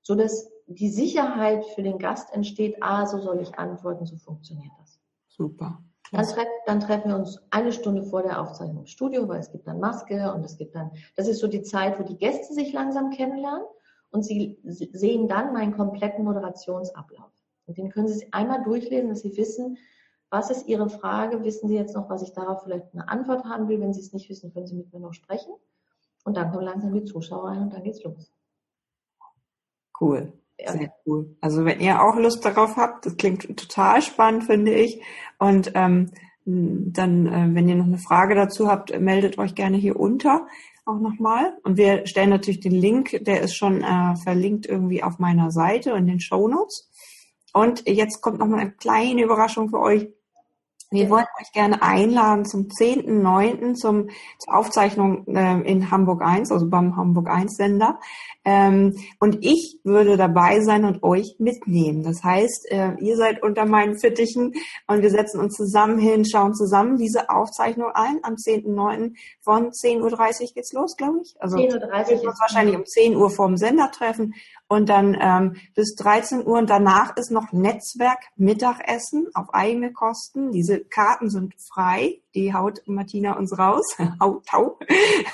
So 0.03 0.15
dass 0.15 0.51
die 0.67 0.91
Sicherheit 0.91 1.65
für 1.75 1.83
den 1.83 1.99
Gast 1.99 2.33
entsteht, 2.33 2.77
ah, 2.81 3.07
so 3.07 3.21
soll 3.21 3.41
ich 3.41 3.59
antworten, 3.59 4.07
so 4.07 4.17
funktioniert 4.17 4.73
das. 4.79 4.99
Super. 5.29 5.83
Dann, 6.15 6.27
treff, 6.27 6.49
dann, 6.67 6.81
treffen 6.81 7.09
wir 7.11 7.17
uns 7.17 7.43
eine 7.51 7.73
Stunde 7.73 8.03
vor 8.05 8.23
der 8.23 8.41
Aufzeichnung 8.41 8.81
im 8.81 8.87
Studio, 8.87 9.29
weil 9.29 9.41
es 9.41 9.51
gibt 9.51 9.67
dann 9.67 9.81
Maske 9.81 10.33
und 10.33 10.45
es 10.45 10.57
gibt 10.57 10.75
dann, 10.75 10.93
das 11.17 11.29
ist 11.29 11.41
so 11.41 11.49
die 11.49 11.63
Zeit, 11.63 11.99
wo 11.99 12.03
die 12.05 12.17
Gäste 12.17 12.55
sich 12.55 12.73
langsam 12.73 13.11
kennenlernen 13.11 13.67
und 14.11 14.25
sie 14.25 14.59
sehen 14.63 15.29
dann 15.29 15.53
meinen 15.53 15.77
kompletten 15.77 16.25
Moderationsablauf. 16.25 17.31
Und 17.67 17.79
den 17.79 17.91
können 17.91 18.09
Sie 18.09 18.33
einmal 18.33 18.63
durchlesen, 18.63 19.09
dass 19.09 19.21
Sie 19.21 19.37
wissen, 19.37 19.79
was 20.31 20.51
ist 20.51 20.67
Ihre 20.67 20.89
Frage, 20.89 21.43
wissen 21.45 21.69
Sie 21.69 21.77
jetzt 21.77 21.95
noch, 21.95 22.09
was 22.11 22.23
ich 22.23 22.33
darauf 22.33 22.63
vielleicht 22.63 22.93
eine 22.93 23.09
Antwort 23.09 23.45
haben 23.45 23.69
will. 23.69 23.81
Wenn 23.81 23.95
Sie 23.95 24.01
es 24.01 24.13
nicht 24.13 24.29
wissen, 24.29 24.53
können 24.53 24.67
Sie 24.67 24.75
mit 24.75 24.93
mir 24.93 25.01
noch 25.01 25.15
sprechen. 25.15 25.55
Und 26.25 26.37
dann 26.37 26.51
kommen 26.51 26.65
langsam 26.65 26.93
die 26.93 27.05
Zuschauer 27.05 27.49
rein 27.49 27.63
und 27.63 27.73
dann 27.73 27.83
geht's 27.83 28.03
los. 28.03 28.33
Cool. 30.01 30.33
Ja. 30.59 30.73
Sehr 30.73 30.93
cool. 31.07 31.37
Also 31.41 31.65
wenn 31.65 31.81
ihr 31.81 32.03
auch 32.03 32.17
Lust 32.17 32.45
darauf 32.45 32.77
habt, 32.77 33.07
das 33.07 33.17
klingt 33.17 33.57
total 33.57 34.03
spannend, 34.03 34.45
finde 34.45 34.73
ich. 34.73 35.01
Und 35.39 35.73
ähm, 35.75 36.11
dann, 36.45 37.27
äh, 37.27 37.55
wenn 37.55 37.69
ihr 37.69 37.75
noch 37.75 37.87
eine 37.87 37.99
Frage 37.99 38.35
dazu 38.35 38.69
habt, 38.69 38.99
meldet 39.01 39.39
euch 39.39 39.55
gerne 39.55 39.77
hier 39.77 39.99
unter 39.99 40.47
auch 40.87 41.01
nochmal. 41.01 41.57
Und 41.63 41.77
wir 41.77 42.07
stellen 42.07 42.31
natürlich 42.31 42.61
den 42.61 42.73
Link, 42.73 43.19
der 43.25 43.41
ist 43.41 43.57
schon 43.57 43.83
äh, 43.83 44.17
verlinkt 44.17 44.67
irgendwie 44.67 45.03
auf 45.03 45.19
meiner 45.19 45.51
Seite 45.51 45.93
in 45.93 46.07
den 46.07 46.21
Show 46.21 46.47
Notes. 46.49 46.91
Und 47.53 47.89
jetzt 47.89 48.21
kommt 48.21 48.39
nochmal 48.39 48.61
eine 48.61 48.73
kleine 48.73 49.23
Überraschung 49.23 49.71
für 49.71 49.81
euch. 49.81 50.09
Wir 50.95 51.11
wollen 51.11 51.27
euch 51.41 51.51
gerne 51.53 51.83
einladen 51.83 52.45
zum 52.45 52.69
10.9. 52.69 53.75
Zum, 53.75 54.09
zur 54.39 54.55
Aufzeichnung 54.55 55.27
äh, 55.27 55.61
in 55.63 55.91
Hamburg 55.91 56.23
1, 56.23 56.53
also 56.53 56.69
beim 56.69 56.97
Hamburg 56.97 57.29
1 57.29 57.57
Sender. 57.57 57.99
Ähm, 58.45 58.97
und 59.19 59.39
ich 59.41 59.81
würde 59.85 60.17
dabei 60.17 60.61
sein 60.61 60.85
und 60.85 61.03
euch 61.03 61.37
mitnehmen. 61.39 62.05
Das 62.05 62.23
heißt, 62.23 62.71
äh, 62.71 62.93
ihr 63.01 63.17
seid 63.17 63.43
unter 63.43 63.65
meinen 63.65 63.99
Fittichen 63.99 64.53
und 64.87 65.03
wir 65.03 65.11
setzen 65.11 65.41
uns 65.41 65.55
zusammen 65.55 65.99
hin, 65.99 66.25
schauen 66.27 66.55
zusammen 66.55 66.99
diese 66.99 67.31
Aufzeichnung 67.31 67.91
ein 67.95 68.21
am 68.23 68.35
10.9. 68.35 69.15
von 69.41 69.71
10.30 69.71 70.01
Uhr 70.03 70.49
geht's 70.55 70.73
los, 70.75 70.97
glaube 70.97 71.21
ich. 71.23 71.35
Also 71.41 71.57
10.30 71.57 71.73
Uhr. 71.73 72.23
Wir 72.23 72.29
uns 72.29 72.41
wahrscheinlich 72.41 72.77
um 72.77 72.85
10 72.85 73.17
Uhr 73.17 73.31
vorm 73.31 73.57
Sender 73.57 73.91
treffen 73.91 74.35
und 74.69 74.91
dann 74.91 75.17
ähm, 75.19 75.57
bis 75.75 75.95
13 75.95 76.47
Uhr 76.47 76.59
und 76.59 76.69
danach 76.69 77.17
ist 77.17 77.31
noch 77.31 77.53
Netzwerk 77.53 78.19
Mittagessen 78.37 79.29
auf 79.35 79.55
eigene 79.55 79.93
Kosten. 79.93 80.53
Diese 80.53 80.84
Karten 80.91 81.31
sind 81.31 81.55
frei, 81.59 82.21
die 82.35 82.55
haut 82.55 82.83
Martina 82.87 83.37
uns 83.37 83.59
raus. 83.59 83.97
Haut, 84.21 84.45
hau. 84.53 84.79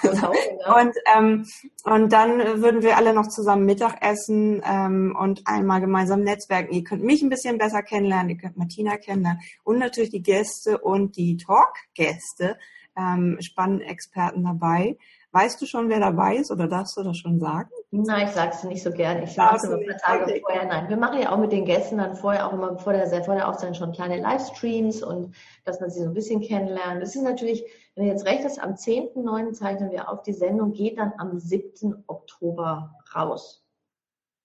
und, 0.03 0.95
ähm, 1.17 1.47
und 1.85 2.13
dann 2.13 2.63
würden 2.63 2.83
wir 2.83 2.97
alle 2.97 3.15
noch 3.15 3.29
zusammen 3.29 3.67
Mittagessen 3.67 4.63
ähm, 4.65 5.17
und 5.19 5.43
einmal 5.47 5.81
gemeinsam 5.81 6.23
netzwerken. 6.23 6.73
Ihr 6.73 6.85
könnt 6.85 7.05
mich 7.05 7.23
ein 7.23 7.31
bisschen 7.31 7.59
besser 7.59 7.83
kennenlernen, 7.83 8.31
ihr 8.31 8.37
könnt 8.37 8.57
Martina 8.57 8.97
kennenlernen 8.97 9.41
und 9.65 9.79
natürlich 9.79 10.11
die 10.11 10.23
Gäste 10.23 10.79
und 10.79 11.17
die 11.17 11.37
Talk-Gäste, 11.37 12.59
ähm, 12.97 13.39
spannende 13.41 13.87
Experten 13.87 14.45
dabei. 14.45 14.97
Weißt 15.33 15.63
du 15.63 15.67
schon, 15.67 15.89
wer 15.89 16.01
dabei 16.01 16.37
ist 16.37 16.51
oder 16.51 16.67
darfst 16.67 16.97
du 16.97 17.05
das 17.05 17.17
schon 17.17 17.39
sagen? 17.39 17.71
Nein, 17.93 18.27
ich 18.27 18.35
sage 18.35 18.51
es 18.53 18.65
nicht 18.65 18.83
so 18.83 18.91
gerne. 18.91 19.25
Ich 19.25 19.35
sage 19.35 19.57
es 19.57 19.65
immer 19.65 19.77
ein 19.77 19.87
paar 19.87 19.99
Tage 19.99 20.25
okay. 20.25 20.41
vorher. 20.43 20.67
Nein, 20.67 20.89
wir 20.89 20.97
machen 20.97 21.21
ja 21.21 21.33
auch 21.33 21.39
mit 21.39 21.53
den 21.53 21.65
Gästen 21.65 21.99
dann 21.99 22.17
vorher 22.17 22.49
auch 22.49 22.53
immer 22.53 22.77
vor 22.79 22.93
der, 22.93 23.07
vor 23.25 23.35
der 23.35 23.49
Aufzeichnung 23.49 23.75
schon 23.75 23.93
kleine 23.93 24.21
Livestreams 24.21 25.05
und 25.05 25.37
dass 25.65 25.81
man 25.81 25.91
sie 25.91 26.01
so 26.01 26.07
ein 26.07 26.15
bisschen 26.15 26.41
kennenlernt. 26.41 27.01
Das 27.01 27.15
ist 27.15 27.23
natürlich, 27.23 27.65
wenn 27.95 28.07
du 28.07 28.11
jetzt 28.11 28.27
recht 28.27 28.43
hast, 28.45 28.61
am 28.61 28.73
10.9. 28.73 29.53
zeichnen 29.53 29.93
wir 29.93 30.11
auf. 30.11 30.23
Die 30.23 30.33
Sendung 30.33 30.73
geht 30.73 30.99
dann 30.99 31.13
am 31.19 31.39
7. 31.39 32.03
Oktober 32.09 32.97
raus. 33.15 33.65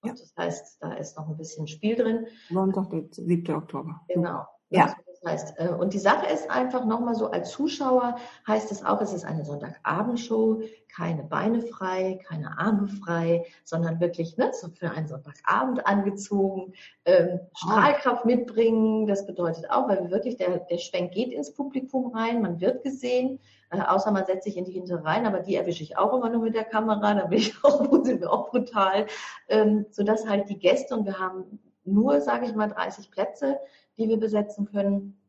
Ja. 0.04 0.12
Das 0.12 0.34
heißt, 0.38 0.78
da 0.82 0.94
ist 0.94 1.18
noch 1.18 1.28
ein 1.28 1.38
bisschen 1.38 1.68
Spiel 1.68 1.96
drin. 1.96 2.28
Sonntag, 2.50 2.92
der 2.92 3.06
7. 3.10 3.56
Oktober. 3.56 4.02
Genau. 4.08 4.46
Ja 4.70 4.96
heißt, 5.26 5.60
äh, 5.60 5.70
und 5.70 5.94
die 5.94 6.00
Sache 6.00 6.28
ist 6.28 6.50
einfach 6.50 6.86
nochmal 6.86 7.16
so, 7.16 7.32
als 7.32 7.52
Zuschauer 7.52 8.16
heißt 8.48 8.72
es 8.72 8.86
auch, 8.86 9.02
es 9.02 9.14
ist 9.14 9.26
eine 9.26 9.44
Sonntagabendshow, 9.44 10.62
keine 10.96 11.24
Beine 11.24 11.62
frei, 11.62 12.20
keine 12.28 12.58
Arme 12.58 12.88
frei, 12.88 13.46
sondern 13.64 14.00
wirklich 14.00 14.38
ne, 14.38 14.52
so 14.54 14.70
für 14.70 14.92
einen 14.92 15.08
Sonntagabend 15.08 15.86
angezogen, 15.86 16.74
ähm, 17.06 17.40
Strahlkraft 17.56 18.26
mitbringen, 18.26 19.08
das 19.08 19.26
bedeutet 19.26 19.70
auch, 19.70 19.90
weil 19.90 20.04
wir 20.04 20.12
wirklich, 20.12 20.38
der, 20.38 20.60
der 20.60 20.78
Schwenk 20.78 21.12
geht 21.12 21.34
ins 21.34 21.54
Publikum 21.54 22.16
rein, 22.16 22.42
man 22.42 22.62
wird 22.62 22.84
gesehen, 22.84 23.40
äh, 23.72 23.82
außer 23.82 24.12
man 24.12 24.26
setzt 24.26 24.46
sich 24.46 24.58
in 24.58 24.66
die 24.66 24.74
Hintere 24.74 25.04
rein, 25.04 25.26
aber 25.26 25.40
die 25.40 25.56
erwische 25.56 25.84
ich 25.84 25.98
auch 25.98 26.14
immer 26.14 26.30
nur 26.30 26.42
mit 26.42 26.56
der 26.56 26.64
Kamera, 26.64 27.14
da 27.14 27.26
bin 27.26 27.40
ich 27.40 27.56
auch, 27.64 27.82
sind 28.04 28.22
wir 28.22 28.32
auch 28.32 28.52
brutal, 28.52 29.08
ähm, 29.50 29.86
sodass 29.92 30.28
halt 30.28 30.50
die 30.50 30.60
Gäste, 30.60 30.96
und 30.96 31.06
wir 31.06 31.20
haben 31.20 31.60
nur, 31.84 32.22
sage 32.22 32.46
ich 32.46 32.56
mal, 32.56 32.70
30 32.70 33.12
Plätze, 33.12 33.60
die 33.98 34.08
wir 34.10 34.18
besetzen 34.18 34.66
können. 34.66 35.22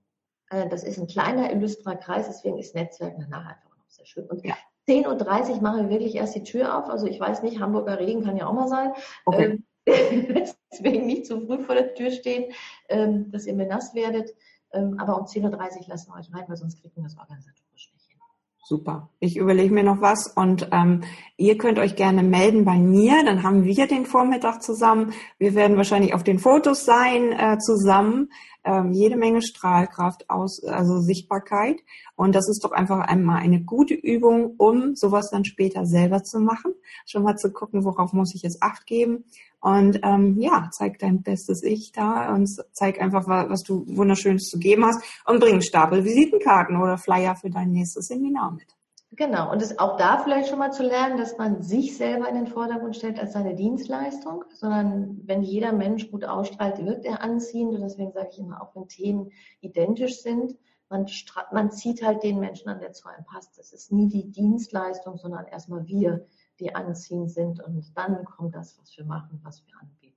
Äh, 0.51 0.69
das 0.69 0.85
ist 0.85 0.99
ein 0.99 1.07
kleiner 1.07 1.53
illustrer 1.53 1.97
Kreis, 1.97 2.27
deswegen 2.27 2.59
ist 2.59 2.75
Netzwerk 2.75 3.15
danach 3.19 3.47
einfach 3.47 3.77
noch 3.77 3.89
sehr 3.89 4.07
schön. 4.07 4.27
Und 4.27 4.45
ja. 4.45 4.55
10.30 4.89 5.51
Uhr 5.51 5.63
machen 5.63 5.83
wir 5.83 5.91
wirklich 5.91 6.15
erst 6.15 6.37
die 6.37 6.45
Tür 6.45 6.79
auf. 6.79 6.89
Also 6.89 7.07
ich 7.07 7.19
weiß 7.19 7.43
nicht, 7.43 7.61
Hamburger 7.61 7.99
Regen 7.99 8.23
kann 8.23 8.37
ja 8.37 8.47
auch 8.47 8.53
mal 8.53 8.69
sein. 8.69 8.93
Okay. 9.25 9.45
Ähm, 9.45 9.65
deswegen 10.73 11.07
nicht 11.07 11.27
zu 11.27 11.41
früh 11.41 11.63
vor 11.63 11.75
der 11.75 11.95
Tür 11.95 12.11
stehen, 12.11 12.53
ähm, 12.89 13.31
dass 13.31 13.47
ihr 13.47 13.55
mir 13.55 13.67
nass 13.67 13.95
werdet. 13.95 14.31
Ähm, 14.73 14.99
aber 14.99 15.19
um 15.19 15.27
10.30 15.27 15.45
Uhr 15.45 15.85
lassen 15.89 16.11
wir 16.11 16.19
euch 16.19 16.33
rein, 16.33 16.45
weil 16.49 16.57
sonst 16.57 16.81
kriegen 16.81 16.95
wir 16.97 17.05
das 17.05 17.17
organisatorisch 17.17 17.91
nicht 17.95 18.07
hin. 18.07 18.19
Super. 18.65 19.11
Ich 19.21 19.37
überlege 19.37 19.73
mir 19.73 19.85
noch 19.85 20.01
was 20.01 20.27
und 20.27 20.69
ähm, 20.73 21.05
ihr 21.37 21.57
könnt 21.57 21.79
euch 21.79 21.95
gerne 21.95 22.25
melden 22.25 22.65
bei 22.65 22.79
mir. 22.79 23.25
Dann 23.25 23.45
haben 23.45 23.65
wir 23.65 23.87
den 23.87 24.07
Vormittag 24.07 24.63
zusammen. 24.63 25.13
Wir 25.39 25.55
werden 25.55 25.77
wahrscheinlich 25.77 26.15
auf 26.15 26.25
den 26.25 26.41
Fotos 26.41 26.85
sein 26.85 27.33
äh, 27.33 27.59
zusammen 27.59 28.29
ähm, 28.67 28.93
jede 28.93 29.17
Menge 29.17 29.41
Strahlkraft 29.43 30.29
aus, 30.29 30.63
also 30.65 31.01
Sichtbarkeit. 31.01 31.79
Und 32.17 32.35
das 32.35 32.49
ist 32.49 32.65
doch 32.65 32.73
einfach 32.73 33.01
einmal 33.01 33.39
eine 33.39 33.63
gute 33.63 33.95
Übung, 33.95 34.55
um 34.59 34.95
sowas 34.95 35.31
dann 35.31 35.45
später 35.45 35.87
selber 35.87 36.23
zu 36.23 36.41
machen. 36.41 36.75
Schon 37.07 37.23
mal 37.23 37.37
zu 37.37 37.53
gucken, 37.53 37.85
worauf 37.85 38.13
muss 38.13 38.35
ich 38.35 38.43
jetzt 38.43 38.63
Acht 38.63 38.87
geben. 38.87 39.25
Und 39.61 40.01
ähm, 40.03 40.39
ja, 40.39 40.69
zeig 40.73 40.99
dein 40.99 41.23
bestes 41.23 41.63
Ich 41.63 41.93
da 41.93 42.35
und 42.35 42.49
zeig 42.73 43.01
einfach, 43.01 43.27
was 43.27 43.63
du 43.63 43.85
Wunderschönes 43.89 44.45
zu 44.45 44.59
geben 44.59 44.85
hast 44.85 45.03
und 45.25 45.41
bring 45.41 45.61
Stapel 45.63 46.05
Visitenkarten 46.05 46.77
oder 46.77 46.99
Flyer 46.99 47.35
für 47.35 47.51
dein 47.51 47.73
nächstes 47.73 48.07
Seminar 48.07 48.53
mit. 48.53 48.76
Genau, 49.12 49.53
und 49.53 49.62
es 49.62 49.79
auch 49.79 49.97
da 49.97 50.19
vielleicht 50.19 50.49
schon 50.49 50.59
mal 50.59 50.73
zu 50.73 50.83
lernen, 50.83 51.16
dass 51.16 51.38
man 51.38 51.62
sich 51.62 51.97
selber 51.97 52.29
in 52.29 52.35
den 52.35 52.49
Vordergrund 52.49 52.97
stellt 52.97 53.19
als 53.19 53.33
seine 53.33 53.55
Dienstleistung, 53.55 54.45
sondern 54.53 55.21
wenn 55.25 55.42
jeder 55.42 55.73
Mensch 55.73 56.11
gut 56.11 56.25
ausstrahlt, 56.25 56.85
wirkt 56.85 57.05
er 57.05 57.23
anziehend 57.23 57.75
und 57.75 57.83
deswegen 57.83 58.12
sage 58.12 58.29
ich 58.33 58.38
immer, 58.38 58.61
auch 58.61 58.75
wenn 58.75 58.88
Themen 58.88 59.31
identisch 59.61 60.21
sind, 60.23 60.57
man, 60.88 61.07
man 61.53 61.71
zieht 61.71 62.03
halt 62.05 62.23
den 62.23 62.40
Menschen 62.40 62.69
an, 62.69 62.81
der 62.81 62.92
zu 62.92 63.09
einem 63.09 63.25
passt. 63.25 63.59
Es 63.59 63.73
ist 63.73 63.92
nie 63.92 64.09
die 64.09 64.31
Dienstleistung, 64.31 65.16
sondern 65.19 65.47
erstmal 65.47 65.87
wir, 65.87 66.27
die 66.59 66.75
anziehend 66.75 67.31
sind 67.31 67.62
und 67.62 67.97
dann 67.97 68.25
kommt 68.25 68.55
das, 68.55 68.79
was 68.81 68.97
wir 68.97 69.05
machen, 69.05 69.40
was 69.42 69.64
wir 69.66 69.75
anbieten. 69.81 70.16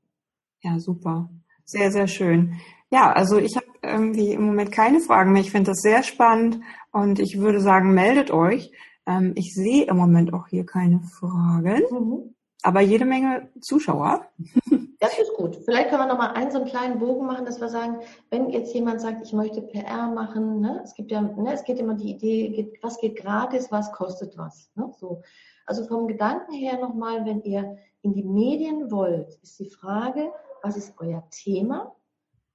Ja, 0.61 0.79
super. 0.79 1.29
Sehr, 1.63 1.91
sehr 1.91 2.07
schön. 2.07 2.59
Ja, 2.91 3.11
also 3.13 3.37
ich 3.37 3.55
habe 3.55 3.67
irgendwie 3.81 4.33
im 4.33 4.45
Moment 4.45 4.71
keine 4.71 4.99
Fragen 4.99 5.31
mehr. 5.31 5.41
Ich 5.41 5.51
finde 5.51 5.71
das 5.71 5.81
sehr 5.81 6.03
spannend 6.03 6.59
und 6.91 7.19
ich 7.19 7.39
würde 7.39 7.61
sagen, 7.61 7.93
meldet 7.93 8.31
euch. 8.31 8.71
Ähm, 9.05 9.33
ich 9.35 9.53
sehe 9.53 9.85
im 9.85 9.97
Moment 9.97 10.33
auch 10.33 10.47
hier 10.47 10.65
keine 10.65 11.01
Fragen, 11.01 11.81
mhm. 11.91 12.35
aber 12.61 12.81
jede 12.81 13.05
Menge 13.05 13.49
Zuschauer. 13.61 14.25
Das 15.01 15.17
ist 15.17 15.33
gut. 15.37 15.55
Vielleicht 15.63 15.89
können 15.89 16.01
wir 16.01 16.07
noch 16.07 16.17
mal 16.17 16.33
einen 16.33 16.51
so 16.51 16.57
einen 16.57 16.67
kleinen 16.67 16.99
Bogen 16.99 17.25
machen, 17.25 17.45
dass 17.45 17.61
wir 17.61 17.69
sagen, 17.69 17.99
wenn 18.31 18.49
jetzt 18.49 18.73
jemand 18.73 18.99
sagt, 18.99 19.25
ich 19.25 19.31
möchte 19.31 19.61
PR 19.61 20.09
machen, 20.09 20.59
ne, 20.59 20.81
es 20.83 20.93
gibt 20.93 21.09
ja, 21.11 21.21
ne, 21.21 21.53
es 21.53 21.63
geht 21.63 21.79
immer 21.79 21.93
die 21.93 22.11
Idee, 22.11 22.69
was 22.81 22.99
geht 22.99 23.15
gratis, 23.15 23.71
was 23.71 23.93
kostet 23.93 24.37
was. 24.37 24.69
Ne, 24.75 24.91
so. 24.99 25.21
Also 25.65 25.85
vom 25.85 26.09
Gedanken 26.09 26.51
her 26.51 26.79
nochmal, 26.81 27.25
wenn 27.25 27.41
ihr 27.43 27.77
in 28.01 28.11
die 28.11 28.25
Medien 28.25 28.91
wollt, 28.91 29.39
ist 29.41 29.57
die 29.59 29.69
Frage, 29.69 30.33
was 30.63 30.75
ist 30.75 30.95
euer 30.97 31.23
Thema 31.29 31.95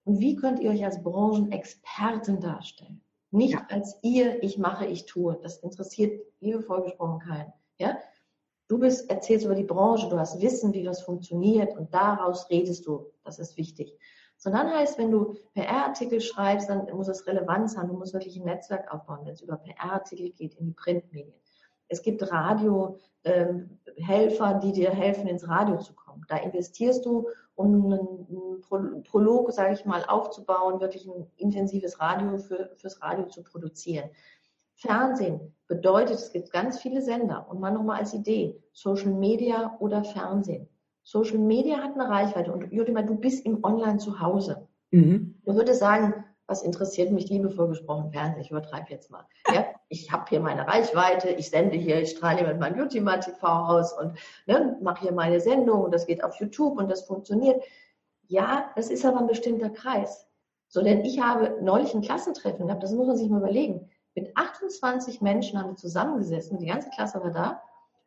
und 0.05 0.21
wie 0.21 0.37
könnt 0.37 0.61
ihr 0.61 0.71
euch 0.71 0.85
als 0.85 1.03
Branchenexperten 1.03 2.41
darstellen? 2.41 3.01
Nicht 3.35 3.55
ja. 3.55 3.67
als 3.69 3.99
ihr, 4.03 4.41
ich 4.45 4.59
mache, 4.59 4.87
ich 4.87 5.07
tue. 5.07 5.37
Das 5.43 5.59
interessiert, 5.59 6.25
liebe 6.39 6.63
vorgesprochen, 6.63 7.19
keinen. 7.19 7.53
Ja? 7.79 7.99
Du 8.69 8.79
bist, 8.79 9.11
erzählst 9.11 9.45
über 9.45 9.57
die 9.57 9.65
Branche, 9.65 10.09
du 10.09 10.17
hast 10.17 10.41
Wissen, 10.41 10.73
wie 10.73 10.85
das 10.85 11.03
funktioniert 11.03 11.77
und 11.77 11.93
daraus 11.93 12.49
redest 12.49 12.87
du. 12.87 13.11
Das 13.25 13.41
ist 13.41 13.57
wichtig. 13.57 13.99
Sondern 14.37 14.71
heißt, 14.71 14.99
wenn 14.99 15.11
du 15.11 15.35
PR-Artikel 15.55 16.21
schreibst, 16.21 16.69
dann 16.71 16.87
muss 16.95 17.09
es 17.09 17.27
Relevanz 17.27 17.77
haben. 17.77 17.89
Du 17.89 17.95
musst 17.95 18.15
wirklich 18.15 18.37
ein 18.37 18.45
Netzwerk 18.45 18.95
aufbauen, 18.95 19.21
wenn 19.25 19.33
es 19.33 19.41
über 19.41 19.57
PR-Artikel 19.57 20.31
geht, 20.31 20.55
in 20.55 20.67
die 20.67 20.73
Printmedien. 20.73 21.35
Es 21.89 22.03
gibt 22.03 22.23
Radiohelfer, 22.23 23.01
ähm, 23.25 24.61
die 24.61 24.73
dir 24.73 24.91
helfen, 24.91 25.27
ins 25.27 25.49
Radio 25.49 25.79
zu 25.79 25.93
kommen. 25.93 26.04
Da 26.29 26.37
investierst 26.37 27.05
du, 27.05 27.29
um 27.55 27.93
einen 27.93 29.03
Prolog, 29.05 29.53
sage 29.53 29.75
ich 29.75 29.85
mal, 29.85 30.05
aufzubauen, 30.05 30.81
wirklich 30.81 31.07
ein 31.07 31.27
intensives 31.37 32.01
Radio 32.01 32.39
für, 32.39 32.71
fürs 32.77 33.01
Radio 33.03 33.27
zu 33.27 33.43
produzieren. 33.43 34.11
Fernsehen 34.75 35.55
bedeutet, 35.69 36.17
es 36.17 36.33
gibt 36.33 36.51
ganz 36.51 36.81
viele 36.81 37.01
Sender 37.01 37.47
und 37.49 37.61
mal 37.61 37.71
nochmal 37.71 38.01
als 38.01 38.13
Idee, 38.13 38.61
Social 38.73 39.13
Media 39.13 39.77
oder 39.79 40.05
Fernsehen. 40.05 40.69
Social 41.05 41.39
Media 41.39 41.79
hat 41.79 41.95
eine 41.95 42.09
Reichweite 42.09 42.53
und 42.53 42.73
Judima, 42.73 43.03
du 43.03 43.15
bist 43.15 43.45
im 43.47 43.63
Online 43.63 43.99
zu 43.99 44.21
Hause. 44.21 44.67
Mhm. 44.91 45.41
Du 45.45 45.55
würdest 45.55 45.81
sagen, 45.81 46.25
was 46.47 46.63
interessiert 46.63 47.11
mich 47.11 47.29
liebevoll 47.29 47.69
gesprochen 47.69 48.11
Fernsehen? 48.11 48.43
Ich 48.43 48.51
übertreibe 48.51 48.91
jetzt 48.91 49.11
mal. 49.11 49.27
Ja, 49.53 49.67
ich 49.89 50.13
habe 50.13 50.25
hier 50.29 50.41
meine 50.41 50.67
Reichweite, 50.67 51.31
ich 51.31 51.49
sende 51.51 51.77
hier, 51.77 52.01
ich 52.01 52.11
strahle 52.11 52.39
hier 52.39 52.49
mit 52.49 52.61
meinem 52.61 52.81
Ultima 52.81 53.17
TV 53.17 53.47
aus 53.47 53.93
und 53.99 54.19
ne, 54.47 54.77
mache 54.83 55.03
hier 55.03 55.13
meine 55.13 55.41
Sendung 55.41 55.83
und 55.83 55.95
das 55.95 56.07
geht 56.07 56.23
auf 56.23 56.35
YouTube 56.37 56.79
und 56.79 56.91
das 56.91 57.03
funktioniert. 57.03 57.63
Ja, 58.27 58.71
das 58.77 58.91
ist 58.91 59.05
aber 59.05 59.21
ein 59.21 59.27
bestimmter 59.27 59.71
Kreis. 59.71 60.27
So, 60.69 60.83
denn 60.83 61.05
ich 61.05 61.21
habe 61.21 61.59
neulich 61.63 61.95
ein 61.95 62.03
Klassentreffen 62.03 62.67
gehabt, 62.67 62.83
das 62.83 62.93
muss 62.93 63.07
man 63.07 63.17
sich 63.17 63.29
mal 63.31 63.39
überlegen. 63.39 63.91
Mit 64.15 64.37
28 64.37 65.21
Menschen 65.21 65.59
haben 65.59 65.71
wir 65.71 65.77
zusammengesessen, 65.77 66.59
die 66.59 66.67
ganze 66.67 66.91
Klasse 66.91 67.23
war 67.23 67.31
da 67.31 67.63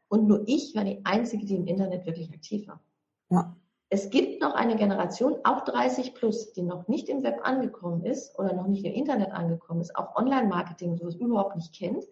und 0.10 0.28
nur 0.28 0.44
ich 0.46 0.76
war 0.76 0.84
die 0.84 1.02
Einzige, 1.06 1.46
die 1.46 1.56
im 1.56 1.68
Internet 1.68 2.06
wirklich 2.06 2.32
aktiv 2.32 2.68
war. 2.68 2.82
Ja. 3.30 3.56
Es 3.90 4.10
gibt 4.10 4.42
noch 4.42 4.54
eine 4.54 4.76
Generation, 4.76 5.38
auch 5.44 5.62
30 5.62 6.14
plus, 6.14 6.52
die 6.52 6.62
noch 6.62 6.88
nicht 6.90 7.08
im 7.08 7.24
Web 7.24 7.40
angekommen 7.44 8.04
ist 8.04 8.38
oder 8.38 8.54
noch 8.54 8.68
nicht 8.68 8.84
im 8.84 8.94
Internet 8.94 9.32
angekommen 9.32 9.80
ist, 9.80 9.96
auch 9.96 10.16
Online-Marketing 10.16 10.98
sowas 10.98 11.16
überhaupt 11.16 11.56
nicht 11.56 11.74
kennt, 11.74 12.04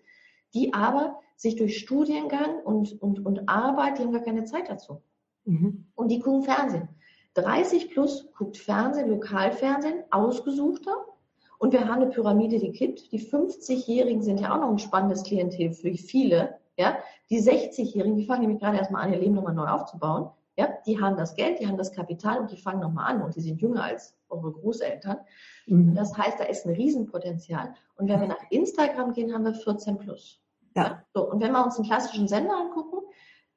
die 0.54 0.74
aber 0.74 1.20
sich 1.36 1.58
durch 1.58 1.78
Studiengang 1.78 2.62
und, 2.64 3.02
und, 3.02 3.26
und 3.26 3.50
Arbeit, 3.50 3.98
die 3.98 4.04
haben 4.04 4.14
gar 4.14 4.24
keine 4.24 4.46
Zeit 4.46 4.70
dazu. 4.70 5.02
Mhm. 5.44 5.88
Und 5.96 6.10
die 6.10 6.20
gucken 6.20 6.44
Fernsehen. 6.44 6.88
30 7.34 7.90
plus 7.90 8.32
guckt 8.38 8.58
Fernsehen, 8.58 9.10
Lokalfernsehen, 9.10 10.04
ausgesuchter. 10.12 10.96
Und 11.58 11.74
wir 11.74 11.88
haben 11.88 12.02
eine 12.02 12.08
Pyramide, 12.08 12.60
die 12.60 12.72
kippt. 12.72 13.12
Die 13.12 13.20
50-Jährigen 13.20 14.22
sind 14.22 14.40
ja 14.40 14.56
auch 14.56 14.62
noch 14.62 14.70
ein 14.70 14.80
spannendes 14.80 15.24
Klientel 15.24 15.74
für 15.74 15.94
viele. 15.94 16.58
Ja, 16.78 16.98
die 17.30 17.42
60-Jährigen, 17.42 18.16
die 18.16 18.26
fangen 18.26 18.42
nämlich 18.42 18.60
gerade 18.60 18.78
erstmal 18.78 19.04
an, 19.04 19.14
ihr 19.14 19.20
Leben 19.20 19.36
nochmal 19.36 19.54
neu 19.54 19.68
aufzubauen. 19.68 20.30
Ja, 20.58 20.70
die 20.86 21.02
haben 21.02 21.18
das 21.18 21.36
Geld, 21.36 21.60
die 21.60 21.68
haben 21.68 21.78
das 21.78 21.92
Kapital 21.92 22.40
und 22.40 22.52
die 22.52 22.58
fangen 22.58 22.80
nochmal 22.80 23.14
an 23.14 23.22
und 23.22 23.36
die 23.36 23.42
sind 23.42 23.62
jünger 23.62 23.84
als 23.84 24.16
eure 24.30 24.52
Großeltern. 24.52 25.18
Mhm. 25.66 25.96
Das 25.96 26.18
heißt, 26.18 26.40
da 26.40 26.46
ist 26.46 26.66
ein 26.66 26.74
Riesenpotenzial. 26.74 27.74
Und 27.98 28.08
wenn 28.08 28.22
wir 28.22 28.28
nach 28.28 28.52
Instagram 28.52 29.14
gehen, 29.14 29.34
haben 29.34 29.44
wir 29.44 29.54
14 29.54 29.98
plus. 29.98 30.42
Ja. 30.76 30.84
ja. 30.84 31.04
So, 31.14 31.30
und 31.30 31.42
wenn 31.42 31.52
wir 31.52 31.64
uns 31.64 31.76
einen 31.78 31.88
klassischen 31.88 32.28
Sender 32.28 32.56
angucken, 32.56 33.00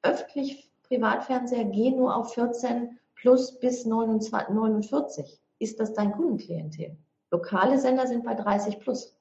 öffentlich 0.01 0.71
Privatfernseher 0.83 1.65
gehen 1.65 1.97
nur 1.97 2.15
auf 2.15 2.33
14 2.33 2.99
plus 3.15 3.59
bis 3.59 3.85
29, 3.85 4.49
49. 4.49 5.41
Ist 5.59 5.79
das 5.79 5.93
dein 5.93 6.11
Kundenklientel? 6.11 6.97
Lokale 7.31 7.77
Sender 7.79 8.07
sind 8.07 8.23
bei 8.23 8.33
30 8.33 8.79
plus. 8.79 9.15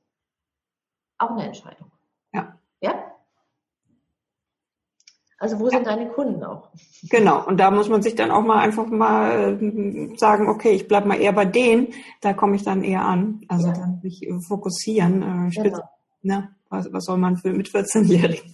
Auch 1.18 1.30
eine 1.30 1.46
Entscheidung. 1.46 1.90
Ja. 2.32 2.58
Ja? 2.80 3.14
Also 5.40 5.60
wo 5.60 5.68
sind 5.68 5.86
deine 5.86 6.08
Kunden 6.08 6.42
auch? 6.42 6.68
Genau, 7.08 7.46
und 7.46 7.58
da 7.58 7.70
muss 7.70 7.88
man 7.88 8.02
sich 8.02 8.16
dann 8.16 8.32
auch 8.32 8.42
mal 8.42 8.58
einfach 8.58 8.86
mal 8.86 9.56
äh, 9.62 10.16
sagen, 10.16 10.48
okay, 10.48 10.70
ich 10.70 10.88
bleib 10.88 11.06
mal 11.06 11.20
eher 11.20 11.32
bei 11.32 11.44
denen, 11.44 11.88
da 12.20 12.32
komme 12.32 12.56
ich 12.56 12.64
dann 12.64 12.82
eher 12.82 13.04
an. 13.04 13.42
Also 13.46 13.68
ja. 13.68 13.74
dann 13.74 14.00
mich 14.02 14.22
äh, 14.24 14.40
fokussieren. 14.40 15.46
Äh, 15.46 15.52
spitz, 15.52 15.76
genau. 16.22 16.38
ne? 16.40 16.48
was, 16.70 16.92
was 16.92 17.04
soll 17.04 17.18
man 17.18 17.36
für 17.36 17.52
mit 17.52 17.68
14-Jährigen? 17.68 18.52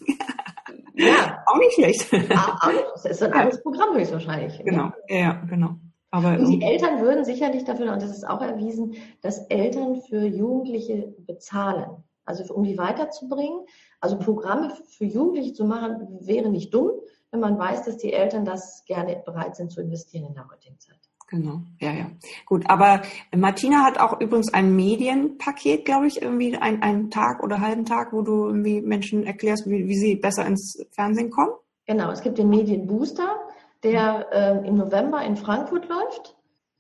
Ja. 0.95 1.43
auch 1.47 1.59
nicht 1.59 1.73
schlecht. 1.73 2.13
Auch, 2.13 2.69
nicht. 2.69 2.85
Das 2.95 3.07
ist 3.07 3.23
ein 3.23 3.33
anderes 3.33 3.63
Programm 3.63 3.97
höchstwahrscheinlich. 3.97 4.63
Genau, 4.65 4.93
ja, 5.09 5.17
ja 5.17 5.43
genau. 5.49 5.77
Aber, 6.11 6.39
und 6.39 6.49
die 6.49 6.63
Eltern 6.63 7.01
würden 7.01 7.25
sicherlich 7.25 7.65
dafür, 7.65 7.93
und 7.93 8.01
das 8.01 8.11
ist 8.11 8.29
auch 8.29 8.41
erwiesen, 8.41 8.95
dass 9.21 9.39
Eltern 9.49 10.01
für 10.09 10.25
Jugendliche 10.25 11.13
bezahlen. 11.27 12.05
Also 12.25 12.55
um 12.55 12.63
die 12.63 12.79
weiterzubringen. 12.79 13.67
Also 14.05 14.19
Programme 14.19 14.71
für 14.99 15.07
Jugendliche 15.07 15.55
zu 15.55 15.65
machen, 15.65 16.19
wäre 16.21 16.51
nicht 16.51 16.75
dumm, 16.75 16.91
wenn 17.31 17.41
man 17.41 17.59
weiß, 17.59 17.87
dass 17.87 17.97
die 17.97 18.13
Eltern 18.13 18.45
das 18.45 18.85
gerne 18.85 19.23
bereit 19.25 19.57
sind 19.57 19.73
zu 19.73 19.81
investieren 19.81 20.27
in 20.27 20.35
der 20.35 20.47
heutigen 20.47 20.79
Zeit. 20.79 20.99
Genau, 21.31 21.63
ja, 21.81 21.91
ja. 21.91 22.11
Gut, 22.45 22.65
aber 22.69 23.01
Martina 23.35 23.83
hat 23.83 23.99
auch 23.99 24.21
übrigens 24.21 24.53
ein 24.53 24.77
Medienpaket, 24.77 25.87
glaube 25.87 26.07
ich, 26.07 26.21
irgendwie 26.21 26.55
ein, 26.55 26.83
einen 26.83 27.11
Tag 27.11 27.43
oder 27.43 27.63
halben 27.63 27.87
Tag, 27.87 28.13
wo 28.13 28.21
du 28.21 28.49
irgendwie 28.49 28.83
Menschen 28.83 29.25
erklärst, 29.25 29.67
wie, 29.67 29.89
wie 29.89 29.97
sie 29.97 30.17
besser 30.17 30.45
ins 30.45 30.87
Fernsehen 30.91 31.31
kommen. 31.31 31.55
Genau, 31.87 32.11
es 32.11 32.21
gibt 32.21 32.37
den 32.37 32.51
Medienbooster, 32.51 33.37
der 33.85 34.27
äh, 34.33 34.69
im 34.69 34.77
November 34.77 35.25
in 35.25 35.39
Frankfurt 35.39 35.89
läuft. 35.89 36.37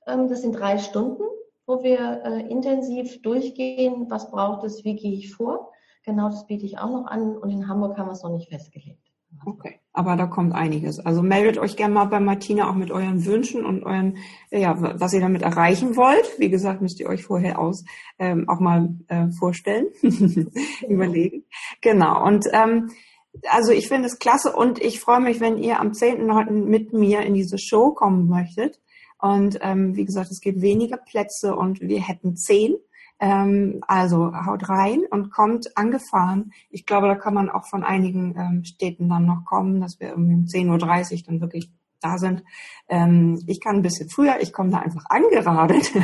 Ähm, 0.07 0.29
das 0.29 0.43
sind 0.43 0.53
drei 0.53 0.77
Stunden, 0.77 1.23
wo 1.65 1.83
wir 1.83 2.21
äh, 2.23 2.51
intensiv 2.51 3.23
durchgehen, 3.23 4.11
was 4.11 4.31
braucht 4.31 4.63
es, 4.65 4.85
wie 4.85 4.97
gehe 4.97 5.15
ich 5.15 5.35
vor. 5.35 5.71
Genau, 6.05 6.29
das 6.29 6.47
biete 6.47 6.67
ich 6.67 6.79
auch 6.79 6.91
noch 6.91 7.07
an 7.07 7.37
und 7.37 7.51
in 7.51 7.69
Hamburg 7.69 7.97
haben 7.97 8.09
wir 8.09 8.13
es 8.13 8.23
noch 8.23 8.33
nicht 8.33 8.49
festgelegt. 8.49 9.01
Okay, 9.47 9.81
aber 9.93 10.17
da 10.17 10.27
kommt 10.27 10.55
einiges. 10.55 11.01
Also 11.01 11.23
meldet 11.23 11.59
euch 11.59 11.77
gerne 11.77 11.95
mal 11.95 12.05
bei 12.07 12.21
Martina 12.21 12.71
auch 12.71 12.75
mit 12.75 12.91
euren 12.91 13.25
Wünschen 13.27 13.65
und 13.65 13.85
euren, 13.85 14.19
ja, 14.51 14.75
was 14.79 15.13
ihr 15.13 15.21
damit 15.21 15.43
erreichen 15.43 15.97
wollt. 15.97 16.39
Wie 16.39 16.51
gesagt, 16.51 16.81
müsst 16.81 17.01
ihr 17.01 17.09
euch 17.09 17.25
vorher 17.25 17.59
aus 17.59 17.85
ähm, 18.19 18.49
auch 18.49 18.61
mal 18.61 18.95
äh, 19.09 19.29
vorstellen, 19.39 19.89
überlegen. 20.89 21.45
Genau. 21.81 22.25
Und 22.25 22.47
ähm, 22.53 22.91
also 23.49 23.73
ich 23.73 23.89
finde 23.89 24.07
es 24.07 24.19
klasse 24.19 24.53
und 24.53 24.81
ich 24.81 25.01
freue 25.01 25.21
mich, 25.21 25.41
wenn 25.41 25.59
ihr 25.59 25.81
am 25.81 25.91
10.9. 25.91 26.51
mit 26.51 26.93
mir 26.93 27.23
in 27.23 27.35
diese 27.35 27.59
Show 27.59 27.93
kommen 27.93 28.29
möchtet. 28.29 28.81
Und 29.19 29.59
ähm, 29.63 29.97
wie 29.97 30.05
gesagt, 30.05 30.31
es 30.31 30.41
gibt 30.41 30.61
weniger 30.61 30.99
Plätze 30.99 31.55
und 31.57 31.81
wir 31.81 32.01
hätten 32.01 32.37
zehn. 32.37 32.77
Ähm, 33.21 33.81
also 33.87 34.33
haut 34.35 34.69
rein 34.69 35.03
und 35.11 35.31
kommt 35.31 35.77
angefahren. 35.77 36.53
Ich 36.71 36.85
glaube, 36.85 37.07
da 37.07 37.15
kann 37.15 37.35
man 37.35 37.49
auch 37.49 37.67
von 37.67 37.85
einigen 37.85 38.35
ähm, 38.37 38.65
Städten 38.65 39.09
dann 39.09 39.25
noch 39.25 39.45
kommen, 39.45 39.81
dass 39.81 40.01
wir 40.01 40.09
irgendwie 40.11 40.35
um 40.35 40.45
10.30 40.45 41.13
Uhr 41.13 41.23
dann 41.27 41.41
wirklich 41.41 41.71
da 42.01 42.19
sind. 42.19 42.45
Ähm, 42.89 43.43
ich 43.47 43.61
kann 43.61 43.77
ein 43.77 43.83
bisschen 43.83 44.09
früher, 44.11 44.41
ich 44.41 44.53
komme 44.53 44.71
da 44.71 44.79
einfach 44.79 45.05
angeradelt. 45.09 45.93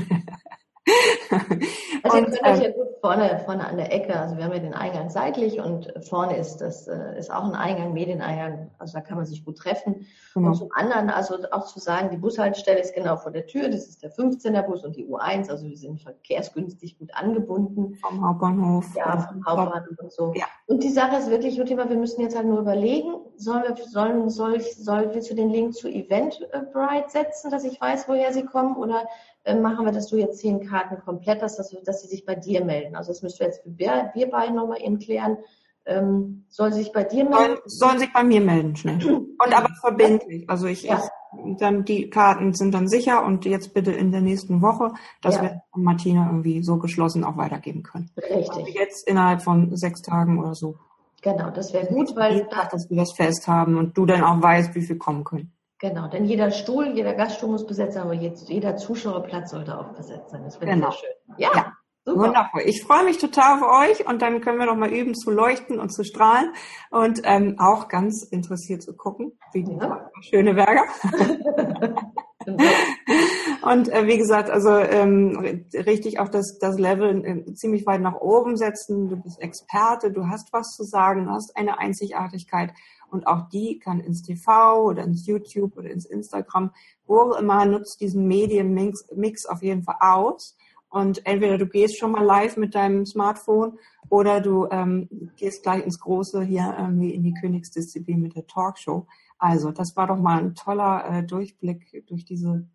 Also 2.02 2.16
und, 2.16 2.28
ihr 2.28 2.38
könnt 2.38 2.58
euch 2.58 2.62
ja 2.64 2.70
gut 2.72 2.88
vorne, 3.00 3.42
vorne 3.44 3.66
an 3.66 3.76
der 3.76 3.92
Ecke, 3.92 4.18
also 4.18 4.36
wir 4.36 4.44
haben 4.44 4.52
ja 4.52 4.58
den 4.58 4.74
Eingang 4.74 5.10
seitlich 5.10 5.60
und 5.60 5.92
vorne 6.00 6.36
ist 6.36 6.58
das 6.58 6.88
äh, 6.88 7.18
ist 7.18 7.30
auch 7.30 7.44
ein 7.44 7.54
Eingang, 7.54 7.92
Medieneingang, 7.92 8.70
also 8.78 8.94
da 8.94 9.00
kann 9.02 9.18
man 9.18 9.26
sich 9.26 9.44
gut 9.44 9.58
treffen. 9.58 10.06
Genau. 10.34 10.48
Und 10.48 10.54
zum 10.54 10.68
anderen, 10.72 11.10
also 11.10 11.36
auch 11.50 11.66
zu 11.66 11.78
sagen, 11.78 12.08
die 12.10 12.16
Bushaltestelle 12.16 12.80
ist 12.80 12.94
genau 12.94 13.16
vor 13.16 13.32
der 13.32 13.46
Tür, 13.46 13.68
das 13.68 13.86
ist 13.86 14.02
der 14.02 14.12
15er 14.12 14.62
Bus 14.62 14.84
und 14.84 14.96
die 14.96 15.06
U1, 15.06 15.50
also 15.50 15.66
wir 15.66 15.76
sind 15.76 16.00
verkehrsgünstig 16.00 16.98
gut 16.98 17.14
angebunden. 17.14 17.96
Vom 17.96 18.26
Hauptbahnhof. 18.26 18.86
Ja, 18.96 19.18
vom 19.18 19.44
Hauptbahnhof 19.46 19.98
und 19.98 20.12
so. 20.12 20.32
Ja. 20.34 20.46
Und 20.66 20.82
die 20.82 20.90
Sache 20.90 21.16
ist 21.16 21.30
wirklich, 21.30 21.60
Thema, 21.70 21.88
wir 21.88 21.96
müssen 21.96 22.20
jetzt 22.22 22.36
halt 22.36 22.46
nur 22.46 22.60
überlegen, 22.60 23.14
sollen 23.40 23.64
wir, 23.76 23.84
sollen, 23.86 24.28
soll 24.28 24.56
ich, 24.56 24.76
soll, 24.76 25.10
willst 25.12 25.30
du 25.30 25.34
den 25.34 25.50
Link 25.50 25.74
zu 25.74 25.88
Eventbrite 25.88 27.08
setzen, 27.08 27.50
dass 27.50 27.64
ich 27.64 27.80
weiß, 27.80 28.08
woher 28.08 28.32
sie 28.32 28.44
kommen 28.44 28.76
oder 28.76 29.06
äh, 29.44 29.54
machen 29.54 29.86
wir, 29.86 29.92
dass 29.92 30.08
du 30.08 30.16
jetzt 30.16 30.38
zehn 30.38 30.66
Karten 30.66 31.00
komplett 31.02 31.42
hast, 31.42 31.58
dass, 31.58 31.74
dass 31.84 32.02
sie 32.02 32.08
sich 32.08 32.24
bei 32.26 32.34
dir 32.34 32.64
melden. 32.64 32.96
Also 32.96 33.10
das 33.12 33.22
müssen 33.22 33.40
wir 33.40 33.46
jetzt 33.46 33.62
wir, 33.64 34.10
wir 34.14 34.30
beide 34.30 34.54
nochmal 34.54 34.82
eben 34.82 34.98
klären. 34.98 35.38
Ähm, 35.86 36.44
soll 36.48 36.72
sie 36.72 36.82
sich 36.82 36.92
bei 36.92 37.04
dir 37.04 37.24
melden? 37.24 37.36
Sollen, 37.36 37.58
sollen 37.64 37.98
sich 37.98 38.12
bei 38.12 38.22
mir 38.22 38.42
melden, 38.42 38.76
schnell. 38.76 39.02
Und 39.02 39.56
aber 39.56 39.70
verbindlich. 39.80 40.48
Also 40.48 40.66
ich, 40.66 40.82
ja. 40.82 41.02
ich, 41.02 41.56
dann 41.58 41.84
die 41.86 42.10
Karten 42.10 42.52
sind 42.52 42.74
dann 42.74 42.88
sicher 42.88 43.24
und 43.24 43.46
jetzt 43.46 43.72
bitte 43.72 43.90
in 43.90 44.12
der 44.12 44.20
nächsten 44.20 44.60
Woche, 44.60 44.92
dass 45.22 45.36
ja. 45.36 45.42
wir 45.42 45.62
Martina 45.74 46.26
irgendwie 46.26 46.62
so 46.62 46.78
geschlossen 46.78 47.24
auch 47.24 47.38
weitergeben 47.38 47.82
können. 47.82 48.10
Richtig. 48.16 48.50
Also 48.50 48.66
jetzt 48.66 49.08
innerhalb 49.08 49.42
von 49.42 49.74
sechs 49.74 50.02
Tagen 50.02 50.38
oder 50.38 50.54
so. 50.54 50.76
Genau, 51.22 51.50
das 51.50 51.72
wäre 51.72 51.86
gut, 51.86 52.16
weil 52.16 52.48
dass 52.70 52.88
wir 52.88 52.96
das 52.96 53.12
fest 53.12 53.46
haben 53.46 53.76
und 53.76 53.96
du 53.96 54.06
dann 54.06 54.24
auch 54.24 54.40
weißt, 54.40 54.74
wie 54.74 54.82
viel 54.82 54.96
kommen 54.96 55.24
können. 55.24 55.52
Genau, 55.78 56.08
denn 56.08 56.24
jeder 56.26 56.50
Stuhl, 56.50 56.88
jeder 56.94 57.14
Gaststuhl 57.14 57.50
muss 57.50 57.66
besetzt 57.66 57.94
sein, 57.94 58.02
aber 58.02 58.14
jetzt, 58.14 58.48
jeder 58.48 58.76
Zuschauerplatz 58.76 59.50
sollte 59.50 59.78
auch 59.78 59.94
besetzt 59.94 60.30
sein. 60.30 60.44
Das 60.44 60.56
finde 60.56 60.74
genau. 60.74 60.90
sehr 60.90 60.98
schön. 60.98 61.10
Ja, 61.38 61.50
ja. 61.54 61.72
Super. 62.04 62.28
Wundervoll. 62.28 62.62
Ich 62.64 62.82
freue 62.82 63.04
mich 63.04 63.18
total 63.18 63.58
auf 63.58 63.90
euch 63.90 64.08
und 64.08 64.22
dann 64.22 64.40
können 64.40 64.58
wir 64.58 64.64
noch 64.66 64.76
mal 64.76 64.90
üben 64.90 65.14
zu 65.14 65.30
leuchten 65.30 65.78
und 65.78 65.90
zu 65.90 66.02
strahlen 66.02 66.54
und 66.90 67.20
ähm, 67.24 67.56
auch 67.58 67.88
ganz 67.88 68.22
interessiert 68.22 68.82
zu 68.82 68.96
gucken, 68.96 69.38
wie 69.52 69.64
die 69.64 69.74
ja. 69.74 70.10
schöne 70.22 70.54
Berger. 70.54 70.84
und 73.62 73.88
äh, 73.88 74.06
wie 74.06 74.18
gesagt, 74.18 74.50
also 74.50 74.70
ähm, 74.70 75.64
richtig 75.74 76.18
auch 76.18 76.28
das, 76.28 76.58
das 76.58 76.78
Level 76.78 77.24
äh, 77.24 77.54
ziemlich 77.54 77.86
weit 77.86 78.00
nach 78.00 78.14
oben 78.14 78.56
setzen. 78.56 79.08
Du 79.08 79.16
bist 79.16 79.40
Experte, 79.40 80.10
du 80.10 80.28
hast 80.28 80.52
was 80.52 80.74
zu 80.76 80.84
sagen, 80.84 81.26
du 81.26 81.30
hast 81.32 81.56
eine 81.56 81.78
Einzigartigkeit 81.78 82.72
und 83.10 83.26
auch 83.26 83.48
die 83.48 83.78
kann 83.78 84.00
ins 84.00 84.22
TV 84.22 84.84
oder 84.84 85.02
ins 85.02 85.26
YouTube 85.26 85.76
oder 85.76 85.90
ins 85.90 86.06
Instagram, 86.06 86.70
wo 87.06 87.32
immer 87.32 87.64
nutzt 87.64 88.00
diesen 88.00 88.26
Medienmix 88.26 89.06
Mix 89.14 89.46
auf 89.46 89.62
jeden 89.62 89.82
Fall 89.82 89.96
aus 90.00 90.56
Und 90.88 91.26
entweder 91.26 91.58
du 91.58 91.66
gehst 91.66 91.98
schon 91.98 92.12
mal 92.12 92.24
live 92.24 92.56
mit 92.56 92.74
deinem 92.74 93.04
Smartphone 93.04 93.78
oder 94.08 94.40
du 94.40 94.68
ähm, 94.70 95.08
gehst 95.36 95.62
gleich 95.62 95.84
ins 95.84 96.00
Große 96.00 96.42
hier 96.42 96.74
irgendwie 96.78 97.14
in 97.14 97.22
die 97.22 97.34
Königsdisziplin 97.34 98.20
mit 98.20 98.36
der 98.36 98.46
Talkshow. 98.46 99.06
Also 99.38 99.70
das 99.70 99.96
war 99.96 100.06
doch 100.06 100.18
mal 100.18 100.38
ein 100.38 100.54
toller 100.54 101.04
äh, 101.08 101.22
Durchblick 101.24 102.04
durch 102.08 102.24
diese, 102.24 102.66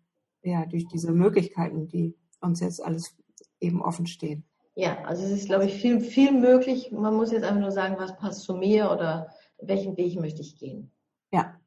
ja, 0.46 0.64
durch 0.66 0.86
diese 0.86 1.12
Möglichkeiten, 1.12 1.88
die 1.88 2.14
uns 2.40 2.60
jetzt 2.60 2.82
alles 2.82 3.14
eben 3.60 3.82
offen 3.82 4.06
stehen. 4.06 4.44
Ja, 4.74 5.04
also 5.04 5.24
es 5.24 5.30
ist, 5.30 5.46
glaube 5.46 5.64
ich, 5.64 5.74
viel, 5.74 6.00
viel 6.00 6.32
möglich. 6.32 6.92
Man 6.92 7.14
muss 7.14 7.32
jetzt 7.32 7.44
einfach 7.44 7.60
nur 7.60 7.72
sagen, 7.72 7.96
was 7.98 8.16
passt 8.16 8.42
zu 8.42 8.54
mir 8.54 8.90
oder 8.90 9.30
welchen 9.60 9.96
Weg 9.96 10.20
möchte 10.20 10.42
ich 10.42 10.58
gehen. 10.58 10.92
Ja, 11.32 11.58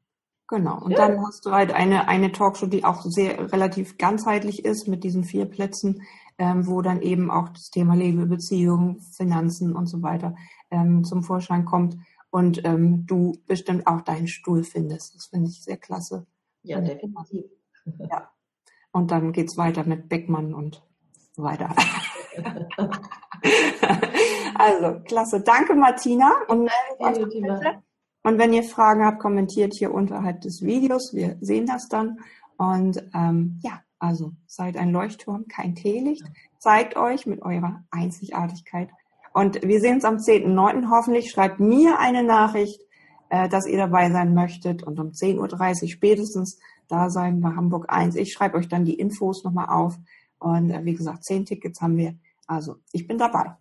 genau. 0.46 0.80
Und 0.80 0.92
ja. 0.92 0.98
dann 0.98 1.26
hast 1.26 1.44
du 1.44 1.50
halt 1.50 1.72
eine, 1.72 2.06
eine 2.06 2.30
Talkshow, 2.30 2.66
die 2.66 2.84
auch 2.84 3.02
sehr 3.02 3.52
relativ 3.52 3.98
ganzheitlich 3.98 4.64
ist 4.64 4.86
mit 4.86 5.02
diesen 5.02 5.24
vier 5.24 5.46
Plätzen, 5.46 6.02
ähm, 6.38 6.68
wo 6.68 6.82
dann 6.82 7.02
eben 7.02 7.32
auch 7.32 7.48
das 7.48 7.70
Thema 7.70 7.94
Liebe, 7.94 8.26
Beziehungen, 8.26 9.00
Finanzen 9.00 9.74
und 9.74 9.86
so 9.86 10.02
weiter 10.02 10.36
ähm, 10.70 11.02
zum 11.02 11.24
Vorschein 11.24 11.64
kommt 11.64 11.96
und 12.30 12.64
ähm, 12.64 13.06
du 13.06 13.32
bestimmt 13.46 13.88
auch 13.88 14.02
deinen 14.02 14.28
Stuhl 14.28 14.62
findest. 14.62 15.16
Das 15.16 15.26
finde 15.26 15.50
ich 15.50 15.62
sehr 15.62 15.76
klasse. 15.76 16.26
Ja, 16.62 16.80
definitiv. 16.80 17.46
Ja. 17.98 18.30
Und 18.92 19.10
dann 19.10 19.32
geht's 19.32 19.56
weiter 19.56 19.84
mit 19.84 20.08
Beckmann 20.08 20.54
und 20.54 20.82
so 21.32 21.42
weiter. 21.42 21.74
also, 24.54 25.00
klasse. 25.04 25.40
Danke, 25.40 25.74
Martina. 25.74 26.32
Und, 26.48 26.70
und 28.22 28.38
wenn 28.38 28.52
ihr 28.52 28.64
Fragen 28.64 29.04
habt, 29.04 29.20
kommentiert 29.20 29.74
hier 29.74 29.94
unterhalb 29.94 30.40
des 30.40 30.62
Videos. 30.62 31.14
Wir 31.14 31.36
sehen 31.40 31.66
das 31.66 31.88
dann. 31.88 32.18
Und 32.56 33.02
ähm, 33.14 33.60
ja, 33.62 33.80
also 33.98 34.32
seid 34.46 34.76
ein 34.76 34.90
Leuchtturm, 34.90 35.46
kein 35.46 35.74
Teelicht. 35.74 36.24
Zeigt 36.58 36.96
euch 36.96 37.26
mit 37.26 37.42
eurer 37.42 37.84
Einzigartigkeit. 37.90 38.90
Und 39.32 39.62
wir 39.62 39.80
sehen 39.80 39.94
uns 39.94 40.04
am 40.04 40.16
10.9. 40.16 40.90
hoffentlich. 40.90 41.30
Schreibt 41.30 41.60
mir 41.60 41.98
eine 41.98 42.22
Nachricht, 42.22 42.80
äh, 43.28 43.48
dass 43.48 43.66
ihr 43.66 43.78
dabei 43.78 44.10
sein 44.10 44.34
möchtet 44.34 44.82
und 44.82 44.98
um 44.98 45.10
10.30 45.10 45.82
Uhr 45.82 45.88
spätestens 45.88 46.58
da 46.90 47.10
sein 47.10 47.40
bei 47.40 47.50
Hamburg 47.50 47.86
1. 47.88 48.16
Ich 48.16 48.32
schreibe 48.32 48.56
euch 48.58 48.68
dann 48.68 48.84
die 48.84 48.94
Infos 48.94 49.44
nochmal 49.44 49.68
auf. 49.68 49.98
Und 50.38 50.70
äh, 50.70 50.84
wie 50.84 50.94
gesagt, 50.94 51.24
zehn 51.24 51.44
Tickets 51.44 51.80
haben 51.80 51.96
wir. 51.96 52.14
Also 52.46 52.76
ich 52.92 53.06
bin 53.06 53.18
dabei. 53.18 53.56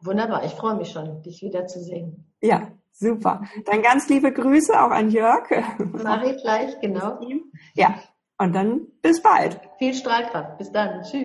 Wunderbar, 0.00 0.44
ich 0.44 0.52
freue 0.52 0.76
mich 0.76 0.90
schon, 0.90 1.22
dich 1.22 1.42
wiederzusehen. 1.42 2.32
Ja, 2.42 2.68
super. 2.92 3.42
Dann 3.64 3.82
ganz 3.82 4.08
liebe 4.08 4.32
Grüße 4.32 4.72
auch 4.72 4.90
an 4.90 5.10
Jörg. 5.10 5.48
Mache 6.02 6.32
ich 6.32 6.42
gleich, 6.42 6.78
genau. 6.80 7.20
Ja, 7.74 7.94
und 8.38 8.54
dann 8.54 8.88
bis 9.00 9.22
bald. 9.22 9.60
Viel 9.78 9.94
Strahlkraft. 9.94 10.58
Bis 10.58 10.70
dann. 10.72 11.02
Tschüss. 11.02 11.23